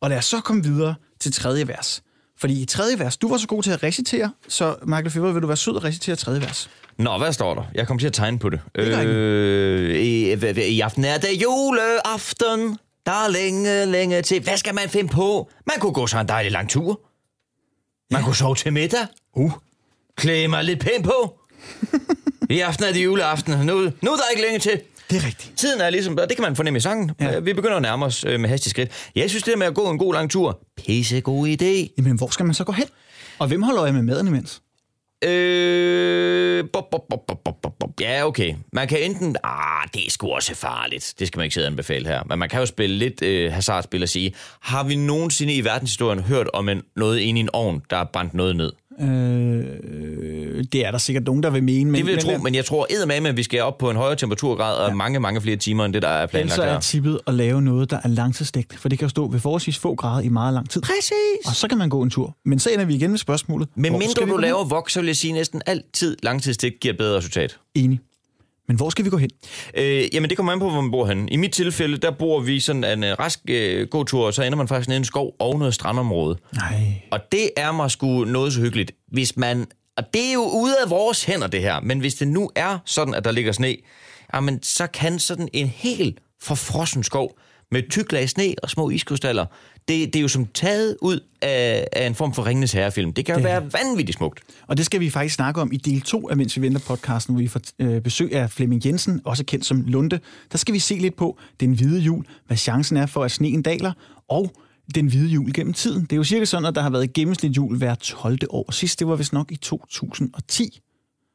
Og 0.00 0.10
lad 0.10 0.18
os 0.18 0.24
så 0.24 0.40
komme 0.40 0.62
videre 0.62 0.94
til 1.20 1.32
tredje 1.32 1.68
vers. 1.68 2.02
Fordi 2.40 2.62
i 2.62 2.64
tredje 2.64 2.98
vers, 2.98 3.16
du 3.16 3.28
var 3.28 3.36
så 3.36 3.46
god 3.46 3.62
til 3.62 3.70
at 3.70 3.82
recitere, 3.82 4.32
så 4.48 4.76
Michael 4.82 5.10
Feber, 5.10 5.32
vil 5.32 5.42
du 5.42 5.46
være 5.46 5.56
sød 5.56 5.76
at 5.76 5.84
recitere 5.84 6.16
tredje 6.16 6.40
vers? 6.40 6.70
Nå, 6.98 7.18
hvad 7.18 7.32
står 7.32 7.54
der? 7.54 7.62
Jeg 7.74 7.86
kommer 7.86 7.98
til 8.00 8.06
at 8.06 8.12
tegne 8.12 8.38
på 8.38 8.48
det. 8.48 8.60
Det 8.76 9.06
øh, 9.06 9.96
i, 9.96 10.32
i, 10.32 10.62
I 10.68 10.80
aften 10.80 11.04
er 11.04 11.18
det 11.18 11.42
juleaften. 11.42 12.78
Der 13.06 13.12
er 13.12 13.28
længe, 13.28 13.84
længe 13.84 14.22
til. 14.22 14.42
Hvad 14.42 14.56
skal 14.56 14.74
man 14.74 14.88
finde 14.88 15.08
på? 15.08 15.50
Man 15.66 15.76
kunne 15.80 15.92
gå 15.92 16.06
så 16.06 16.20
en 16.20 16.28
dejlig 16.28 16.52
lang 16.52 16.68
tur. 16.70 17.00
Man 18.10 18.22
kunne 18.22 18.36
sove 18.36 18.54
til 18.54 18.72
middag. 18.72 19.06
Uh. 19.32 19.52
Klæde 20.16 20.48
mig 20.48 20.64
lidt 20.64 20.80
pænt 20.80 21.04
på. 21.04 21.38
I 22.50 22.60
aften 22.60 22.84
er 22.84 22.92
det 22.92 23.04
juleaften. 23.04 23.66
Nu, 23.66 23.74
nu 24.02 24.12
er 24.12 24.16
der 24.16 24.30
ikke 24.30 24.42
længe 24.42 24.58
til. 24.58 24.80
Det 25.10 25.16
er 25.16 25.26
rigtigt. 25.26 25.52
Tiden 25.56 25.80
er 25.80 25.90
ligesom, 25.90 26.18
og 26.18 26.28
det 26.28 26.36
kan 26.36 26.42
man 26.42 26.56
fornemme 26.56 26.76
i 26.76 26.80
sangen. 26.80 27.10
Ja. 27.20 27.32
Ja. 27.32 27.38
Vi 27.38 27.52
begynder 27.52 27.76
at 27.76 27.82
nærme 27.82 28.04
os 28.04 28.24
øh, 28.24 28.40
med 28.40 28.48
hastig 28.48 28.70
skridt. 28.70 28.90
Jeg 29.16 29.30
synes, 29.30 29.42
det 29.42 29.52
der 29.52 29.58
med 29.58 29.66
at 29.66 29.74
gå 29.74 29.90
en 29.90 29.98
god 29.98 30.14
lang 30.14 30.30
tur, 30.30 30.60
pisse 30.76 31.20
god 31.20 31.48
idé. 31.48 31.94
Jamen, 31.98 32.16
hvor 32.16 32.28
skal 32.28 32.46
man 32.46 32.54
så 32.54 32.64
gå 32.64 32.72
hen? 32.72 32.86
Og 33.38 33.48
hvem 33.48 33.62
holder 33.62 33.82
øje 33.82 33.92
med 33.92 34.02
maden 34.02 34.26
imens? 34.26 34.62
Øh, 35.24 36.64
bop, 36.72 36.90
bop, 36.90 37.08
bop, 37.10 37.26
bop, 37.26 37.44
bop, 37.44 37.72
bop. 37.80 38.00
Ja, 38.00 38.26
okay. 38.26 38.54
Man 38.72 38.88
kan 38.88 39.02
enten... 39.02 39.36
Ah, 39.44 39.88
det 39.94 40.06
er 40.06 40.10
sgu 40.10 40.28
også 40.28 40.54
farligt. 40.54 41.14
Det 41.18 41.26
skal 41.26 41.38
man 41.38 41.44
ikke 41.44 41.54
sidde 41.54 41.66
og 41.66 41.70
anbefale 41.70 42.08
her. 42.08 42.22
Men 42.28 42.38
man 42.38 42.48
kan 42.48 42.60
jo 42.60 42.66
spille 42.66 42.96
lidt 42.96 43.22
øh, 43.22 43.52
hasardspil 43.52 44.02
og 44.02 44.08
sige, 44.08 44.34
har 44.60 44.84
vi 44.84 44.96
nogensinde 44.96 45.54
i 45.54 45.64
verdenshistorien 45.64 46.20
hørt 46.20 46.48
om 46.52 46.68
en, 46.68 46.82
noget 46.96 47.18
inde 47.18 47.40
i 47.40 47.42
en 47.42 47.48
ovn, 47.52 47.82
der 47.90 47.96
er 47.96 48.04
brændt 48.12 48.34
noget 48.34 48.56
ned? 48.56 48.72
Øh, 49.00 50.64
det 50.72 50.86
er 50.86 50.90
der 50.90 50.98
sikkert 50.98 51.24
nogen, 51.24 51.42
der 51.42 51.50
vil 51.50 51.62
mene. 51.62 51.90
Men, 51.90 51.98
Det 51.98 52.06
vil 52.06 52.12
jeg 52.12 52.22
tro, 52.22 52.38
men 52.42 52.54
jeg 52.54 52.64
tror 52.64 52.86
eddermame, 52.90 53.28
at 53.28 53.36
vi 53.36 53.42
skal 53.42 53.62
op 53.62 53.78
på 53.78 53.90
en 53.90 53.96
højere 53.96 54.16
temperaturgrad 54.16 54.76
og 54.76 54.88
ja. 54.88 54.94
mange, 54.94 55.20
mange 55.20 55.40
flere 55.40 55.56
timer, 55.56 55.84
end 55.84 55.92
det, 55.94 56.02
der 56.02 56.08
er 56.08 56.26
planlagt 56.26 56.54
så 56.54 56.62
er 56.62 56.80
tippet 56.80 57.20
at 57.26 57.34
lave 57.34 57.62
noget, 57.62 57.90
der 57.90 57.98
er 58.04 58.08
langtidsstegt. 58.08 58.78
For 58.78 58.88
det 58.88 58.98
kan 58.98 59.06
jo 59.06 59.10
stå 59.10 59.28
ved 59.28 59.40
forholdsvis 59.40 59.78
få 59.78 59.94
grader 59.94 60.22
i 60.22 60.28
meget 60.28 60.54
lang 60.54 60.70
tid. 60.70 60.82
Præcis. 60.82 61.46
Og 61.46 61.54
så 61.54 61.68
kan 61.68 61.78
man 61.78 61.88
gå 61.88 62.02
en 62.02 62.10
tur. 62.10 62.36
Men 62.44 62.58
så 62.58 62.70
ender 62.70 62.84
vi 62.84 62.94
igen 62.94 63.10
med 63.10 63.18
spørgsmålet. 63.18 63.68
Men 63.74 63.92
mindre 63.92 64.26
du 64.26 64.36
laver 64.36 64.64
vok, 64.64 64.90
så 64.90 65.00
vil 65.00 65.06
jeg 65.06 65.16
sige 65.16 65.32
næsten 65.32 65.62
altid 65.66 66.16
langtidsstik 66.22 66.72
giver 66.80 66.92
et 66.94 66.98
bedre 66.98 67.16
resultat. 67.16 67.58
Enig. 67.74 68.00
Men 68.68 68.76
hvor 68.76 68.90
skal 68.90 69.04
vi 69.04 69.10
gå 69.10 69.16
hen? 69.16 69.30
Øh, 69.74 70.14
jamen, 70.14 70.30
det 70.30 70.36
kommer 70.36 70.52
an 70.52 70.58
på, 70.58 70.70
hvor 70.70 70.80
man 70.80 70.90
bor 70.90 71.06
henne. 71.06 71.30
I 71.30 71.36
mit 71.36 71.52
tilfælde, 71.52 71.96
der 71.96 72.10
bor 72.10 72.40
vi 72.40 72.60
sådan 72.60 72.84
en 72.84 73.04
øh, 73.04 73.18
rask 73.18 73.40
øh, 73.48 73.88
gåtur, 73.88 74.26
og 74.26 74.34
så 74.34 74.42
ender 74.42 74.56
man 74.56 74.68
faktisk 74.68 74.88
nede 74.88 74.96
i 74.96 74.98
en 74.98 75.04
skov 75.04 75.34
og 75.38 75.58
noget 75.58 75.74
strandområde. 75.74 76.38
Nej. 76.54 77.02
Og 77.10 77.20
det 77.32 77.50
er 77.56 77.72
mig 77.72 77.90
sgu 77.90 78.24
noget 78.24 78.52
så 78.52 78.60
hyggeligt. 78.60 78.92
Hvis 79.12 79.36
man, 79.36 79.66
og 79.96 80.04
det 80.14 80.28
er 80.28 80.32
jo 80.32 80.42
ude 80.42 80.74
af 80.84 80.90
vores 80.90 81.24
hænder, 81.24 81.46
det 81.46 81.60
her, 81.60 81.80
men 81.80 81.98
hvis 81.98 82.14
det 82.14 82.28
nu 82.28 82.50
er 82.54 82.78
sådan, 82.84 83.14
at 83.14 83.24
der 83.24 83.32
ligger 83.32 83.52
sne, 83.52 83.76
jamen, 84.34 84.62
så 84.62 84.86
kan 84.86 85.18
sådan 85.18 85.48
en 85.52 85.66
helt 85.66 86.18
forfrossen 86.42 87.04
skov 87.04 87.38
med 87.70 87.82
tyk 87.90 88.12
lag 88.12 88.28
sne 88.28 88.54
og 88.62 88.70
små 88.70 88.90
iskrystaller, 88.90 89.46
det, 89.88 90.06
det 90.12 90.16
er 90.16 90.20
jo 90.22 90.28
som 90.28 90.46
taget 90.46 90.96
ud 91.02 91.20
af, 91.42 91.86
af 91.92 92.06
en 92.06 92.14
form 92.14 92.34
for 92.34 92.46
Ringenes 92.46 92.72
Herrefilm. 92.72 93.12
Det 93.12 93.24
kan 93.24 93.34
jo 93.34 93.36
Det- 93.38 93.44
være 93.44 93.62
vanvittigt 93.72 94.16
smukt. 94.18 94.40
Og 94.66 94.76
det 94.76 94.86
skal 94.86 95.00
vi 95.00 95.10
faktisk 95.10 95.34
snakke 95.34 95.60
om 95.60 95.72
i 95.72 95.76
del 95.76 96.00
2 96.00 96.28
af 96.28 96.36
Mens 96.36 96.56
vi 96.56 96.62
venter 96.62 96.80
podcasten, 96.80 97.34
hvor 97.34 97.42
vi 97.42 97.48
får 97.48 97.60
øh, 97.78 98.00
besøg 98.02 98.34
af 98.34 98.50
Flemming 98.50 98.86
Jensen, 98.86 99.20
også 99.24 99.44
kendt 99.44 99.64
som 99.66 99.84
Lunde. 99.86 100.20
Der 100.52 100.58
skal 100.58 100.74
vi 100.74 100.78
se 100.78 100.94
lidt 100.94 101.16
på 101.16 101.38
den 101.60 101.72
hvide 101.72 102.00
jul, 102.00 102.24
hvad 102.46 102.56
chancen 102.56 102.96
er 102.96 103.06
for, 103.06 103.24
at 103.24 103.30
sneen 103.30 103.62
daler, 103.62 103.92
og 104.28 104.52
den 104.94 105.06
hvide 105.06 105.28
jul 105.28 105.52
gennem 105.52 105.72
tiden. 105.72 106.02
Det 106.02 106.12
er 106.12 106.16
jo 106.16 106.24
cirka 106.24 106.44
sådan, 106.44 106.66
at 106.66 106.74
der 106.74 106.80
har 106.82 106.90
været 106.90 107.12
gennemsnit 107.12 107.56
jul 107.56 107.76
hver 107.76 107.94
12. 107.94 108.38
år. 108.50 108.72
Sidst, 108.72 108.98
det 108.98 109.08
var 109.08 109.16
vist 109.16 109.32
nok 109.32 109.52
i 109.52 109.56
2010. 109.56 110.80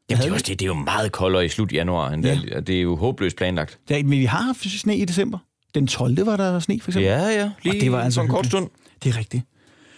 Jamen, 0.09 0.21
det, 0.23 0.29
er 0.29 0.33
også, 0.33 0.45
det, 0.47 0.59
det 0.59 0.65
er 0.65 0.67
jo 0.67 0.73
meget 0.73 1.11
koldere 1.11 1.45
i 1.45 1.49
slut 1.49 1.73
januar, 1.73 2.11
end 2.11 2.25
Ja. 2.25 2.39
det, 2.55 2.67
det 2.67 2.77
er 2.77 2.81
jo 2.81 2.95
håbløst 2.95 3.37
planlagt. 3.37 3.79
Ja, 3.89 4.03
men 4.03 4.11
vi 4.19 4.25
har 4.25 4.41
haft 4.41 4.63
sne 4.79 4.97
i 4.97 5.05
december. 5.05 5.37
Den 5.75 5.87
12. 5.87 6.25
var 6.25 6.37
der 6.37 6.59
sne, 6.59 6.79
for 6.81 6.91
eksempel. 6.91 7.11
Ja, 7.11 7.27
ja. 7.27 7.51
Lige 7.63 7.77
Og 7.77 7.81
det 7.81 7.91
var 7.91 8.01
altså 8.01 8.21
en 8.21 8.27
kort 8.27 8.45
stund. 8.45 8.69
Det 9.03 9.13
er 9.15 9.17
rigtigt. 9.17 9.43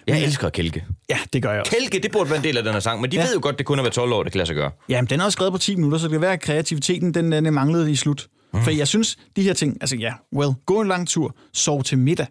Jeg 0.07 0.23
elsker 0.23 0.49
Kælke. 0.49 0.85
Ja, 1.09 1.17
det 1.33 1.41
gør 1.41 1.51
jeg 1.51 1.61
også. 1.61 1.71
Kælke, 1.71 1.99
det 1.99 2.11
burde 2.11 2.29
være 2.29 2.37
en 2.37 2.43
del 2.43 2.57
af 2.57 2.63
den 2.63 2.73
her 2.73 2.79
sang, 2.79 3.01
men 3.01 3.11
de 3.11 3.17
ja. 3.17 3.23
ved 3.23 3.33
jo 3.33 3.39
godt, 3.41 3.57
det 3.57 3.65
kun 3.65 3.79
er 3.79 3.83
hver 3.83 3.91
12 3.91 4.13
år, 4.13 4.23
det 4.23 4.31
kan 4.31 4.37
lade 4.37 4.47
sig 4.47 4.55
gøre. 4.55 4.71
Jamen, 4.89 5.09
den 5.09 5.19
er 5.19 5.25
også 5.25 5.35
skrevet 5.35 5.53
på 5.53 5.57
10 5.57 5.75
minutter, 5.75 5.97
så 5.97 6.05
det 6.05 6.11
kan 6.11 6.21
være, 6.21 6.33
at 6.33 6.41
kreativiteten 6.41 7.13
den, 7.13 7.31
den 7.31 7.53
manglede 7.53 7.91
i 7.91 7.95
slut. 7.95 8.27
Mm. 8.53 8.63
For 8.63 8.71
jeg 8.71 8.87
synes, 8.87 9.17
de 9.35 9.41
her 9.41 9.53
ting, 9.53 9.77
altså 9.81 9.95
ja, 9.95 10.13
well, 10.35 10.51
gå 10.65 10.81
en 10.81 10.87
lang 10.87 11.07
tur, 11.07 11.35
sov 11.53 11.83
til 11.83 11.97
middag. 11.97 12.27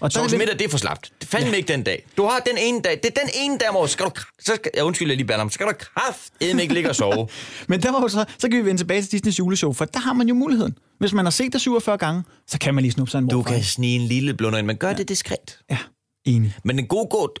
Og 0.00 0.12
til 0.12 0.22
det- 0.22 0.38
middag, 0.38 0.58
det 0.58 0.64
er 0.64 0.68
for 0.68 0.78
slapt. 0.78 1.12
Det 1.20 1.28
fandme 1.28 1.50
ja. 1.50 1.56
ikke 1.56 1.68
den 1.72 1.82
dag. 1.82 2.06
Du 2.16 2.22
har 2.24 2.38
den 2.38 2.58
ene 2.58 2.80
dag, 2.82 3.00
det 3.02 3.16
er 3.16 3.20
den 3.20 3.30
ene 3.34 3.58
dag 3.58 3.74
året, 3.76 3.90
skal 3.90 4.06
du, 4.06 4.10
så 4.38 4.54
skal, 4.54 4.70
jeg 4.74 4.84
undskylder 4.84 5.14
lige 5.14 5.26
Bernhard, 5.26 5.50
så 5.50 5.54
skal 5.54 5.66
du 5.66 5.72
kraftedeme 5.78 6.62
ikke 6.62 6.74
ligge 6.74 6.88
og 6.90 6.96
sove. 6.96 7.28
Men 7.68 7.82
der 7.82 7.92
var 7.92 8.00
jo 8.00 8.08
så, 8.08 8.24
så 8.38 8.48
kan 8.48 8.58
vi 8.58 8.64
vende 8.64 8.80
tilbage 8.80 9.02
til 9.02 9.12
Disneys 9.12 9.38
juleshow, 9.38 9.72
for 9.72 9.84
der 9.84 10.00
har 10.00 10.12
man 10.12 10.28
jo 10.28 10.34
muligheden. 10.34 10.78
Hvis 10.98 11.12
man 11.12 11.24
har 11.26 11.30
set 11.30 11.52
det 11.52 11.60
47 11.60 11.98
gange, 11.98 12.22
så 12.46 12.58
kan 12.58 12.74
man 12.74 12.82
lige 12.82 12.92
snuppe 12.92 13.10
sig 13.10 13.18
en 13.18 13.28
Du 13.28 13.42
kan 13.42 13.62
snige 13.62 13.96
en 13.96 14.06
lille 14.06 14.34
blunder 14.34 14.58
ind, 14.58 14.66
men 14.66 14.76
gør 14.76 14.88
ja. 14.88 14.94
det 14.94 15.08
diskret. 15.08 15.58
Ja, 15.70 15.78
enig. 16.24 16.54
Men 16.64 16.78
den 16.78 16.86
gode 16.86 17.06
gå, 17.10 17.34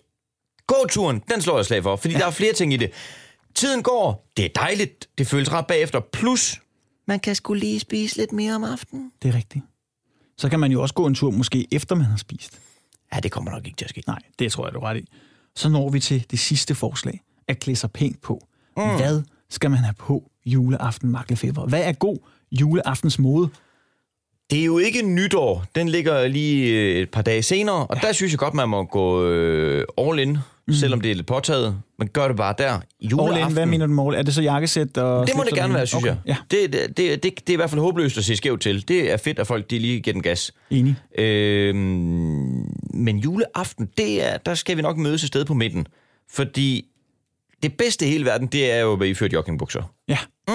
gåturen, 0.66 1.22
den 1.30 1.42
slår 1.42 1.56
jeg 1.58 1.66
slag 1.66 1.82
for, 1.82 1.96
fordi 1.96 2.14
ja. 2.14 2.20
der 2.20 2.26
er 2.26 2.30
flere 2.30 2.52
ting 2.52 2.74
i 2.74 2.76
det. 2.76 2.90
Tiden 3.54 3.82
går, 3.82 4.28
det 4.36 4.44
er 4.44 4.48
dejligt, 4.56 5.08
det 5.18 5.26
føles 5.26 5.52
ret 5.52 5.66
bagefter, 5.66 6.00
plus 6.12 6.60
man 7.08 7.20
kan 7.20 7.34
skulle 7.34 7.60
lige 7.60 7.80
spise 7.80 8.16
lidt 8.16 8.32
mere 8.32 8.54
om 8.54 8.64
aftenen. 8.64 9.10
Det 9.22 9.28
er 9.28 9.34
rigtigt. 9.36 9.64
Så 10.38 10.48
kan 10.48 10.60
man 10.60 10.72
jo 10.72 10.82
også 10.82 10.94
gå 10.94 11.06
en 11.06 11.14
tur, 11.14 11.30
måske 11.30 11.66
efter 11.72 11.94
man 11.94 12.06
har 12.06 12.16
spist. 12.16 12.60
Ja, 13.14 13.20
det 13.20 13.32
kommer 13.32 13.50
nok 13.50 13.66
ikke 13.66 13.76
til 13.76 13.84
at 13.84 13.90
ske. 13.90 14.02
Nej, 14.06 14.18
det 14.38 14.52
tror 14.52 14.66
jeg, 14.66 14.74
du 14.74 14.80
ret 14.80 14.96
i. 14.96 15.04
Så 15.56 15.68
når 15.68 15.90
vi 15.90 16.00
til 16.00 16.26
det 16.30 16.38
sidste 16.38 16.74
forslag, 16.74 17.20
at 17.48 17.58
klæde 17.58 17.76
sig 17.76 17.90
pænt 17.90 18.22
på. 18.22 18.46
Mm. 18.76 18.82
Hvad 18.82 19.22
skal 19.50 19.70
man 19.70 19.78
have 19.78 19.94
på 19.98 20.30
juleaften, 20.46 21.10
Maklefeber? 21.10 21.66
Hvad 21.66 21.82
er 21.82 21.92
god 21.92 22.18
juleaftens 22.52 23.18
mode? 23.18 23.48
Det 24.50 24.60
er 24.60 24.64
jo 24.64 24.78
ikke 24.78 25.02
nytår. 25.02 25.64
Den 25.74 25.88
ligger 25.88 26.28
lige 26.28 26.74
et 27.00 27.10
par 27.10 27.22
dage 27.22 27.42
senere, 27.42 27.86
og 27.86 27.96
ja. 27.96 28.06
der 28.06 28.12
synes 28.12 28.32
jeg 28.32 28.38
godt, 28.38 28.54
man 28.54 28.68
må 28.68 28.84
gå 28.84 29.24
øh, 29.24 29.84
all 29.98 30.18
in, 30.18 30.38
mm. 30.68 30.74
selvom 30.74 31.00
det 31.00 31.10
er 31.10 31.14
lidt 31.14 31.26
påtaget. 31.26 31.78
Men 31.98 32.08
gør 32.08 32.28
det 32.28 32.36
bare 32.36 32.54
der. 32.58 32.72
All 32.72 32.82
Juleaften. 33.00 33.46
in, 33.48 33.52
hvad 33.52 33.66
mener 33.66 33.86
du 33.86 34.08
all? 34.10 34.18
Er 34.18 34.22
det 34.22 34.34
så 34.34 34.42
jakkesæt? 34.42 34.96
Og 34.98 35.26
Det 35.26 35.36
må 35.36 35.42
det 35.44 35.54
gerne 35.54 35.74
være, 35.74 35.86
synes 35.86 36.04
okay. 36.04 36.16
jeg. 36.26 36.36
Ja, 36.50 36.56
Det, 36.56 36.72
det, 36.72 36.96
det, 36.96 37.22
det, 37.22 37.22
det 37.22 37.48
er 37.48 37.52
i 37.52 37.56
hvert 37.56 37.70
fald 37.70 37.80
håbløst 37.80 38.18
at 38.18 38.24
se 38.24 38.36
skævt 38.36 38.60
til. 38.60 38.88
Det 38.88 39.12
er 39.12 39.16
fedt, 39.16 39.38
at 39.38 39.46
folk 39.46 39.70
de 39.70 39.78
lige 39.78 40.00
giver 40.00 40.12
den 40.14 40.22
gas. 40.22 40.52
enig. 40.70 40.96
Øhm, 41.18 42.64
men 42.94 43.18
juleaften, 43.18 43.88
det 43.96 44.26
er, 44.26 44.36
der 44.36 44.54
skal 44.54 44.76
vi 44.76 44.82
nok 44.82 44.96
mødes 44.96 45.22
et 45.22 45.26
sted 45.28 45.44
på 45.44 45.54
midten. 45.54 45.86
Fordi 46.30 46.84
det 47.62 47.72
bedste 47.76 48.06
i 48.06 48.10
hele 48.10 48.24
verden, 48.24 48.46
det 48.46 48.72
er 48.72 48.80
jo 48.80 48.92
at 48.92 49.00
være 49.00 49.08
iført 49.08 49.32
joggingbukser. 49.32 49.82
Ja, 50.08 50.18
Mm, 50.48 50.54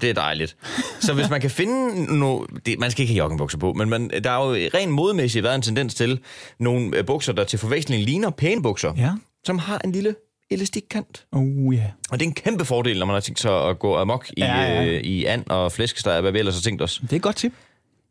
det 0.00 0.10
er 0.10 0.14
dejligt. 0.14 0.56
Så 1.00 1.14
hvis 1.14 1.30
man 1.30 1.40
kan 1.40 1.50
finde 1.50 2.18
no, 2.18 2.44
det, 2.66 2.78
man 2.78 2.90
skal 2.90 3.02
ikke 3.02 3.12
have 3.14 3.18
joggingbukser 3.18 3.58
på, 3.58 3.72
men 3.72 3.88
man, 3.88 4.10
der 4.24 4.30
er 4.30 4.46
jo 4.46 4.68
rent 4.74 4.92
modmæssigt 4.92 5.42
været 5.42 5.54
en 5.54 5.62
tendens 5.62 5.94
til 5.94 6.20
nogle 6.58 6.96
øh, 6.96 7.06
bukser, 7.06 7.32
der 7.32 7.44
til 7.44 7.58
forveksling 7.58 8.02
ligner 8.04 8.30
pæne 8.30 8.62
bukser, 8.62 8.92
ja. 8.96 9.10
som 9.44 9.58
har 9.58 9.80
en 9.84 9.92
lille 9.92 10.14
elastikkant. 10.50 11.24
Oh 11.32 11.74
ja. 11.76 11.84
Og 12.10 12.20
det 12.20 12.26
er 12.26 12.28
en 12.28 12.34
kæmpe 12.34 12.64
fordel, 12.64 12.98
når 12.98 13.06
man 13.06 13.14
har 13.14 13.20
tænkt 13.20 13.40
sig 13.40 13.68
at 13.68 13.78
gå 13.78 13.96
amok 13.96 14.28
i, 14.36 14.40
Ja, 14.40 14.62
ja. 14.62 14.84
øh, 14.86 15.00
i 15.00 15.24
and 15.24 15.44
og 15.46 15.72
flæskesteg, 15.72 16.20
hvad 16.20 16.32
vi 16.32 16.38
ellers 16.38 16.54
har 16.54 16.62
tænkt 16.62 16.82
os. 16.82 16.98
Det 17.02 17.12
er 17.12 17.16
et 17.16 17.22
godt 17.22 17.36
tip. 17.36 17.52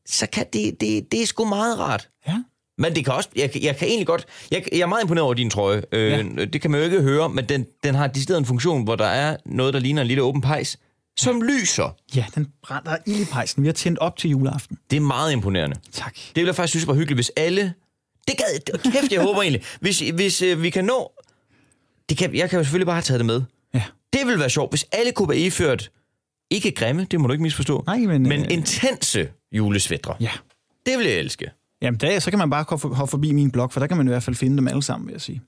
Så 0.06 0.28
kan 0.34 0.46
det, 0.54 0.82
det, 0.82 1.12
det 1.12 1.22
er 1.22 1.26
sgu 1.26 1.46
meget 1.46 1.80
rart. 1.80 2.10
Ja. 2.28 2.36
Men 2.78 2.96
det 2.96 3.06
kan 3.06 3.14
også, 3.14 3.30
jeg, 3.36 3.50
jeg 3.64 3.78
kan 3.78 3.88
egentlig 3.88 4.08
godt, 4.08 4.26
jeg, 4.52 4.64
jeg 4.72 4.80
er 4.80 4.86
meget 4.86 5.02
imponeret 5.04 5.24
over 5.24 5.34
din 5.34 5.50
trøje. 5.50 5.82
Øh, 5.92 6.12
ja. 6.12 6.46
Det 6.46 6.62
kan 6.62 6.72
man 6.72 6.80
jo 6.80 6.84
ikke 6.86 7.02
høre, 7.02 7.30
men 7.30 7.46
den, 7.50 7.66
den 7.84 7.96
har 7.96 8.08
decideret 8.08 8.38
en 8.40 8.46
funktion, 8.46 8.84
hvor 8.84 8.96
der 8.96 9.06
er 9.06 9.38
noget, 9.46 9.74
der 9.74 9.80
ligner 9.80 10.02
en 10.02 10.08
lille 10.08 10.24
åben 10.24 10.42
pejs, 10.42 10.78
som 11.20 11.42
lyser. 11.42 11.96
Ja, 12.16 12.26
den 12.36 12.48
brænder 12.64 12.98
ild 13.06 13.22
i 13.22 13.26
pejsen. 13.26 13.64
Vi 13.64 13.68
har 13.68 13.74
tændt 13.74 14.00
op 14.00 14.18
til 14.18 14.30
juleaften. 14.30 14.78
Det 14.92 14.98
er 14.98 15.02
meget 15.02 15.32
imponerende. 15.32 15.76
Tak. 15.92 16.16
Det 16.16 16.36
ville 16.36 16.48
jeg 16.48 16.56
faktisk 16.56 16.72
synes 16.72 16.88
var 16.88 16.94
hyggeligt, 16.94 17.18
hvis 17.18 17.32
alle... 17.36 17.74
Det 18.28 18.38
gad... 18.38 18.78
Kæft, 18.92 19.12
jeg 19.12 19.22
håber 19.22 19.42
egentlig. 19.42 19.62
Hvis, 19.80 20.00
hvis 20.00 20.42
øh, 20.42 20.62
vi 20.64 20.70
kan 20.70 20.86
nå... 20.86 21.12
Det 22.10 22.18
kan, 22.18 22.36
jeg 22.36 22.50
kan 22.50 22.58
jo 22.60 22.64
selvfølgelig 22.64 22.86
bare 22.86 22.96
have 22.96 23.02
taget 23.02 23.20
det 23.20 23.26
med. 23.26 23.42
Ja. 23.74 23.84
Det 24.14 24.26
ville 24.26 24.40
være 24.40 24.50
sjovt, 24.50 24.72
hvis 24.72 24.86
alle 24.92 25.12
kunne 25.12 25.30
være 25.30 25.38
iført... 25.38 25.92
Ikke 26.52 26.72
grimme, 26.72 27.08
det 27.12 27.22
må 27.22 27.28
du 27.28 27.34
ikke 27.34 27.44
misforstå. 27.44 27.84
Nej, 27.88 27.98
men, 27.98 28.24
Men 28.24 28.42
øh, 28.46 28.48
intense 28.52 29.30
julesvætre. 29.52 30.16
Ja. 30.20 30.32
Det 30.86 30.98
vil 30.98 31.08
jeg 31.08 31.16
elske. 31.16 31.52
Jamen, 31.82 32.00
der, 32.00 32.20
så 32.20 32.30
kan 32.30 32.40
man 32.40 32.50
bare 32.50 32.66
hoppe 32.70 32.88
hoppe 32.88 33.10
forbi 33.12 33.32
min 33.32 33.52
blog, 33.52 33.72
for 33.72 33.80
der 33.80 33.88
kan 33.88 33.98
man 33.98 34.08
i 34.08 34.10
hvert 34.10 34.24
fald 34.24 34.36
finde 34.36 34.58
dem 34.58 34.68
alle 34.68 34.84
sammen, 34.84 35.08
vil 35.08 35.14
jeg 35.14 35.22
sige. 35.22 35.42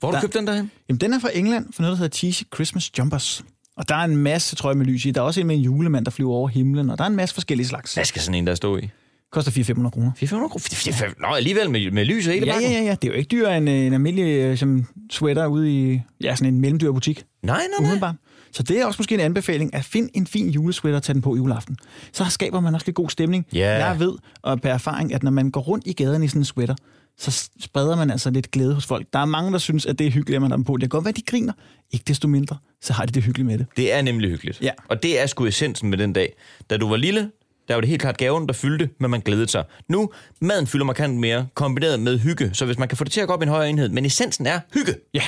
Hvor 0.00 0.08
har 0.08 0.12
du 0.12 0.16
Der- 0.16 0.20
købt 0.20 0.34
den 0.34 0.46
derhen? 0.46 0.70
Jamen, 0.88 1.00
den 1.00 1.12
er 1.12 1.18
fra 1.18 1.30
England, 1.34 1.72
for 1.72 1.82
noget, 1.82 1.92
der 1.92 1.96
hedder 2.02 2.16
Cheesy 2.16 2.42
Christmas 2.54 2.90
Jumpers. 2.98 3.44
Og 3.76 3.88
der 3.88 3.94
er 3.94 4.04
en 4.04 4.16
masse 4.16 4.56
trøje 4.56 4.74
med 4.74 4.86
lys 4.86 5.04
i. 5.04 5.10
Der 5.10 5.20
er 5.20 5.24
også 5.24 5.40
en 5.40 5.46
med 5.46 5.56
en 5.56 5.62
julemand, 5.62 6.04
der 6.04 6.10
flyver 6.10 6.32
over 6.32 6.48
himlen, 6.48 6.90
og 6.90 6.98
der 6.98 7.04
er 7.04 7.08
en 7.08 7.16
masse 7.16 7.34
forskellige 7.34 7.66
slags. 7.66 7.94
Hvad 7.94 8.04
skal 8.04 8.22
sådan 8.22 8.34
en 8.34 8.46
der 8.46 8.54
stå 8.54 8.76
i? 8.76 8.88
Koster 9.32 9.52
400-500 9.52 9.90
kroner. 9.90 10.12
400 10.16 10.50
kroner? 10.50 11.28
Nå, 11.28 11.34
alligevel 11.34 11.70
med, 11.70 11.90
med 11.90 12.04
lys 12.04 12.26
og 12.26 12.32
hele 12.32 12.46
Ja, 12.46 12.60
ja, 12.60 12.70
ja, 12.70 12.82
ja. 12.82 12.90
Det 12.90 13.04
er 13.04 13.12
jo 13.12 13.18
ikke 13.18 13.28
dyrere 13.28 13.56
end 13.56 13.68
en 13.68 13.92
almindelig 13.92 14.26
øh, 14.26 14.58
som 14.58 14.86
sweater 15.10 15.46
ude 15.46 15.72
i 15.72 16.00
ja, 16.20 16.36
sådan 16.36 16.54
en 16.54 16.60
mellemdyr 16.60 16.92
butik. 16.92 17.24
Nej, 17.42 17.56
nej, 17.56 17.66
nej. 17.78 17.78
Umiddelbart. 17.80 18.14
Så 18.52 18.62
det 18.62 18.80
er 18.80 18.86
også 18.86 18.98
måske 18.98 19.14
en 19.14 19.20
anbefaling, 19.20 19.74
at 19.74 19.84
finde 19.84 20.10
en 20.14 20.26
fin 20.26 20.48
julesweater 20.50 20.96
og 20.96 21.02
tage 21.02 21.14
den 21.14 21.22
på 21.22 21.36
juleaften. 21.36 21.76
Så 22.12 22.24
skaber 22.24 22.60
man 22.60 22.74
også 22.74 22.86
lidt 22.86 22.96
god 22.96 23.10
stemning. 23.10 23.46
Ja. 23.52 23.86
Jeg 23.86 24.00
ved 24.00 24.12
og 24.42 24.60
per 24.60 24.70
erfaring, 24.70 25.14
at 25.14 25.22
når 25.22 25.30
man 25.30 25.50
går 25.50 25.60
rundt 25.60 25.86
i 25.86 25.92
gaden 25.92 26.22
i 26.22 26.28
sådan 26.28 26.40
en 26.40 26.44
sweater, 26.44 26.74
så 27.18 27.50
spreder 27.60 27.96
man 27.96 28.10
altså 28.10 28.30
lidt 28.30 28.50
glæde 28.50 28.74
hos 28.74 28.86
folk. 28.86 29.06
Der 29.12 29.18
er 29.18 29.24
mange, 29.24 29.52
der 29.52 29.58
synes, 29.58 29.86
at 29.86 29.98
det 29.98 30.06
er 30.06 30.10
hyggeligt, 30.10 30.36
at 30.36 30.42
man 30.42 30.50
har 30.50 30.56
den 30.56 30.64
på. 30.64 30.76
Det 30.76 30.80
kan 30.80 30.88
godt 30.88 31.04
være, 31.04 31.12
de 31.12 31.22
griner. 31.22 31.52
Ikke 31.90 32.04
desto 32.08 32.28
mindre, 32.28 32.56
så 32.82 32.92
har 32.92 33.06
de 33.06 33.12
det 33.12 33.22
hyggeligt 33.22 33.46
med 33.46 33.58
det. 33.58 33.66
Det 33.76 33.92
er 33.92 34.02
nemlig 34.02 34.30
hyggeligt. 34.30 34.60
Ja. 34.62 34.70
Og 34.88 35.02
det 35.02 35.20
er 35.20 35.26
sgu 35.26 35.46
essensen 35.46 35.90
med 35.90 35.98
den 35.98 36.12
dag. 36.12 36.34
Da 36.70 36.76
du 36.76 36.88
var 36.88 36.96
lille, 36.96 37.30
der 37.68 37.74
var 37.74 37.80
det 37.80 37.88
helt 37.88 38.00
klart 38.00 38.16
gaven, 38.16 38.46
der 38.46 38.52
fyldte, 38.52 38.90
men 39.00 39.10
man 39.10 39.20
glædede 39.20 39.48
sig. 39.48 39.64
Nu, 39.88 40.10
maden 40.40 40.66
fylder 40.66 40.84
markant 40.84 41.18
mere, 41.18 41.46
kombineret 41.54 42.00
med 42.00 42.18
hygge. 42.18 42.50
Så 42.52 42.66
hvis 42.66 42.78
man 42.78 42.88
kan 42.88 42.98
få 42.98 43.04
det 43.04 43.12
til 43.12 43.20
at 43.20 43.26
gå 43.26 43.34
op 43.34 43.42
i 43.42 43.44
en 43.44 43.48
højere 43.48 43.70
enhed, 43.70 43.88
men 43.88 44.04
essensen 44.04 44.46
er 44.46 44.60
hygge. 44.74 44.94
Ja, 45.14 45.22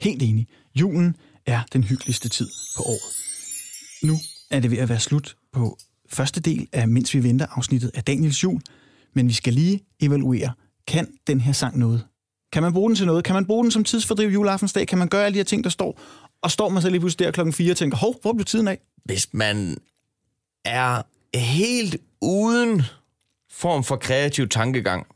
helt 0.00 0.22
enig. 0.22 0.46
Julen 0.74 1.16
er 1.46 1.60
den 1.72 1.84
hyggeligste 1.84 2.28
tid 2.28 2.48
på 2.76 2.82
året. 2.82 3.16
Nu 4.02 4.18
er 4.50 4.60
det 4.60 4.70
ved 4.70 4.78
at 4.78 4.88
være 4.88 5.00
slut 5.00 5.36
på 5.52 5.78
første 6.10 6.40
del 6.40 6.68
af 6.72 6.88
Mens 6.88 7.14
vi 7.14 7.22
venter 7.22 7.46
afsnittet 7.50 7.90
af 7.94 8.04
Daniels 8.04 8.44
jul, 8.44 8.60
men 9.14 9.28
vi 9.28 9.32
skal 9.32 9.52
lige 9.52 9.80
evaluere, 10.00 10.52
kan 10.86 11.08
den 11.26 11.40
her 11.40 11.52
sang 11.52 11.78
noget? 11.78 12.04
Kan 12.52 12.62
man 12.62 12.72
bruge 12.72 12.88
den 12.90 12.96
til 12.96 13.06
noget? 13.06 13.24
Kan 13.24 13.34
man 13.34 13.46
bruge 13.46 13.64
den 13.64 13.70
som 13.70 13.84
tidsfordriv 13.84 14.28
juleaftensdag? 14.28 14.86
Kan 14.86 14.98
man 14.98 15.08
gøre 15.08 15.24
alle 15.24 15.34
de 15.34 15.38
her 15.38 15.44
ting, 15.44 15.64
der 15.64 15.70
står? 15.70 16.00
Og 16.42 16.50
står 16.50 16.68
man 16.68 16.82
så 16.82 16.90
lige 16.90 17.00
pludselig 17.00 17.24
der 17.26 17.32
klokken 17.32 17.52
4 17.52 17.72
og 17.72 17.76
tænker, 17.76 17.96
hov, 17.96 18.14
hvor 18.22 18.32
blev 18.32 18.44
tiden 18.44 18.68
af? 18.68 18.78
Hvis 19.04 19.28
man 19.32 19.76
er 20.64 21.02
helt 21.38 21.96
uden 22.22 22.82
form 23.52 23.84
for 23.84 23.96
kreativ 23.96 24.48
tankegang 24.48 25.06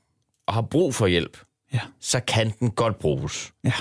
og 0.47 0.55
har 0.55 0.63
brug 0.63 0.95
for 0.95 1.07
hjælp, 1.07 1.39
Ja. 1.73 1.81
så 2.01 2.21
kan 2.21 2.53
den 2.61 2.71
godt 2.71 2.99
bruges. 2.99 3.53
Ja. 3.65 3.73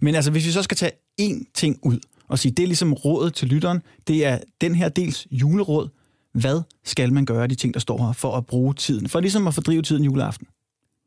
Men 0.00 0.14
altså, 0.14 0.30
hvis 0.30 0.46
vi 0.46 0.50
så 0.50 0.62
skal 0.62 0.76
tage 0.76 0.92
én 1.20 1.50
ting 1.54 1.78
ud 1.82 1.98
og 2.28 2.38
sige, 2.38 2.52
det 2.52 2.62
er 2.62 2.66
ligesom 2.66 2.92
rådet 2.92 3.34
til 3.34 3.48
lytteren, 3.48 3.82
det 4.06 4.24
er 4.26 4.38
den 4.60 4.74
her 4.74 4.88
dels 4.88 5.26
juleråd. 5.30 5.88
Hvad 6.34 6.62
skal 6.84 7.12
man 7.12 7.24
gøre 7.26 7.42
af 7.42 7.48
de 7.48 7.54
ting, 7.54 7.74
der 7.74 7.80
står 7.80 8.06
her, 8.06 8.12
for 8.12 8.36
at 8.36 8.46
bruge 8.46 8.74
tiden? 8.74 9.08
For 9.08 9.20
ligesom 9.20 9.46
at 9.46 9.54
fordrive 9.54 9.82
tiden 9.82 10.04
juleaften. 10.04 10.46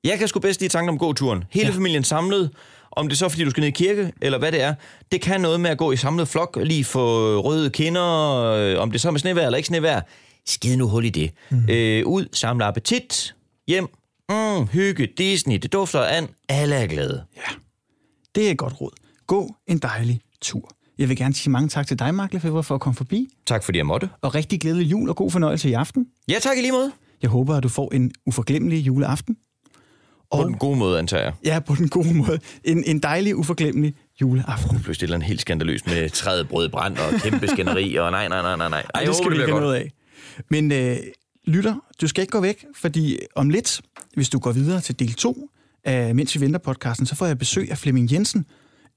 Jeg 0.04 0.20
kan 0.20 0.28
sgu 0.28 0.40
bedst 0.40 0.60
lide 0.62 0.72
tanken 0.72 0.90
om 0.90 0.98
gåturen. 0.98 1.44
Hele 1.52 1.68
Ja. 1.70 1.76
familien 1.76 2.04
samlet. 2.04 2.52
Om 2.92 3.08
det 3.08 3.14
er 3.14 3.18
så, 3.18 3.30
fordi 3.30 3.44
du 3.44 3.50
skal 3.50 3.62
ned 3.62 3.68
i 3.68 3.72
kirke, 3.72 4.12
eller 4.22 4.38
hvad 4.38 4.52
det 4.52 4.62
er. 4.62 4.74
Det 5.12 5.22
kan 5.22 5.42
noget 5.42 5.60
med 5.60 5.70
at 5.70 5.78
gå 5.78 5.92
i 5.92 5.96
samlet 5.98 6.28
flok, 6.28 6.60
lige 6.64 6.84
få 6.84 7.38
røde 7.42 7.70
kinder, 7.70 8.36
øh, 8.44 8.80
om 8.82 8.92
det 8.92 9.02
så 9.02 9.08
er 9.08 9.12
med 9.12 9.20
snevejr 9.20 9.46
eller 9.46 9.58
ikke 9.58 9.68
snevejr. 9.68 10.02
Skid 10.46 10.76
nu 10.78 10.88
hul 10.88 11.06
i 11.06 11.10
det. 11.10 11.32
Mm. 11.52 11.70
Øh, 11.70 12.08
ud, 12.08 12.26
samle 12.34 12.66
appetit, 12.66 13.36
hjem, 13.68 13.88
mm, 14.30 14.68
hygge, 14.68 15.08
Disney, 15.18 15.58
det 15.58 15.74
dufter 15.74 16.02
and. 16.04 16.28
Alle 16.50 16.76
er 16.76 16.88
glade. 16.88 17.24
Ja, 17.38 17.52
det 18.36 18.48
er 18.48 18.52
et 18.52 18.58
godt 18.58 18.82
råd. 18.82 18.92
Gå 19.28 19.56
en 19.68 19.78
dejlig 19.78 20.22
tur. 20.42 20.70
Jeg 20.98 21.10
vil 21.10 21.18
gerne 21.18 21.34
sige 21.34 21.52
mange 21.52 21.70
tak 21.70 21.88
til 21.88 22.00
dig, 22.00 22.16
Mark 22.16 22.34
Lefebvre, 22.34 22.64
for 22.64 22.76
at 22.76 22.82
komme 22.82 22.96
forbi. 22.96 23.28
Tak 23.46 23.64
fordi 23.64 23.78
jeg 23.78 23.86
måtte. 23.86 24.10
Og 24.22 24.36
rigtig 24.36 24.62
glædelig 24.62 24.92
jul 24.92 25.10
og 25.10 25.16
god 25.16 25.32
fornøjelse 25.32 25.70
i 25.70 25.74
aften. 25.74 26.06
Ja, 26.30 26.40
tak 26.42 26.58
i 26.58 26.62
lige 26.62 26.72
måde. 26.72 26.92
Jeg 27.22 27.30
håber, 27.30 27.56
at 27.56 27.64
du 27.64 27.70
får 27.70 27.94
en 27.94 28.12
uforglemmelig 28.26 28.78
juleaften. 28.88 29.38
På 30.34 30.38
Og 30.38 30.46
den 30.46 30.58
gode 30.58 30.78
måde, 30.78 31.00
antager 31.00 31.24
jeg. 31.24 31.34
ja, 31.46 31.60
på 31.60 31.76
den 31.76 31.90
gode 31.90 32.14
måde. 32.14 32.40
En, 32.64 32.84
en 32.88 33.00
dejlig, 33.00 33.36
uforglemmelig 33.36 33.94
juleaften. 34.22 34.80
Pludselig 34.80 34.94
et 34.94 35.04
eller 35.04 35.16
andet 35.16 35.28
helt 35.28 35.42
skandaløst 35.42 35.88
med 35.88 36.10
træet 36.10 36.48
brød 36.50 36.70
brand 36.70 36.98
og 36.98 37.22
kæmpe 37.22 37.48
skænderi, 37.48 37.96
og 37.96 38.12
nej, 38.12 38.28
nej, 38.28 38.42
nej, 38.42 38.56
nej, 38.58 38.70
nej. 38.70 38.84
Ej, 38.96 39.04
det 39.06 39.16
skal 39.16 39.32
vi 39.32 39.38
ikke 39.40 39.52
noget 39.52 39.76
af. 39.76 39.92
Men 40.50 40.72
øh, 40.72 40.98
lytter, 41.46 41.76
du 42.02 42.08
skal 42.08 42.22
ikke 42.22 42.32
gå 42.32 42.40
væk, 42.42 42.66
fordi 42.76 43.18
om 43.36 43.50
lidt, 43.50 43.82
hvis 44.16 44.30
du 44.30 44.40
går 44.40 44.52
videre 44.52 44.82
til 44.82 45.00
del 45.00 45.14
2 45.14 45.50
af 45.86 46.16
Mens 46.16 46.36
vi 46.36 46.42
venter 46.42 46.60
podcasten, 46.60 47.06
så 47.06 47.16
får 47.16 47.26
jeg 47.26 47.38
besøg 47.38 47.72
af 47.72 47.78
Flemming 47.78 48.12
Jensen, 48.12 48.46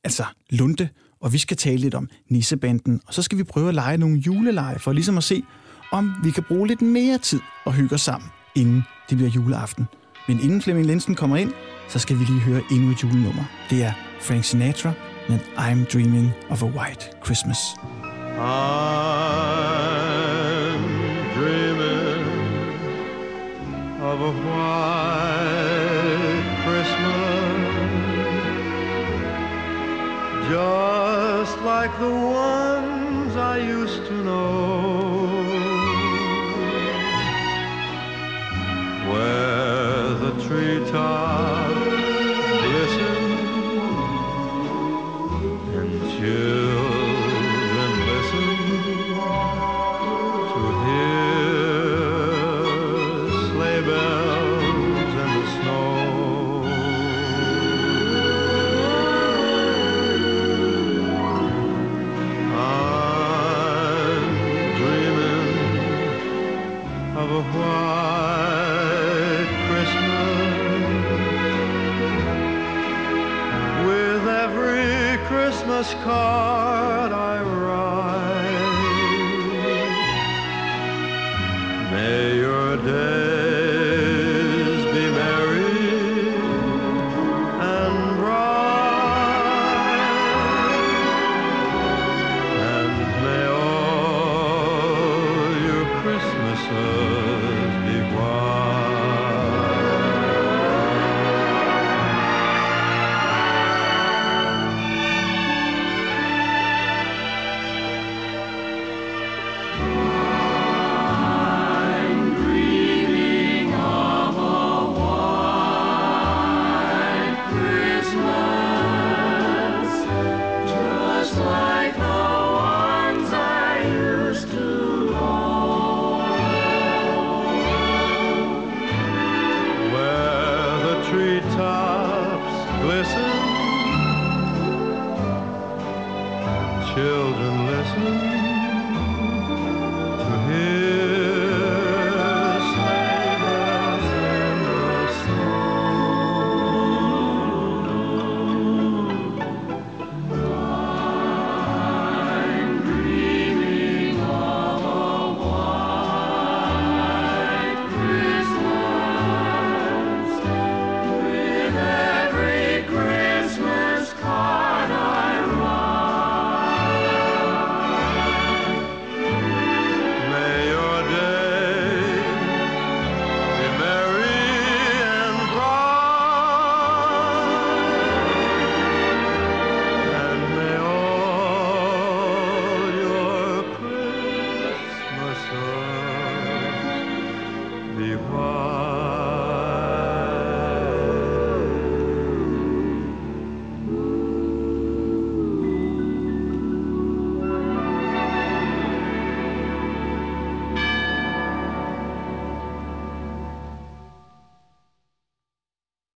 altså 0.04 0.24
Lunde, 0.50 0.88
og 1.20 1.32
vi 1.32 1.38
skal 1.38 1.56
tale 1.56 1.76
lidt 1.76 1.94
om 1.94 2.08
Nissebanden, 2.30 3.00
og 3.06 3.14
så 3.14 3.22
skal 3.22 3.38
vi 3.38 3.42
prøve 3.44 3.68
at 3.68 3.74
lege 3.74 3.98
nogle 3.98 4.18
juleleje, 4.18 4.78
for 4.78 4.92
ligesom 4.92 5.18
at 5.18 5.24
se, 5.24 5.42
om 5.92 6.12
vi 6.24 6.30
kan 6.30 6.42
bruge 6.48 6.68
lidt 6.68 6.82
mere 6.82 7.18
tid 7.18 7.40
og 7.64 7.72
hygge 7.72 7.94
os 7.94 8.00
sammen, 8.00 8.30
inden 8.56 8.82
det 9.10 9.16
bliver 9.16 9.30
juleaften. 9.30 9.84
Men 10.28 10.40
inden 10.40 10.62
Flemming 10.62 10.86
Linsen 10.86 11.14
kommer 11.14 11.36
ind, 11.36 11.52
så 11.88 11.98
skal 11.98 12.18
vi 12.18 12.24
lige 12.24 12.40
høre 12.40 12.62
endnu 12.70 12.90
et 12.90 13.02
julenummer. 13.02 13.44
Det 13.70 13.84
er 13.84 13.92
Frank 14.20 14.44
Sinatra 14.44 14.92
med 15.28 15.38
I'm 15.56 15.92
Dreaming 15.92 16.32
of 16.50 16.62
a 16.62 16.66
White 16.66 17.10
Christmas. 17.24 17.58
I'm 18.36 18.40
dreaming 21.36 22.26
of 24.02 24.20
a 24.20 24.32
white 24.46 25.64
Christmas, 26.64 27.74
just 30.50 31.56
like 31.70 31.92
the 31.98 32.14
ones 32.50 33.36
I 33.36 33.58
used 33.78 34.06
to 34.08 34.14
know, 34.22 34.63
star. 41.04 41.43